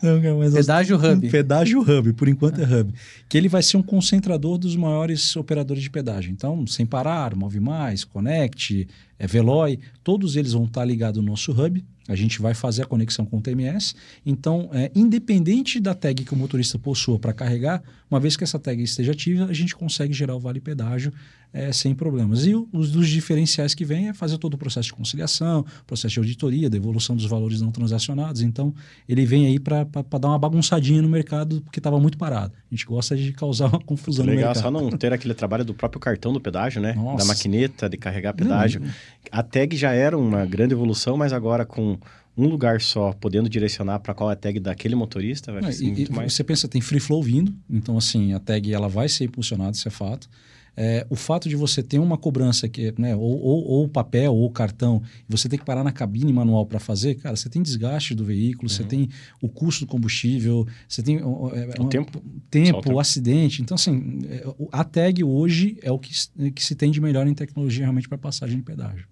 Não, 0.02 0.20
pedágio 0.52 0.98
Hub. 0.98 1.30
Pedágio 1.30 1.82
Hub, 1.82 2.14
por 2.14 2.28
enquanto 2.28 2.62
é 2.62 2.64
Hub. 2.64 2.94
Que 3.28 3.38
ele 3.38 3.50
vai 3.50 3.62
ser 3.62 3.78
um 3.78 3.84
concentrador 3.84 4.58
dos 4.58 4.76
maiores 4.76 5.36
operadores 5.36 5.84
de 5.84 5.90
pedágio. 5.90 6.32
Então, 6.32 6.66
Sem 6.66 6.86
Parar, 6.86 7.36
Move 7.36 7.60
Mais, 7.60 8.04
Connect, 8.04 8.88
é, 9.18 9.28
Veloy, 9.28 9.80
todos 10.04 10.36
eles 10.36 10.54
vão 10.54 10.66
estar 10.66 10.86
ligados 10.86 11.22
no 11.22 11.30
nosso 11.30 11.52
Hub. 11.52 11.84
A 12.08 12.16
gente 12.16 12.42
vai 12.42 12.56
fazer 12.56 12.82
a 12.82 12.86
conexão 12.86 13.24
com 13.24 13.38
o 13.38 13.42
TMS. 13.42 13.94
Então, 14.26 14.70
é, 14.74 14.92
independente 14.96 15.80
da 15.80 15.94
tag 15.94 16.24
que 16.24 16.34
o 16.34 16.38
motorista 16.38 16.80
possua 16.80 17.20
para 17.20 17.34
carregar, 17.34 17.84
uma 18.10 18.20
vez 18.20 18.36
que 18.36 18.44
essa 18.44 18.58
tag 18.58 18.82
esteja 18.82 19.12
ativa, 19.12 19.46
a 19.46 19.54
gente 19.54 19.76
consegue 19.76 20.12
gerar 20.12 20.36
o 20.36 20.40
vale 20.40 20.60
pedágio 20.60 21.14
é, 21.52 21.72
sem 21.72 21.96
problemas. 21.96 22.46
E 22.46 22.54
os 22.72 22.92
dos 22.92 23.08
diferenciais 23.08 23.74
que 23.74 23.84
vem 23.84 24.10
é 24.10 24.14
fazer 24.14 24.38
todo 24.38 24.54
o 24.54 24.58
processo 24.58 24.88
de 24.88 24.94
conciliação, 24.94 25.66
processo 25.88 26.14
de 26.14 26.20
auditoria, 26.20 26.70
devolução 26.70 27.16
dos 27.16 27.26
valores 27.26 27.62
não 27.62 27.72
transacionados. 27.72 28.42
Então, 28.42 28.74
ele 29.08 29.26
vem 29.26 29.48
aí 29.48 29.60
para 29.60 29.84
dar 30.20 30.28
uma 30.28 30.40
bagunçadinha 30.40 31.02
no 31.02 31.10
mercado, 31.10 31.62
porque 31.62 31.80
estava 31.80 32.00
muito 32.00 32.18
parado. 32.18 32.54
A 32.56 32.76
gente 32.76 32.86
gosta 32.86 33.16
de 33.16 33.34
causar 33.34 33.68
uma 33.68 33.80
confusão 33.80 34.26
Legal, 34.26 34.42
no 34.42 34.46
mercado. 34.48 34.62
só 34.62 34.72
não 34.72 34.90
ter 34.90 35.12
aquele 35.12 35.34
trabalho 35.34 35.66
do 35.66 35.74
próprio 35.74 36.00
cartão 36.00 36.32
do 36.32 36.40
pedágio, 36.40 36.82
né? 36.82 36.94
Nossa. 36.94 37.18
Da 37.18 37.26
maquineta, 37.26 37.90
de 37.90 37.98
carregar 37.98 38.34
pedágio. 38.34 38.82
Não, 38.82 38.90
a 39.32 39.42
tag 39.42 39.76
já 39.76 39.92
era 39.92 40.18
uma 40.18 40.46
grande 40.46 40.74
evolução, 40.74 41.18
mas 41.18 41.34
agora 41.34 41.66
com 41.66 41.98
um 42.38 42.48
lugar 42.48 42.80
só, 42.80 43.12
podendo 43.12 43.50
direcionar 43.50 44.00
para 44.00 44.14
qual 44.14 44.30
é 44.30 44.34
a 44.34 44.36
tag 44.36 44.60
daquele 44.60 44.96
motorista, 44.96 45.52
vai 45.52 45.74
ser 45.74 45.92
muito 45.92 46.14
mais... 46.14 46.34
Você 46.34 46.44
pensa, 46.44 46.68
tem 46.70 46.80
free 46.80 47.00
flow 47.00 47.22
vindo, 47.22 47.54
então 47.70 47.98
assim, 47.98 48.34
a 48.34 48.40
tag 48.40 48.72
ela 48.72 48.88
vai 48.88 49.10
ser 49.10 49.26
impulsionada, 49.26 49.72
isso 49.72 49.88
é 49.88 49.92
fato. 49.92 50.30
É, 50.76 51.06
o 51.10 51.16
fato 51.16 51.50
de 51.50 51.56
você 51.56 51.84
ter 51.84 52.00
uma 52.00 52.18
cobrança 52.18 52.68
que, 52.70 52.94
né, 52.98 53.16
ou, 53.16 53.42
ou, 53.42 53.64
ou 53.66 53.90
papel 53.90 54.34
ou 54.34 54.50
cartão, 54.50 55.02
você 55.28 55.50
tem 55.50 55.60
que 55.60 55.66
parar 55.66 55.84
na 55.84 55.92
cabine 55.92 56.32
manual 56.32 56.66
para 56.66 56.80
fazer, 56.80 57.16
cara, 57.16 57.36
você 57.36 57.50
tem 57.50 57.62
desgaste 57.62 58.16
do 58.16 58.24
veículo, 58.24 58.70
uhum. 58.70 58.76
você 58.76 58.84
tem 58.84 59.10
o 59.42 59.50
custo 59.50 59.86
do 59.86 59.90
combustível, 59.90 60.68
você 60.88 61.04
tem 61.04 61.18
é, 61.18 61.24
o 61.24 61.52
uma, 61.80 61.90
tempo, 61.90 62.22
tempo 62.50 62.94
o 62.94 63.00
acidente. 63.00 63.62
Então, 63.62 63.76
assim, 63.76 64.20
é, 64.30 64.46
a 64.72 64.84
tag 64.84 65.24
hoje 65.24 65.78
é 65.82 65.92
o 65.92 66.00
que, 66.00 66.14
que 66.52 66.64
se 66.64 66.76
tem 66.76 66.92
de 66.92 67.02
melhor 67.02 67.28
em 67.28 67.34
tecnologia 67.34 67.84
realmente 67.84 68.08
para 68.08 68.18
passagem 68.18 68.58
de 68.58 68.64
pedágio. 68.64 69.08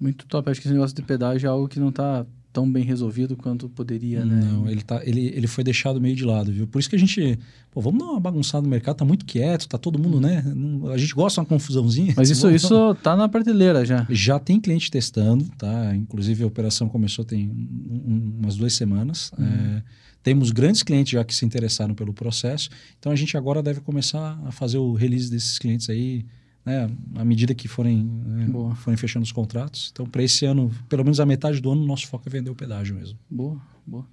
Muito 0.00 0.26
top. 0.26 0.50
Acho 0.50 0.60
que 0.60 0.66
esse 0.66 0.74
negócio 0.74 0.94
de 0.94 1.02
pedágio 1.02 1.46
é 1.46 1.50
algo 1.50 1.68
que 1.68 1.80
não 1.80 1.88
está 1.88 2.26
tão 2.56 2.72
bem 2.72 2.84
resolvido 2.84 3.36
quanto 3.36 3.68
poderia, 3.68 4.24
né? 4.24 4.40
Não, 4.50 4.66
ele, 4.66 4.80
tá, 4.80 5.02
ele, 5.04 5.26
ele 5.26 5.46
foi 5.46 5.62
deixado 5.62 6.00
meio 6.00 6.16
de 6.16 6.24
lado, 6.24 6.50
viu? 6.50 6.66
Por 6.66 6.78
isso 6.78 6.88
que 6.88 6.96
a 6.96 6.98
gente, 6.98 7.38
pô, 7.70 7.82
vamos 7.82 8.00
dar 8.00 8.06
uma 8.06 8.18
bagunçada 8.18 8.62
no 8.62 8.70
mercado, 8.70 8.96
tá 8.96 9.04
muito 9.04 9.26
quieto, 9.26 9.68
tá 9.68 9.76
todo 9.76 9.98
mundo, 9.98 10.18
né? 10.18 10.42
A 10.90 10.96
gente 10.96 11.12
gosta 11.12 11.34
de 11.34 11.40
uma 11.40 11.46
confusãozinha. 11.46 12.14
Mas 12.16 12.30
isso, 12.30 12.50
isso 12.50 12.94
tá 13.02 13.14
na 13.14 13.28
prateleira 13.28 13.84
já. 13.84 14.06
Já 14.08 14.38
tem 14.38 14.58
cliente 14.58 14.90
testando, 14.90 15.44
tá? 15.58 15.94
Inclusive 15.94 16.44
a 16.44 16.46
operação 16.46 16.88
começou 16.88 17.26
tem 17.26 17.46
um, 17.46 18.38
umas 18.40 18.56
duas 18.56 18.72
semanas. 18.72 19.30
Uhum. 19.38 19.44
É, 19.44 19.82
temos 20.22 20.50
grandes 20.50 20.82
clientes 20.82 21.12
já 21.12 21.22
que 21.22 21.34
se 21.34 21.44
interessaram 21.44 21.94
pelo 21.94 22.14
processo, 22.14 22.70
então 22.98 23.12
a 23.12 23.16
gente 23.16 23.36
agora 23.36 23.62
deve 23.62 23.82
começar 23.82 24.40
a 24.46 24.50
fazer 24.50 24.78
o 24.78 24.94
release 24.94 25.30
desses 25.30 25.58
clientes 25.58 25.90
aí 25.90 26.24
né, 26.66 26.90
à 27.14 27.24
medida 27.24 27.54
que 27.54 27.68
forem, 27.68 28.02
né, 28.02 28.48
forem 28.74 28.96
fechando 28.96 29.22
os 29.22 29.30
contratos. 29.30 29.90
Então, 29.92 30.04
para 30.04 30.20
esse 30.24 30.44
ano, 30.44 30.68
pelo 30.88 31.04
menos 31.04 31.20
a 31.20 31.24
metade 31.24 31.60
do 31.60 31.70
ano, 31.70 31.86
nosso 31.86 32.08
foco 32.08 32.28
é 32.28 32.30
vender 32.30 32.50
o 32.50 32.56
pedágio 32.56 32.96
mesmo. 32.96 33.16
Boa, 33.30 33.56
boa. 33.86 34.04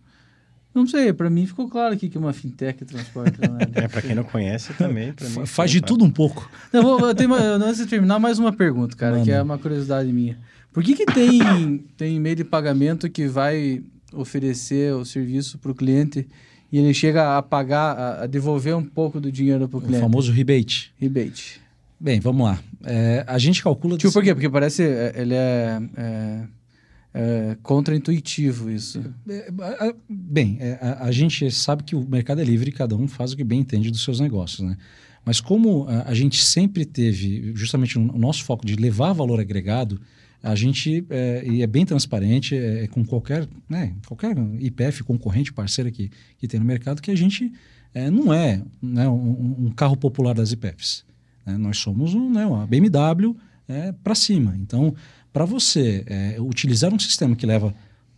Não 0.74 0.88
sei, 0.88 1.12
para 1.14 1.30
mim 1.30 1.46
ficou 1.46 1.68
claro 1.68 1.94
aqui 1.94 2.10
que 2.10 2.18
uma 2.18 2.32
fintech 2.32 2.86
transporta. 2.86 3.48
Né? 3.48 3.58
é, 3.84 3.88
para 3.88 4.02
quem 4.02 4.16
não 4.16 4.24
conhece 4.24 4.74
também. 4.74 5.14
Mim, 5.38 5.46
Faz 5.46 5.72
de 5.72 5.82
tudo 5.82 6.06
um 6.06 6.10
pouco. 6.10 6.50
Não, 6.72 6.82
vou, 6.82 7.00
eu 7.08 7.16
tenho 7.16 7.34
antes 7.34 7.78
de 7.78 7.88
terminar, 7.88 8.20
mais 8.20 8.38
uma 8.38 8.54
pergunta, 8.54 8.96
cara, 8.96 9.14
Mano. 9.14 9.26
que 9.26 9.32
é 9.32 9.42
uma 9.42 9.58
curiosidade 9.58 10.12
minha. 10.12 10.38
Por 10.72 10.84
que, 10.84 10.96
que 10.96 11.06
tem, 11.06 11.78
tem 11.98 12.20
meio 12.20 12.36
de 12.36 12.44
pagamento 12.44 13.10
que 13.10 13.28
vai 13.28 13.84
oferecer 14.12 14.94
o 14.94 15.04
serviço 15.04 15.58
para 15.58 15.72
o 15.72 15.76
cliente 15.76 16.28
e 16.72 16.80
ele 16.80 16.94
chega 16.94 17.38
a 17.38 17.42
pagar, 17.42 17.96
a, 17.96 18.24
a 18.24 18.28
devolver 18.28 18.76
um 18.76 18.84
pouco 18.84 19.20
do 19.20 19.32
dinheiro 19.32 19.68
para 19.68 19.78
o 19.78 19.82
cliente? 19.82 20.00
O 20.00 20.02
famoso 20.02 20.32
rebate. 20.32 20.92
Rebate. 21.00 21.63
Bem, 22.04 22.20
vamos 22.20 22.46
lá. 22.46 22.62
É, 22.84 23.24
a 23.26 23.38
gente 23.38 23.64
calcula... 23.64 23.98
Tipo, 23.98 24.12
por 24.12 24.22
quê? 24.22 24.34
Porque 24.34 24.50
parece... 24.50 24.84
É, 24.84 25.14
ele 25.16 25.34
é, 25.34 25.82
é, 25.96 26.44
é 27.14 27.58
contra-intuitivo 27.64 28.70
isso. 28.70 29.02
É, 29.30 29.96
bem, 30.10 30.58
é, 30.60 30.78
a, 30.82 31.06
a, 31.06 31.12
gente 31.14 31.50
sabe 31.50 31.82
que 31.84 31.96
o 31.96 32.06
mercado 32.06 32.42
é 32.42 32.44
livre 32.44 32.72
e 32.72 32.74
cada 32.74 32.94
um 32.94 33.08
faz 33.08 33.32
o 33.32 33.38
que 33.38 33.44
bem 33.46 33.62
entende 33.62 33.90
dos 33.90 34.04
seus 34.04 34.20
negócios, 34.20 34.68
né? 34.68 34.76
Mas 35.24 35.40
como 35.40 35.88
a, 35.88 36.10
a 36.10 36.14
gente 36.14 36.44
sempre 36.44 36.84
teve 36.84 37.54
justamente 37.56 37.98
o 37.98 38.18
nosso 38.18 38.44
foco 38.44 38.66
de 38.66 38.76
levar 38.76 39.14
valor 39.14 39.40
agregado, 39.40 40.02
a 40.44 40.56
gente 40.56 41.06
é, 41.10 41.42
e 41.48 41.62
é 41.62 41.68
bem 41.68 41.86
transparente 41.86 42.54
é, 42.54 42.86
com 42.88 43.06
qualquer, 43.06 43.48
né, 43.70 43.96
qualquer 44.06 44.36
IPF 44.60 45.06
concorrente, 45.06 45.54
parceira 45.54 45.90
que, 45.90 46.12
que 46.38 46.50
tem 46.50 46.60
no 46.60 46.66
mercado, 46.66 47.02
que 47.02 47.12
a 47.12 47.16
gente 47.16 47.50
é, 47.94 48.12
não 48.12 48.34
é 48.34 48.62
né, 48.82 49.08
um, 49.08 49.68
um, 49.68 49.72
carro 49.72 49.96
popular 49.96 50.36
das 50.36 50.52
IPFs. 50.52 51.06
Né? 51.46 51.58
Nós 51.58 51.78
somos 51.78 52.14
um, 52.14 52.30
né, 52.30 52.46
uma 52.46 52.66
BMW 52.68 53.36
é, 53.68 53.92
para 53.92 54.16
cima. 54.16 54.56
Então, 54.60 54.94
para 55.32 55.46
você 55.46 56.04
é, 56.08 56.36
utilizar 56.40 56.94
um 56.94 57.00
sistema 57.00 57.36
que 57.36 57.46
leva 57.46 57.74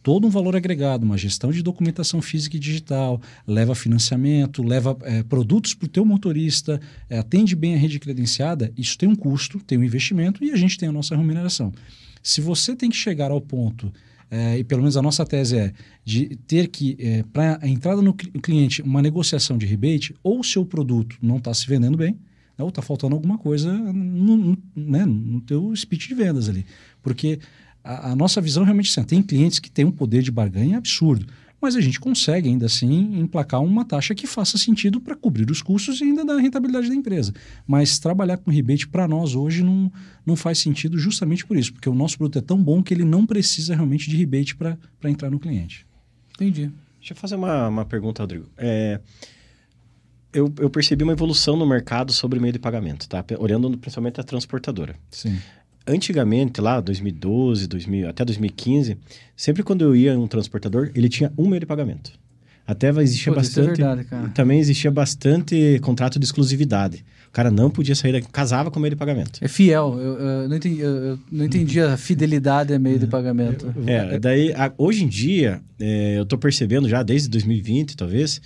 todo 0.05 0.27
um 0.27 0.29
valor 0.29 0.55
agregado, 0.55 1.03
uma 1.03 1.17
gestão 1.17 1.51
de 1.51 1.63
documentação 1.63 2.21
física 2.21 2.55
e 2.55 2.59
digital, 2.59 3.19
leva 3.47 3.73
financiamento, 3.73 4.61
leva 4.61 4.95
é, 5.01 5.23
produtos 5.23 5.73
para 5.73 5.85
o 5.85 5.89
teu 5.89 6.05
motorista, 6.05 6.79
é, 7.09 7.17
atende 7.17 7.55
bem 7.55 7.73
a 7.73 7.77
rede 7.77 7.99
credenciada, 7.99 8.71
isso 8.77 8.97
tem 8.99 9.09
um 9.09 9.15
custo, 9.15 9.59
tem 9.59 9.79
um 9.79 9.83
investimento 9.83 10.43
e 10.43 10.51
a 10.51 10.55
gente 10.55 10.77
tem 10.77 10.89
a 10.89 10.91
nossa 10.91 11.15
remuneração. 11.15 11.73
Se 12.21 12.39
você 12.39 12.75
tem 12.75 12.91
que 12.91 12.95
chegar 12.95 13.31
ao 13.31 13.41
ponto, 13.41 13.91
é, 14.29 14.59
e 14.59 14.63
pelo 14.63 14.81
menos 14.81 14.95
a 14.95 15.01
nossa 15.01 15.25
tese 15.25 15.57
é, 15.57 15.73
de 16.03 16.35
ter 16.47 16.67
que, 16.67 16.95
é, 16.99 17.23
para 17.23 17.57
a 17.61 17.67
entrada 17.67 18.01
no 18.01 18.13
cliente, 18.13 18.81
uma 18.83 19.01
negociação 19.01 19.57
de 19.57 19.65
rebate, 19.65 20.15
ou 20.21 20.39
o 20.39 20.43
seu 20.43 20.65
produto 20.65 21.17
não 21.21 21.37
está 21.37 21.53
se 21.53 21.65
vendendo 21.67 21.97
bem, 21.97 22.15
ou 22.63 22.69
está 22.69 22.81
faltando 22.81 23.15
alguma 23.15 23.37
coisa 23.37 23.71
no, 23.71 24.37
no, 24.37 24.57
né, 24.75 25.05
no 25.05 25.41
teu 25.41 25.75
speech 25.75 26.07
de 26.07 26.15
vendas 26.15 26.47
ali. 26.47 26.65
Porque 27.01 27.39
a, 27.83 28.11
a 28.11 28.15
nossa 28.15 28.39
visão 28.41 28.63
realmente 28.63 28.87
é 28.87 28.91
assim, 28.91 29.03
tem 29.03 29.21
clientes 29.21 29.59
que 29.59 29.69
têm 29.69 29.85
um 29.85 29.91
poder 29.91 30.21
de 30.21 30.31
barganha 30.31 30.77
absurdo, 30.77 31.25
mas 31.61 31.75
a 31.75 31.81
gente 31.81 31.99
consegue 31.99 32.47
ainda 32.49 32.65
assim 32.65 33.19
emplacar 33.19 33.61
uma 33.63 33.85
taxa 33.85 34.13
que 34.13 34.27
faça 34.27 34.57
sentido 34.57 35.01
para 35.01 35.15
cobrir 35.15 35.49
os 35.49 35.61
custos 35.61 35.99
e 35.99 36.03
ainda 36.03 36.23
dar 36.23 36.37
rentabilidade 36.37 36.89
da 36.89 36.95
empresa. 36.95 37.33
Mas 37.65 37.97
trabalhar 37.97 38.37
com 38.37 38.51
rebate 38.51 38.87
para 38.87 39.07
nós 39.07 39.35
hoje 39.35 39.63
não, 39.63 39.91
não 40.25 40.35
faz 40.35 40.59
sentido 40.59 40.97
justamente 40.97 41.45
por 41.45 41.57
isso, 41.57 41.73
porque 41.73 41.89
o 41.89 41.95
nosso 41.95 42.17
produto 42.17 42.39
é 42.39 42.41
tão 42.41 42.61
bom 42.61 42.83
que 42.83 42.93
ele 42.93 43.03
não 43.03 43.25
precisa 43.25 43.73
realmente 43.73 44.09
de 44.09 44.17
rebate 44.17 44.55
para 44.55 44.77
entrar 45.05 45.29
no 45.29 45.39
cliente. 45.39 45.87
Entendi. 46.35 46.71
Deixa 46.99 47.13
eu 47.13 47.17
fazer 47.17 47.35
uma, 47.35 47.67
uma 47.67 47.85
pergunta, 47.85 48.23
Rodrigo. 48.23 48.47
É, 48.57 48.99
eu, 50.35 50.53
eu, 50.59 50.69
percebi 50.69 51.03
uma 51.03 51.13
evolução 51.13 51.55
no 51.55 51.65
mercado 51.65 52.11
sobre 52.11 52.39
meio 52.39 52.53
de 52.53 52.59
pagamento, 52.59 53.07
tá? 53.07 53.23
Olhando 53.39 53.75
principalmente 53.77 54.19
a 54.19 54.23
transportadora. 54.23 54.95
Sim 55.09 55.37
antigamente, 55.87 56.59
lá, 56.61 56.79
2012, 56.81 57.67
2000, 57.67 58.09
até 58.09 58.25
2015, 58.25 58.97
sempre 59.35 59.63
quando 59.63 59.83
eu 59.83 59.95
ia 59.95 60.13
em 60.13 60.17
um 60.17 60.27
transportador, 60.27 60.91
ele 60.95 61.07
tinha 61.07 61.31
um 61.37 61.47
meio 61.47 61.59
de 61.59 61.65
pagamento. 61.65 62.11
Até 62.67 62.89
existia 62.89 63.31
Pô, 63.31 63.37
bastante. 63.37 63.81
É 63.81 63.95
verdade, 63.95 64.33
também 64.33 64.59
existia 64.59 64.89
bastante 64.89 65.79
contrato 65.83 66.17
de 66.17 66.25
exclusividade. 66.25 67.05
O 67.27 67.31
cara 67.31 67.51
não 67.51 67.69
podia 67.69 67.93
sair 67.93 68.13
daqui, 68.13 68.27
casava 68.31 68.71
com 68.71 68.79
meio 68.79 68.89
de 68.89 68.95
pagamento. 68.95 69.39
É 69.39 69.47
fiel. 69.47 69.99
Eu, 69.99 70.13
eu 70.19 70.49
não, 70.49 70.55
entendi, 70.55 70.79
eu 70.79 71.19
não 71.31 71.45
entendi 71.45 71.79
a 71.79 71.95
fidelidade 71.95 72.73
a 72.73 72.79
meio 72.79 72.97
de 72.97 73.05
pagamento. 73.05 73.71
É, 73.85 74.17
daí, 74.17 74.51
a, 74.53 74.73
hoje 74.79 75.03
em 75.03 75.07
dia, 75.07 75.61
é, 75.79 76.17
eu 76.17 76.23
estou 76.23 76.39
percebendo 76.39 76.89
já 76.89 77.03
desde 77.03 77.29
2020, 77.29 77.95
talvez, 77.95 78.41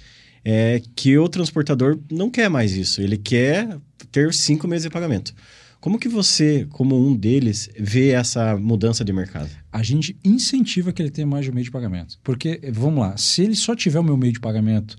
é, 0.51 0.81
que 0.95 1.15
o 1.15 1.29
transportador 1.29 1.99
não 2.11 2.27
quer 2.27 2.49
mais 2.49 2.73
isso. 2.73 3.03
Ele 3.03 3.19
quer 3.19 3.77
ter 4.11 4.33
cinco 4.33 4.67
meses 4.67 4.85
de 4.85 4.89
pagamento. 4.89 5.31
Como 5.79 5.99
que 5.99 6.09
você, 6.09 6.65
como 6.71 6.99
um 6.99 7.15
deles, 7.15 7.69
vê 7.79 8.09
essa 8.09 8.57
mudança 8.57 9.05
de 9.05 9.13
mercado? 9.13 9.51
A 9.71 9.83
gente 9.83 10.17
incentiva 10.25 10.91
que 10.91 11.03
ele 11.03 11.11
tenha 11.11 11.27
mais 11.27 11.45
de 11.45 11.51
um 11.51 11.53
meio 11.53 11.65
de 11.65 11.69
pagamento. 11.69 12.17
Porque, 12.23 12.59
vamos 12.73 12.99
lá, 12.99 13.15
se 13.15 13.43
ele 13.43 13.55
só 13.55 13.75
tiver 13.75 13.99
o 13.99 14.03
meu 14.03 14.17
meio 14.17 14.33
de 14.33 14.39
pagamento 14.39 14.97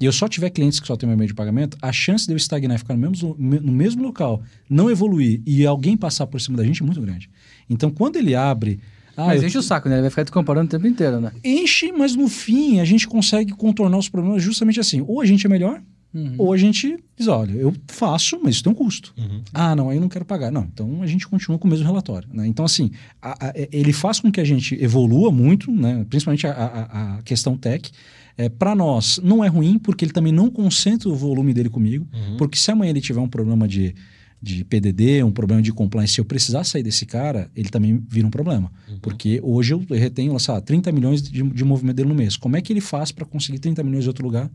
e 0.00 0.04
eu 0.04 0.12
só 0.12 0.28
tiver 0.28 0.50
clientes 0.50 0.78
que 0.78 0.86
só 0.86 0.96
têm 0.96 1.08
o 1.08 1.10
meu 1.10 1.18
meio 1.18 1.28
de 1.28 1.34
pagamento, 1.34 1.76
a 1.82 1.90
chance 1.90 2.24
de 2.24 2.32
eu 2.32 2.36
estagnar 2.36 2.76
e 2.76 2.78
ficar 2.78 2.94
no 2.94 3.00
mesmo, 3.00 3.36
no 3.36 3.72
mesmo 3.72 4.04
local, 4.04 4.40
não 4.70 4.88
evoluir 4.88 5.42
e 5.44 5.66
alguém 5.66 5.96
passar 5.96 6.28
por 6.28 6.40
cima 6.40 6.56
da 6.56 6.64
gente 6.64 6.80
é 6.80 6.86
muito 6.86 7.00
grande. 7.00 7.28
Então, 7.68 7.90
quando 7.90 8.16
ele 8.16 8.36
abre 8.36 8.78
ah, 9.16 9.26
mas 9.26 9.42
eu... 9.42 9.48
enche 9.48 9.58
o 9.58 9.62
saco, 9.62 9.88
né? 9.88 9.96
Ele 9.96 10.02
vai 10.02 10.10
ficar 10.10 10.24
te 10.24 10.32
comparando 10.32 10.66
o 10.66 10.70
tempo 10.70 10.86
inteiro, 10.86 11.20
né? 11.20 11.32
Enche, 11.44 11.92
mas 11.92 12.14
no 12.16 12.28
fim 12.28 12.80
a 12.80 12.84
gente 12.84 13.06
consegue 13.06 13.52
contornar 13.52 13.98
os 13.98 14.08
problemas 14.08 14.42
justamente 14.42 14.80
assim. 14.80 15.04
Ou 15.06 15.20
a 15.20 15.26
gente 15.26 15.46
é 15.46 15.48
melhor, 15.48 15.80
Uhum. 16.14 16.34
Ou 16.36 16.52
a 16.52 16.56
gente 16.56 17.02
diz, 17.16 17.26
olha, 17.26 17.52
eu 17.52 17.74
faço, 17.86 18.38
mas 18.42 18.56
isso 18.56 18.64
tem 18.64 18.72
um 18.72 18.74
custo. 18.74 19.14
Uhum. 19.16 19.42
Ah, 19.52 19.74
não, 19.74 19.88
aí 19.88 19.96
eu 19.96 20.00
não 20.00 20.08
quero 20.08 20.24
pagar. 20.24 20.50
Não, 20.50 20.68
então 20.70 21.02
a 21.02 21.06
gente 21.06 21.26
continua 21.26 21.58
com 21.58 21.66
o 21.66 21.70
mesmo 21.70 21.86
relatório. 21.86 22.28
Né? 22.32 22.46
Então, 22.46 22.64
assim, 22.64 22.90
a, 23.20 23.48
a, 23.48 23.52
ele 23.72 23.92
faz 23.92 24.20
com 24.20 24.30
que 24.30 24.40
a 24.40 24.44
gente 24.44 24.76
evolua 24.82 25.30
muito, 25.30 25.70
né? 25.72 26.04
principalmente 26.08 26.46
a, 26.46 27.18
a 27.18 27.22
questão 27.22 27.56
tech. 27.56 27.90
É, 28.36 28.48
para 28.48 28.74
nós, 28.74 29.20
não 29.22 29.44
é 29.44 29.48
ruim, 29.48 29.78
porque 29.78 30.04
ele 30.04 30.12
também 30.12 30.32
não 30.32 30.50
concentra 30.50 31.08
o 31.08 31.14
volume 31.14 31.54
dele 31.54 31.68
comigo. 31.68 32.06
Uhum. 32.12 32.36
Porque 32.36 32.58
se 32.58 32.70
amanhã 32.70 32.90
ele 32.90 33.00
tiver 33.00 33.20
um 33.20 33.28
problema 33.28 33.66
de, 33.66 33.94
de 34.42 34.64
PDD, 34.64 35.22
um 35.22 35.30
problema 35.30 35.62
de 35.62 35.72
compliance, 35.72 36.14
se 36.14 36.20
eu 36.20 36.24
precisar 36.24 36.64
sair 36.64 36.82
desse 36.82 37.06
cara, 37.06 37.48
ele 37.54 37.68
também 37.68 38.02
vira 38.08 38.26
um 38.26 38.30
problema. 38.30 38.72
Uhum. 38.88 38.98
Porque 39.00 39.40
hoje 39.42 39.72
eu 39.72 39.84
retenho, 39.88 40.38
sei 40.40 40.54
lá, 40.54 40.60
30 40.60 40.90
milhões 40.90 41.22
de, 41.22 41.42
de 41.42 41.64
movimento 41.64 41.96
dele 41.96 42.08
no 42.08 42.14
mês. 42.14 42.36
Como 42.36 42.56
é 42.56 42.60
que 42.60 42.72
ele 42.72 42.80
faz 42.80 43.12
para 43.12 43.24
conseguir 43.24 43.60
30 43.60 43.84
milhões 43.84 44.04
em 44.04 44.08
outro 44.08 44.24
lugar? 44.24 44.50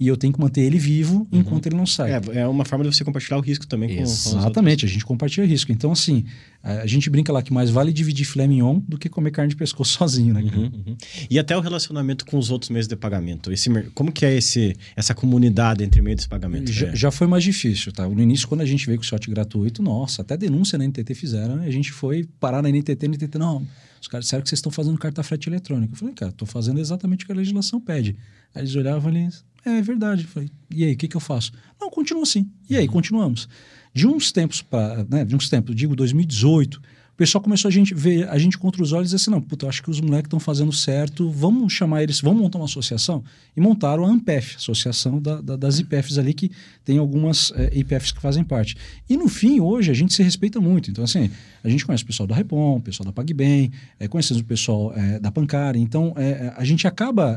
E 0.00 0.06
eu 0.06 0.16
tenho 0.16 0.32
que 0.32 0.40
manter 0.40 0.60
ele 0.60 0.78
vivo 0.78 1.26
uhum. 1.32 1.40
enquanto 1.40 1.66
ele 1.66 1.76
não 1.76 1.86
sai. 1.86 2.12
É, 2.12 2.40
é 2.40 2.46
uma 2.46 2.64
forma 2.64 2.84
de 2.84 2.94
você 2.94 3.04
compartilhar 3.04 3.36
o 3.36 3.40
risco 3.40 3.66
também 3.66 3.96
com 3.96 4.02
Exatamente, 4.02 4.84
a 4.84 4.88
gente 4.88 5.04
compartilha 5.04 5.44
risco. 5.46 5.72
Então, 5.72 5.90
assim, 5.90 6.24
a 6.62 6.86
gente 6.86 7.10
brinca 7.10 7.32
lá 7.32 7.42
que 7.42 7.52
mais 7.52 7.70
vale 7.70 7.92
dividir 7.92 8.24
filé 8.24 8.46
mignon 8.46 8.80
do 8.86 8.96
que 8.96 9.08
comer 9.08 9.30
carne 9.30 9.50
de 9.50 9.56
pescoço 9.56 9.92
sozinho, 9.98 10.34
né? 10.34 10.42
Uhum, 10.42 10.64
uhum. 10.64 10.96
E 11.28 11.38
até 11.38 11.56
o 11.56 11.60
relacionamento 11.60 12.24
com 12.24 12.38
os 12.38 12.50
outros 12.50 12.70
meios 12.70 12.86
de 12.86 12.94
pagamento. 12.94 13.50
Esse, 13.50 13.70
como 13.94 14.12
que 14.12 14.24
é 14.24 14.36
esse, 14.36 14.76
essa 14.94 15.14
comunidade 15.14 15.82
entre 15.82 16.00
meios 16.00 16.22
de 16.22 16.28
pagamento? 16.28 16.70
Já, 16.70 16.88
é. 16.88 16.96
já 16.96 17.10
foi 17.10 17.26
mais 17.26 17.42
difícil, 17.42 17.92
tá? 17.92 18.08
No 18.08 18.20
início, 18.20 18.46
quando 18.46 18.60
a 18.60 18.66
gente 18.66 18.86
veio 18.86 18.98
com 18.98 19.04
o 19.04 19.06
shot 19.06 19.28
gratuito, 19.30 19.82
nossa, 19.82 20.22
até 20.22 20.36
denúncia 20.36 20.78
na 20.78 20.84
NTT 20.86 21.14
fizeram, 21.14 21.56
né? 21.56 21.66
a 21.66 21.70
gente 21.70 21.92
foi 21.92 22.28
parar 22.38 22.62
na 22.62 22.68
NTT, 22.68 23.08
NTT, 23.08 23.38
não, 23.38 23.66
os 24.00 24.06
caras 24.06 24.26
disseram 24.26 24.42
que 24.42 24.48
vocês 24.48 24.58
estão 24.58 24.70
fazendo 24.70 24.96
carta 24.98 25.22
frete 25.22 25.48
eletrônica. 25.48 25.92
Eu 25.92 25.96
falei, 25.96 26.14
cara, 26.14 26.30
estou 26.30 26.46
fazendo 26.46 26.78
exatamente 26.78 27.24
o 27.24 27.26
que 27.26 27.32
a 27.32 27.36
legislação 27.36 27.80
pede. 27.80 28.16
Aí 28.54 28.62
eles 28.62 28.74
olhavam 28.74 29.10
ali, 29.10 29.28
é, 29.64 29.82
verdade. 29.82 30.24
Falei, 30.24 30.50
e 30.70 30.84
aí, 30.84 30.92
o 30.94 30.96
que, 30.96 31.08
que 31.08 31.16
eu 31.16 31.20
faço? 31.20 31.52
Não, 31.80 31.90
continua 31.90 32.22
assim. 32.22 32.50
E 32.68 32.76
aí, 32.76 32.86
continuamos. 32.86 33.48
De 33.92 34.06
uns 34.06 34.30
tempos 34.30 34.62
para, 34.62 35.04
né, 35.04 35.24
de 35.24 35.34
uns 35.34 35.48
tempos, 35.48 35.74
digo 35.74 35.96
2018, 35.96 36.80
pessoal 37.18 37.42
começou 37.42 37.68
a 37.68 37.72
gente 37.72 37.92
ver 37.92 38.28
a 38.28 38.38
gente 38.38 38.56
contra 38.56 38.80
os 38.80 38.92
olhos 38.92 39.10
e 39.10 39.16
assim, 39.16 39.28
não, 39.28 39.40
puta, 39.40 39.66
eu 39.66 39.68
acho 39.68 39.82
que 39.82 39.90
os 39.90 40.00
moleques 40.00 40.26
estão 40.26 40.38
fazendo 40.38 40.72
certo, 40.72 41.28
vamos 41.28 41.72
chamar 41.72 42.04
eles, 42.04 42.20
vamos 42.20 42.40
montar 42.40 42.58
uma 42.58 42.66
associação? 42.66 43.24
E 43.56 43.60
montaram 43.60 44.06
a 44.06 44.08
AMPEF, 44.08 44.54
associação 44.54 45.20
da, 45.20 45.40
da, 45.40 45.56
das 45.56 45.80
IPFs 45.80 46.16
ali, 46.16 46.32
que 46.32 46.48
tem 46.84 46.96
algumas 46.96 47.52
é, 47.56 47.64
eh, 47.64 47.80
IPFs 47.80 48.12
que 48.12 48.20
fazem 48.20 48.44
parte. 48.44 48.76
E 49.10 49.16
no 49.16 49.26
fim, 49.26 49.58
hoje, 49.58 49.90
a 49.90 49.94
gente 49.94 50.14
se 50.14 50.22
respeita 50.22 50.60
muito. 50.60 50.92
Então, 50.92 51.02
assim, 51.02 51.28
a 51.64 51.68
gente 51.68 51.84
conhece 51.84 52.04
o 52.04 52.06
pessoal 52.06 52.26
da 52.28 52.36
Repom, 52.36 52.76
o 52.76 52.80
pessoal 52.80 53.04
da 53.04 53.12
PagBem, 53.12 53.72
é, 53.98 54.06
conhecemos 54.06 54.40
o 54.40 54.44
pessoal 54.44 54.92
é, 54.94 55.18
da 55.18 55.32
Pancari. 55.32 55.80
Então, 55.80 56.14
é, 56.16 56.54
a 56.56 56.64
gente 56.64 56.86
acaba, 56.86 57.36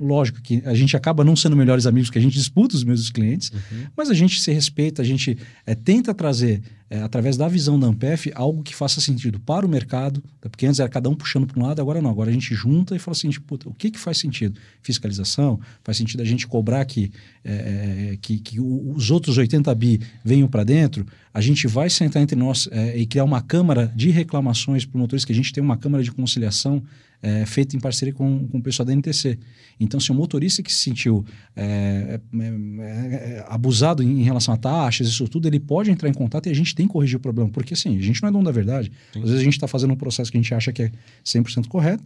lógico 0.00 0.40
que 0.40 0.62
a 0.64 0.74
gente 0.74 0.96
acaba 0.96 1.22
não 1.22 1.36
sendo 1.36 1.54
melhores 1.54 1.84
amigos, 1.84 2.08
que 2.08 2.18
a 2.18 2.22
gente 2.22 2.32
disputa 2.32 2.74
os 2.74 2.84
mesmos 2.84 3.10
clientes, 3.10 3.50
uhum. 3.50 3.84
mas 3.94 4.08
a 4.08 4.14
gente 4.14 4.40
se 4.40 4.50
respeita, 4.50 5.02
a 5.02 5.04
gente 5.04 5.36
tenta 5.84 6.14
trazer 6.14 6.62
é, 6.92 7.00
através 7.00 7.38
da 7.38 7.48
visão 7.48 7.80
da 7.80 7.86
Ampef, 7.86 8.30
algo 8.34 8.62
que 8.62 8.76
faça 8.76 9.00
sentido 9.00 9.40
para 9.40 9.64
o 9.64 9.68
mercado, 9.68 10.22
tá? 10.38 10.50
porque 10.50 10.66
antes 10.66 10.78
era 10.78 10.90
cada 10.90 11.08
um 11.08 11.14
puxando 11.14 11.46
para 11.46 11.58
um 11.58 11.66
lado, 11.66 11.80
agora 11.80 12.02
não. 12.02 12.10
Agora 12.10 12.28
a 12.28 12.32
gente 12.34 12.54
junta 12.54 12.94
e 12.94 12.98
fala 12.98 13.16
assim, 13.16 13.30
tipo, 13.30 13.58
o 13.64 13.72
que, 13.72 13.90
que 13.90 13.98
faz 13.98 14.18
sentido? 14.18 14.60
Fiscalização? 14.82 15.58
Faz 15.82 15.96
sentido 15.96 16.20
a 16.20 16.24
gente 16.26 16.46
cobrar 16.46 16.84
que, 16.84 17.10
é, 17.42 18.10
é 18.12 18.18
que, 18.20 18.38
que 18.38 18.60
os 18.60 19.10
outros 19.10 19.38
80 19.38 19.74
bi 19.74 20.02
venham 20.22 20.46
para 20.46 20.64
dentro? 20.64 21.06
A 21.32 21.40
gente 21.40 21.66
vai 21.66 21.88
sentar 21.88 22.22
entre 22.22 22.36
nós 22.36 22.68
é, 22.70 22.94
e 22.98 23.06
criar 23.06 23.24
uma 23.24 23.40
câmara 23.40 23.90
de 23.96 24.10
reclamações 24.10 24.84
para 24.84 24.98
o 24.98 25.00
motorista, 25.00 25.26
que 25.26 25.32
a 25.32 25.36
gente 25.36 25.50
tem 25.50 25.64
uma 25.64 25.78
câmara 25.78 26.04
de 26.04 26.12
conciliação 26.12 26.82
é, 27.22 27.46
feita 27.46 27.76
em 27.76 27.80
parceria 27.80 28.12
com, 28.12 28.48
com 28.48 28.58
o 28.58 28.62
pessoal 28.62 28.84
da 28.84 28.92
NTC. 28.92 29.38
Então, 29.78 30.00
se 30.00 30.10
o 30.10 30.14
motorista 30.14 30.62
que 30.62 30.72
se 30.72 30.80
sentiu 30.80 31.24
é, 31.56 32.20
é, 32.34 32.44
é, 32.44 33.44
abusado 33.48 34.02
em 34.02 34.22
relação 34.22 34.52
a 34.52 34.56
taxas, 34.56 35.06
isso 35.06 35.28
tudo, 35.28 35.46
ele 35.46 35.60
pode 35.60 35.90
entrar 35.90 36.08
em 36.08 36.12
contato 36.12 36.46
e 36.46 36.50
a 36.50 36.54
gente 36.54 36.74
tem 36.74 36.86
que 36.86 36.92
corrigir 36.92 37.16
o 37.16 37.20
problema. 37.20 37.48
Porque, 37.50 37.74
assim, 37.74 37.96
a 37.96 38.02
gente 38.02 38.20
não 38.22 38.28
é 38.28 38.32
dono 38.32 38.44
da 38.44 38.50
verdade. 38.50 38.90
Sim. 39.12 39.20
Às 39.20 39.26
vezes 39.26 39.40
a 39.40 39.44
gente 39.44 39.54
está 39.54 39.68
fazendo 39.68 39.92
um 39.92 39.96
processo 39.96 40.30
que 40.30 40.36
a 40.36 40.40
gente 40.40 40.52
acha 40.52 40.72
que 40.72 40.82
é 40.82 40.92
100% 41.24 41.68
correto, 41.68 42.04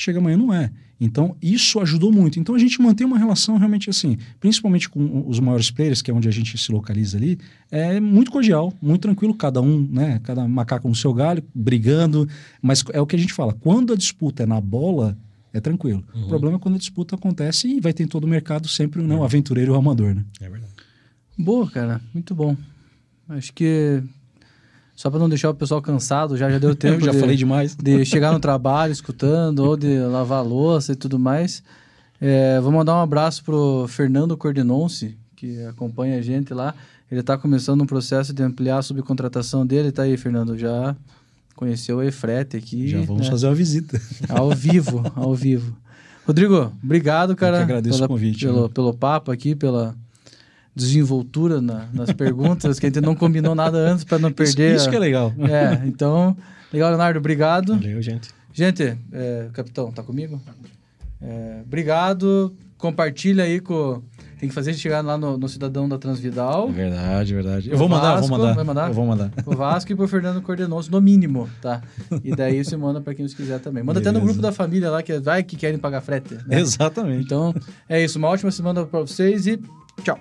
chega 0.00 0.18
amanhã 0.18 0.36
não 0.36 0.52
é. 0.52 0.70
Então, 0.98 1.36
isso 1.42 1.78
ajudou 1.80 2.10
muito. 2.10 2.40
Então, 2.40 2.54
a 2.54 2.58
gente 2.58 2.80
mantém 2.80 3.06
uma 3.06 3.18
relação 3.18 3.58
realmente 3.58 3.90
assim, 3.90 4.16
principalmente 4.40 4.88
com 4.88 5.24
os 5.28 5.38
maiores 5.38 5.70
players, 5.70 6.00
que 6.00 6.10
é 6.10 6.14
onde 6.14 6.26
a 6.26 6.30
gente 6.32 6.56
se 6.56 6.72
localiza 6.72 7.18
ali, 7.18 7.38
é 7.70 8.00
muito 8.00 8.30
cordial, 8.30 8.72
muito 8.80 9.02
tranquilo, 9.02 9.34
cada 9.34 9.60
um, 9.60 9.86
né, 9.90 10.18
cada 10.22 10.48
macaco 10.48 10.88
no 10.88 10.94
seu 10.94 11.12
galho, 11.12 11.44
brigando, 11.54 12.26
mas 12.62 12.82
é 12.92 13.00
o 13.00 13.06
que 13.06 13.14
a 13.14 13.18
gente 13.18 13.34
fala, 13.34 13.52
quando 13.52 13.92
a 13.92 13.96
disputa 13.96 14.44
é 14.44 14.46
na 14.46 14.60
bola, 14.60 15.18
é 15.52 15.60
tranquilo. 15.60 16.02
Uhum. 16.14 16.24
O 16.24 16.28
problema 16.28 16.56
é 16.56 16.60
quando 16.60 16.76
a 16.76 16.78
disputa 16.78 17.14
acontece 17.14 17.68
e 17.68 17.80
vai 17.80 17.92
ter 17.92 18.02
em 18.02 18.08
todo 18.08 18.24
o 18.24 18.28
mercado 18.28 18.66
sempre 18.66 19.02
né, 19.02 19.14
o 19.14 19.24
aventureiro 19.24 19.72
e 19.72 19.74
o 19.74 19.78
amador, 19.78 20.14
né? 20.14 20.24
É 20.40 20.48
verdade. 20.48 20.72
Boa, 21.38 21.70
cara, 21.70 22.00
muito 22.14 22.34
bom. 22.34 22.56
Acho 23.28 23.52
que 23.52 24.02
só 24.96 25.10
para 25.10 25.20
não 25.20 25.28
deixar 25.28 25.50
o 25.50 25.54
pessoal 25.54 25.82
cansado, 25.82 26.38
já, 26.38 26.50
já 26.50 26.58
deu 26.58 26.74
tempo. 26.74 27.04
Já 27.04 27.12
de, 27.12 27.20
falei 27.20 27.36
demais. 27.36 27.76
De 27.76 28.02
chegar 28.06 28.32
no 28.32 28.40
trabalho 28.40 28.90
escutando, 28.90 29.58
ou 29.60 29.76
de 29.76 29.98
lavar 30.00 30.42
louça 30.42 30.94
e 30.94 30.96
tudo 30.96 31.18
mais. 31.18 31.62
É, 32.18 32.58
vou 32.60 32.72
mandar 32.72 32.96
um 32.96 33.02
abraço 33.02 33.44
pro 33.44 33.86
Fernando 33.88 34.34
Cordinonce, 34.38 35.14
que 35.36 35.62
acompanha 35.66 36.18
a 36.18 36.22
gente 36.22 36.54
lá. 36.54 36.74
Ele 37.12 37.20
está 37.20 37.36
começando 37.36 37.82
um 37.82 37.86
processo 37.86 38.32
de 38.32 38.42
ampliar 38.42 38.78
a 38.78 38.82
subcontratação 38.82 39.66
dele. 39.66 39.92
Tá 39.92 40.02
aí, 40.02 40.16
Fernando, 40.16 40.56
já 40.56 40.96
conheceu 41.54 41.98
o 41.98 42.02
Efrete 42.02 42.56
aqui. 42.56 42.88
Já 42.88 43.02
vamos 43.02 43.26
né? 43.26 43.30
fazer 43.30 43.46
uma 43.46 43.54
visita. 43.54 44.00
Ao 44.30 44.50
vivo, 44.50 45.04
ao 45.14 45.34
vivo. 45.34 45.76
Rodrigo, 46.26 46.72
obrigado, 46.82 47.36
cara. 47.36 47.58
Eu 47.58 47.58
que 47.58 47.64
agradeço 47.64 47.98
pela, 47.98 48.06
o 48.06 48.08
convite. 48.08 48.46
Pelo, 48.46 48.62
né? 48.62 48.70
pelo 48.72 48.94
papo 48.94 49.30
aqui, 49.30 49.54
pela 49.54 49.94
desenvoltura 50.76 51.60
na- 51.60 51.88
nas 51.92 52.12
perguntas, 52.12 52.78
que 52.78 52.86
a 52.86 52.88
gente 52.90 53.00
não 53.00 53.14
combinou 53.14 53.54
nada 53.54 53.78
antes 53.78 54.04
para 54.04 54.18
não 54.18 54.30
perder. 54.30 54.74
Isso, 54.74 54.82
isso 54.82 54.90
que 54.90 54.96
é 54.96 54.98
legal. 55.00 55.32
É, 55.38 55.86
então, 55.86 56.36
legal, 56.72 56.90
Leonardo, 56.90 57.18
obrigado. 57.18 57.74
Valeu, 57.74 58.00
gente. 58.02 58.28
Gente, 58.52 58.96
é, 59.12 59.48
capitão, 59.52 59.90
tá 59.90 60.02
comigo? 60.02 60.40
É, 61.20 61.60
obrigado. 61.64 62.54
Compartilha 62.78 63.44
aí 63.44 63.58
com. 63.58 64.02
Tem 64.38 64.50
que 64.50 64.54
fazer 64.54 64.74
chegar 64.74 65.00
lá 65.02 65.16
no, 65.16 65.38
no 65.38 65.48
Cidadão 65.48 65.88
da 65.88 65.96
Transvidal. 65.96 66.70
Verdade, 66.70 67.32
verdade. 67.34 67.70
Eu 67.70 67.78
vou 67.78 67.88
mandar, 67.88 68.16
Vasco, 68.16 68.28
vou 68.28 68.38
mandar. 68.38 68.54
vai 68.54 68.64
mandar? 68.64 68.88
Eu 68.88 68.92
vou 68.94 69.06
mandar. 69.06 69.30
O 69.46 69.56
Vasco 69.56 69.90
e 69.92 69.96
pro 69.96 70.06
Fernando 70.06 70.42
Cordenoso, 70.42 70.90
no 70.90 71.00
mínimo, 71.00 71.48
tá? 71.62 71.80
E 72.22 72.36
daí 72.36 72.62
você 72.62 72.76
manda 72.76 73.00
pra 73.00 73.14
quem 73.14 73.26
você 73.26 73.34
quiser 73.34 73.60
também. 73.60 73.82
Manda 73.82 73.98
até 74.00 74.10
no 74.10 74.18
Beleza. 74.20 74.34
grupo 74.34 74.42
da 74.42 74.52
família 74.52 74.90
lá, 74.90 75.02
que 75.02 75.18
vai 75.20 75.42
que 75.42 75.56
querem 75.56 75.78
pagar 75.78 76.02
frete. 76.02 76.34
né? 76.46 76.60
Exatamente. 76.60 77.24
Então, 77.24 77.54
é 77.88 78.04
isso. 78.04 78.18
Uma 78.18 78.28
ótima 78.28 78.50
semana 78.50 78.84
pra 78.84 79.00
vocês 79.00 79.46
e 79.46 79.58
tchau. 80.04 80.18